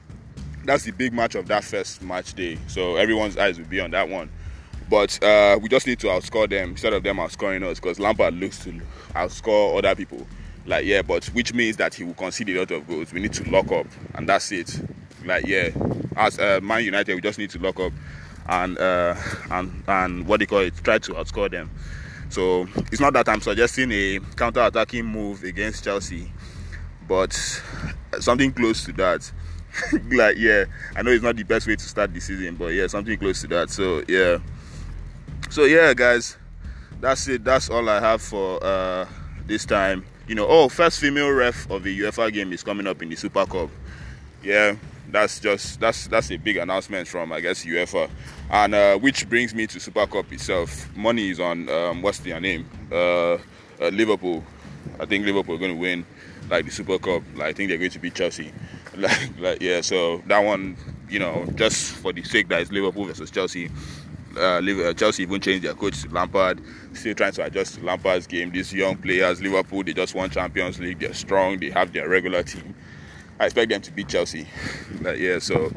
that's 0.66 0.84
the 0.84 0.92
big 0.92 1.14
match 1.14 1.36
of 1.36 1.48
that 1.48 1.64
first 1.64 2.02
match 2.02 2.34
day. 2.34 2.58
So 2.68 2.96
everyone's 2.96 3.38
eyes 3.38 3.58
will 3.58 3.66
be 3.66 3.80
on 3.80 3.92
that 3.92 4.08
one. 4.08 4.30
But 4.90 5.22
uh, 5.24 5.60
we 5.62 5.70
just 5.70 5.86
need 5.86 6.00
to 6.00 6.08
outscore 6.08 6.50
them 6.50 6.72
instead 6.72 6.94
of 6.94 7.04
them 7.04 7.18
outscoring 7.18 7.64
us 7.64 7.80
because 7.80 8.00
Lampard 8.00 8.34
looks 8.34 8.64
to 8.64 8.82
outscore 9.14 9.78
other 9.78 9.96
people. 9.96 10.26
Like 10.70 10.86
yeah, 10.86 11.02
but 11.02 11.26
which 11.34 11.52
means 11.52 11.78
that 11.78 11.96
he 11.96 12.04
will 12.04 12.14
concede 12.14 12.50
a 12.50 12.60
lot 12.60 12.70
of 12.70 12.88
goals. 12.88 13.12
We 13.12 13.22
need 13.22 13.34
to 13.34 13.50
lock 13.50 13.72
up, 13.72 13.88
and 14.14 14.30
that's 14.30 14.52
it. 14.52 14.80
Like 15.26 15.48
yeah, 15.48 15.70
as 16.16 16.38
uh, 16.38 16.60
Man 16.62 16.84
United, 16.84 17.16
we 17.16 17.22
just 17.22 17.40
need 17.40 17.50
to 17.50 17.60
lock 17.60 17.80
up 17.80 17.92
and 18.48 18.78
uh, 18.78 19.16
and 19.50 19.84
and 19.88 20.28
what 20.28 20.40
they 20.42 20.46
call 20.46 20.60
it, 20.60 20.76
try 20.84 21.00
to 21.00 21.14
outscore 21.14 21.50
them. 21.50 21.72
So 22.30 22.68
it's 22.92 23.02
not 23.02 23.14
that 23.14 23.28
I'm 23.28 23.42
suggesting 23.42 23.92
a 23.92 24.20
counter-attacking 24.36 25.04
move 25.04 25.44
against 25.44 25.86
Chelsea, 25.86 26.32
but 27.08 27.34
something 28.20 28.54
close 28.54 28.86
to 28.86 28.94
that. 28.94 29.32
like 30.12 30.38
yeah, 30.38 30.66
I 30.96 31.02
know 31.02 31.10
it's 31.10 31.24
not 31.24 31.36
the 31.36 31.44
best 31.44 31.66
way 31.66 31.78
to 31.78 31.84
start 31.84 32.14
the 32.14 32.20
season, 32.20 32.58
but 32.58 32.68
yeah, 32.68 32.86
something 32.86 33.18
close 33.18 33.42
to 33.42 33.48
that. 33.48 33.72
So 33.72 34.04
yeah, 34.08 34.38
so 35.50 35.64
yeah, 35.64 35.96
guys, 35.96 36.38
that's 37.02 37.28
it. 37.28 37.44
That's 37.44 37.72
all 37.72 37.90
I 37.90 38.00
have 38.00 38.22
for 38.22 38.64
uh, 38.64 39.08
this 39.48 39.66
time. 39.66 40.06
You 40.30 40.36
know, 40.36 40.46
oh, 40.48 40.70
first 40.70 41.00
female 41.00 41.32
ref 41.32 41.68
of 41.72 41.82
the 41.82 42.02
UEFA 42.02 42.32
game 42.32 42.54
is 42.54 42.62
coming 42.62 42.86
up 42.86 43.02
in 43.02 43.10
the 43.10 43.16
Super 43.16 43.48
Cup. 43.48 43.72
Yeah, 44.44 44.76
that's 45.10 45.40
just 45.40 45.80
that's 45.80 46.06
that's 46.06 46.30
a 46.30 46.38
big 46.38 46.58
announcement 46.58 47.08
from 47.08 47.32
I 47.32 47.40
guess 47.40 47.66
UEFA, 47.66 48.12
and 48.52 48.76
uh, 48.76 48.96
which 49.00 49.28
brings 49.28 49.56
me 49.56 49.66
to 49.66 49.80
Super 49.80 50.06
Cup 50.06 50.32
itself. 50.32 50.96
Money 50.96 51.32
is 51.32 51.40
on 51.40 51.68
um, 51.70 52.04
what's 52.04 52.20
their 52.20 52.40
name? 52.40 52.70
Uh, 52.92 53.34
uh, 53.34 53.40
Liverpool. 53.92 54.44
I 55.00 55.08
think 55.08 55.26
Liverpool 55.26 55.56
are 55.56 55.58
going 55.58 55.74
to 55.74 55.78
win 55.82 56.06
like 56.48 56.66
the 56.66 56.72
Super 56.72 57.00
Cup. 57.00 57.24
Like, 57.34 57.48
I 57.48 57.54
think 57.54 57.70
they're 57.70 57.80
going 57.80 57.90
to 57.90 58.00
beat 58.00 58.14
Chelsea. 58.14 58.54
Like, 58.96 59.40
like 59.40 59.62
yeah. 59.62 59.82
So 59.82 60.22
that 60.28 60.40
one, 60.40 60.78
you 61.10 61.18
know, 61.18 61.48
just 61.56 61.94
for 61.94 62.14
the 62.14 62.22
sake 62.22 62.50
that 62.50 62.62
it's 62.62 62.72
Liverpool 62.72 63.06
versus 63.06 63.32
Chelsea. 63.32 63.72
Uh, 64.40 64.90
uh 64.90 64.94
Chelsea 64.94 65.24
even 65.24 65.42
changed 65.42 65.66
their 65.66 65.74
coach 65.74 66.06
Lampard, 66.08 66.62
still 66.94 67.14
trying 67.16 67.34
to 67.34 67.44
adjust 67.44 67.76
to 67.76 67.82
Lampard's 67.82 68.28
game. 68.28 68.52
These 68.52 68.74
young 68.74 68.98
players, 68.98 69.42
Liverpool, 69.42 69.84
they 69.84 69.94
just 69.94 70.16
won 70.16 70.30
Champions 70.30 70.80
League. 70.80 71.00
They're 71.00 71.14
strong. 71.14 71.60
They 71.60 71.70
have 71.70 71.94
their 71.94 72.08
regular 72.08 72.44
team 72.44 72.76
I 73.40 73.46
expect 73.46 73.70
them 73.70 73.82
to 73.82 73.92
beat 73.92 74.10
Chelsea. 74.10 74.48
But 75.02 75.18
yeah, 75.18 75.40
so 75.40 75.72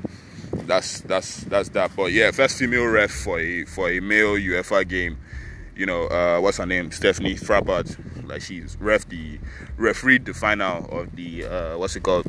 that's 0.66 1.00
that's 1.02 1.44
that's 1.44 1.68
that. 1.70 1.94
But 1.94 2.10
yeah, 2.12 2.32
first 2.32 2.58
female 2.58 2.86
ref 2.86 3.10
for 3.10 3.38
a 3.38 3.64
for 3.66 3.88
a 3.88 4.00
male 4.00 4.34
UEFA 4.34 4.86
game. 4.88 5.16
You 5.76 5.86
know, 5.86 6.06
uh, 6.08 6.40
what's 6.40 6.58
her 6.58 6.66
name? 6.66 6.90
Stephanie 6.90 7.36
Frappart. 7.36 7.96
Like 8.26 8.42
she's 8.42 8.76
ref 8.80 9.08
the 9.08 9.38
refereed 9.76 10.24
the 10.24 10.34
final 10.34 10.86
of 10.86 11.14
the 11.14 11.44
uh, 11.44 11.78
what's 11.78 11.94
it 11.94 12.02
called? 12.02 12.26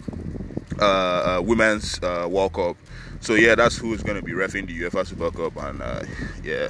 Uh, 0.80 1.38
uh, 1.38 1.42
women's 1.42 2.02
uh, 2.04 2.28
World 2.30 2.54
Cup. 2.54 2.78
So 3.20 3.36
yeah, 3.36 3.56
that's 3.56 3.78
who's 3.78 4.04
going 4.04 4.18
to 4.18 4.22
be 4.22 4.34
refing 4.34 4.68
the 4.68 4.82
UEFA 4.82 5.08
Super 5.08 5.32
Cup, 5.32 5.56
and 5.58 5.82
uh, 5.82 6.04
yeah, 6.44 6.70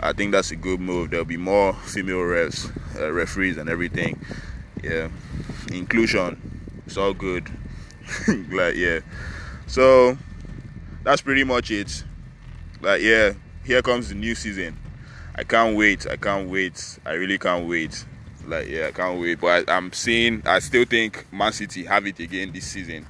I 0.00 0.12
think 0.12 0.32
that's 0.32 0.50
a 0.50 0.56
good 0.56 0.80
move. 0.80 1.10
There'll 1.10 1.24
be 1.24 1.36
more 1.36 1.74
female 1.74 2.18
refs, 2.18 2.70
uh, 2.98 3.12
referees, 3.12 3.56
and 3.56 3.68
everything. 3.68 4.20
Yeah, 4.82 5.08
inclusion, 5.70 6.40
it's 6.86 6.96
all 6.96 7.14
good. 7.14 7.48
like 8.50 8.76
yeah 8.76 9.00
so 9.66 10.16
that's 11.02 11.20
pretty 11.20 11.44
much 11.44 11.70
it 11.70 12.04
like 12.80 13.02
yeah 13.02 13.32
here 13.64 13.82
comes 13.82 14.08
the 14.08 14.14
new 14.14 14.34
season 14.34 14.76
i 15.34 15.42
can't 15.42 15.76
wait 15.76 16.06
i 16.08 16.16
can't 16.16 16.48
wait 16.48 16.98
i 17.04 17.12
really 17.12 17.38
can't 17.38 17.68
wait 17.68 18.04
like 18.46 18.68
yeah 18.68 18.86
i 18.86 18.90
can't 18.92 19.20
wait 19.20 19.40
but 19.40 19.68
I, 19.68 19.76
am 19.76 19.92
seeing 19.92 20.42
i 20.46 20.60
still 20.60 20.84
think 20.84 21.26
man 21.32 21.52
city 21.52 21.84
have 21.84 22.06
it 22.06 22.18
again 22.20 22.52
this 22.52 22.66
season 22.66 23.06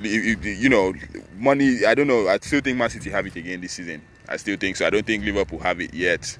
you, 0.00 0.68
know 0.68 0.92
money 1.36 1.84
i 1.86 1.94
don't 1.94 2.06
know 2.06 2.28
i 2.28 2.36
still 2.38 2.60
think 2.60 2.76
man 2.76 2.90
city 2.90 3.10
have 3.10 3.26
it 3.26 3.36
again 3.36 3.60
this 3.60 3.72
season 3.72 4.02
i 4.28 4.36
still 4.36 4.56
think 4.56 4.76
so 4.76 4.86
i 4.86 4.90
don't 4.90 5.06
think 5.06 5.24
liverpool 5.24 5.58
have 5.58 5.80
it 5.80 5.94
yet 5.94 6.36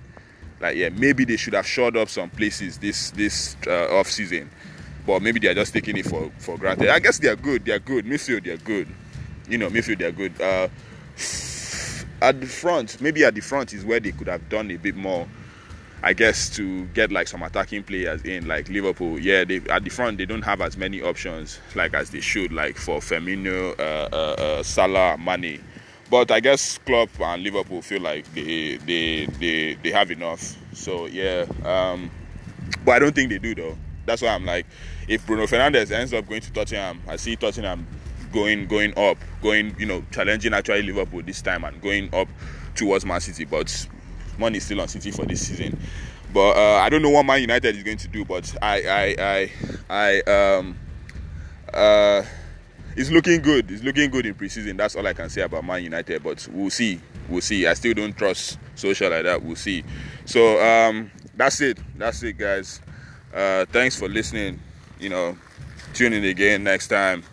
like 0.61 0.77
yeah 0.77 0.89
maybe 0.91 1.25
they 1.25 1.37
should 1.37 1.55
have 1.55 1.67
shored 1.67 1.97
up 1.97 2.09
some 2.09 2.29
places 2.31 2.79
this 2.79 3.11
this 3.13 3.57
uh, 3.67 3.97
off 3.99 4.11
season 4.11 4.51
but 5.07 5.21
maybe 5.21 5.39
they 5.41 5.49
are 5.49 5.55
just 5.55 5.73
taking 5.73 5.97
it 5.97 6.07
for, 6.07 6.31
for 6.39 6.57
granted. 6.57 6.89
I 6.89 6.99
guess 6.99 7.19
they 7.19 7.29
are 7.29 7.37
good. 7.37 7.65
They 7.65 7.73
are 7.73 7.79
good. 7.79 8.07
Midfield, 8.07 8.45
they 8.45 8.53
are 8.53 8.57
good. 8.57 8.89
You 9.49 9.59
know, 9.59 9.69
midfield, 9.69 9.99
they 9.99 10.07
are 10.07 10.13
good. 10.13 10.41
Uh, 10.41 10.69
at 12.23 12.41
the 12.41 12.47
front, 12.47 13.01
maybe 13.01 13.25
at 13.25 13.35
the 13.35 13.43
front 13.43 13.73
is 13.75 13.85
where 13.85 14.01
they 14.01 14.13
could 14.13 14.29
have 14.29 14.49
done 14.49 14.71
a 14.71 14.77
bit 14.77 14.97
more. 14.97 15.29
I 16.03 16.13
guess 16.13 16.51
to 16.57 16.85
get 16.87 17.11
like 17.11 17.29
some 17.29 17.43
attacking 17.43 17.83
players 17.85 18.23
in, 18.23 18.47
like 18.47 18.69
Liverpool. 18.69 19.19
Yeah, 19.19 19.45
they 19.45 19.57
at 19.71 19.85
the 19.85 19.91
front 19.91 20.19
they 20.19 20.27
don't 20.27 20.43
have 20.43 20.61
as 20.61 20.77
many 20.77 21.01
options 21.03 21.59
like 21.75 21.95
as 21.95 22.11
they 22.11 22.21
should, 22.21 22.53
like 22.53 22.77
for 22.77 23.01
Firmino, 23.01 23.79
uh, 23.79 24.09
uh, 24.13 24.35
uh, 24.39 24.63
Salah, 24.63 25.17
Mane. 25.19 25.63
but 26.11 26.31
I 26.31 26.41
guess 26.41 26.79
Klopp 26.79 27.09
and 27.21 27.43
Liverpool 27.43 27.83
feel 27.83 28.03
like 28.03 28.33
they 28.35 28.77
they 28.79 29.27
they 29.27 29.75
they 29.83 29.91
have 29.91 30.11
enough. 30.11 30.57
So 30.75 31.07
yeah, 31.07 31.47
um, 31.65 32.11
but 32.85 32.93
I 32.93 32.99
don't 32.99 33.15
think 33.15 33.31
they 33.31 33.39
do 33.39 33.55
though. 33.55 33.79
That's 34.07 34.21
why 34.23 34.29
I'm 34.29 34.45
like, 34.45 34.67
if 35.09 35.27
Bruno 35.27 35.45
Fernandes 35.47 35.91
ends 35.91 36.13
up 36.13 36.27
going 36.29 36.43
to 36.43 36.53
Tottenham, 36.53 37.01
I 37.09 37.17
see 37.17 37.37
Tottenham 37.37 37.87
going 38.33 38.67
going 38.67 38.93
up, 38.99 39.17
going 39.43 39.75
you 39.79 39.87
know 39.87 40.05
challenging 40.11 40.53
actually 40.53 40.83
Liverpool 40.83 41.23
this 41.23 41.41
time 41.41 41.65
and 41.65 41.81
going 41.81 42.15
up 42.15 42.29
towards 42.75 43.07
Man 43.07 43.21
City. 43.21 43.45
But 43.45 43.87
money 44.39 44.59
is 44.59 44.65
still 44.65 44.81
on 44.81 44.89
City 44.89 45.11
for 45.11 45.25
this 45.25 45.47
season. 45.47 45.79
But 46.33 46.57
uh, 46.57 46.81
I 46.81 46.89
don't 46.89 47.03
know 47.03 47.11
what 47.11 47.25
Man 47.25 47.41
United 47.41 47.77
is 47.77 47.83
going 47.83 47.99
to 47.99 48.09
do. 48.09 48.25
But 48.25 48.55
I 48.61 48.83
I 48.83 49.51
I 49.89 50.21
I 50.27 50.57
um 50.57 50.77
uh 51.73 52.23
it's 52.97 53.11
looking 53.11 53.43
good. 53.43 53.71
It's 53.71 53.83
looking 53.83 54.11
good 54.11 54.27
in 54.27 54.35
preseason. 54.35 54.77
That's 54.77 54.95
all 54.95 55.07
I 55.07 55.13
can 55.13 55.29
say 55.29 55.43
about 55.43 55.65
Man 55.65 55.83
United. 55.83 56.23
But 56.23 56.47
we'll 56.53 56.71
see. 56.71 57.01
We'll 57.29 57.41
see. 57.41 57.67
I 57.67 57.75
still 57.75 57.95
don't 57.95 58.17
trust 58.17 58.59
Solskjaer 58.77 59.11
like 59.11 59.25
that. 59.25 59.43
We'll 59.43 59.57
see. 59.57 59.85
So 60.27 60.61
um, 60.61 61.11
that's 61.35 61.61
it. 61.61 61.79
That's 61.97 62.23
it, 62.23 62.39
guys. 62.39 62.81
Uh, 63.33 63.65
thanks 63.67 63.97
for 63.97 64.09
listening. 64.09 64.61
You 65.01 65.09
know, 65.09 65.39
tune 65.93 66.13
in 66.13 66.25
again 66.25 66.65
next 66.65 66.89
time. 66.89 67.25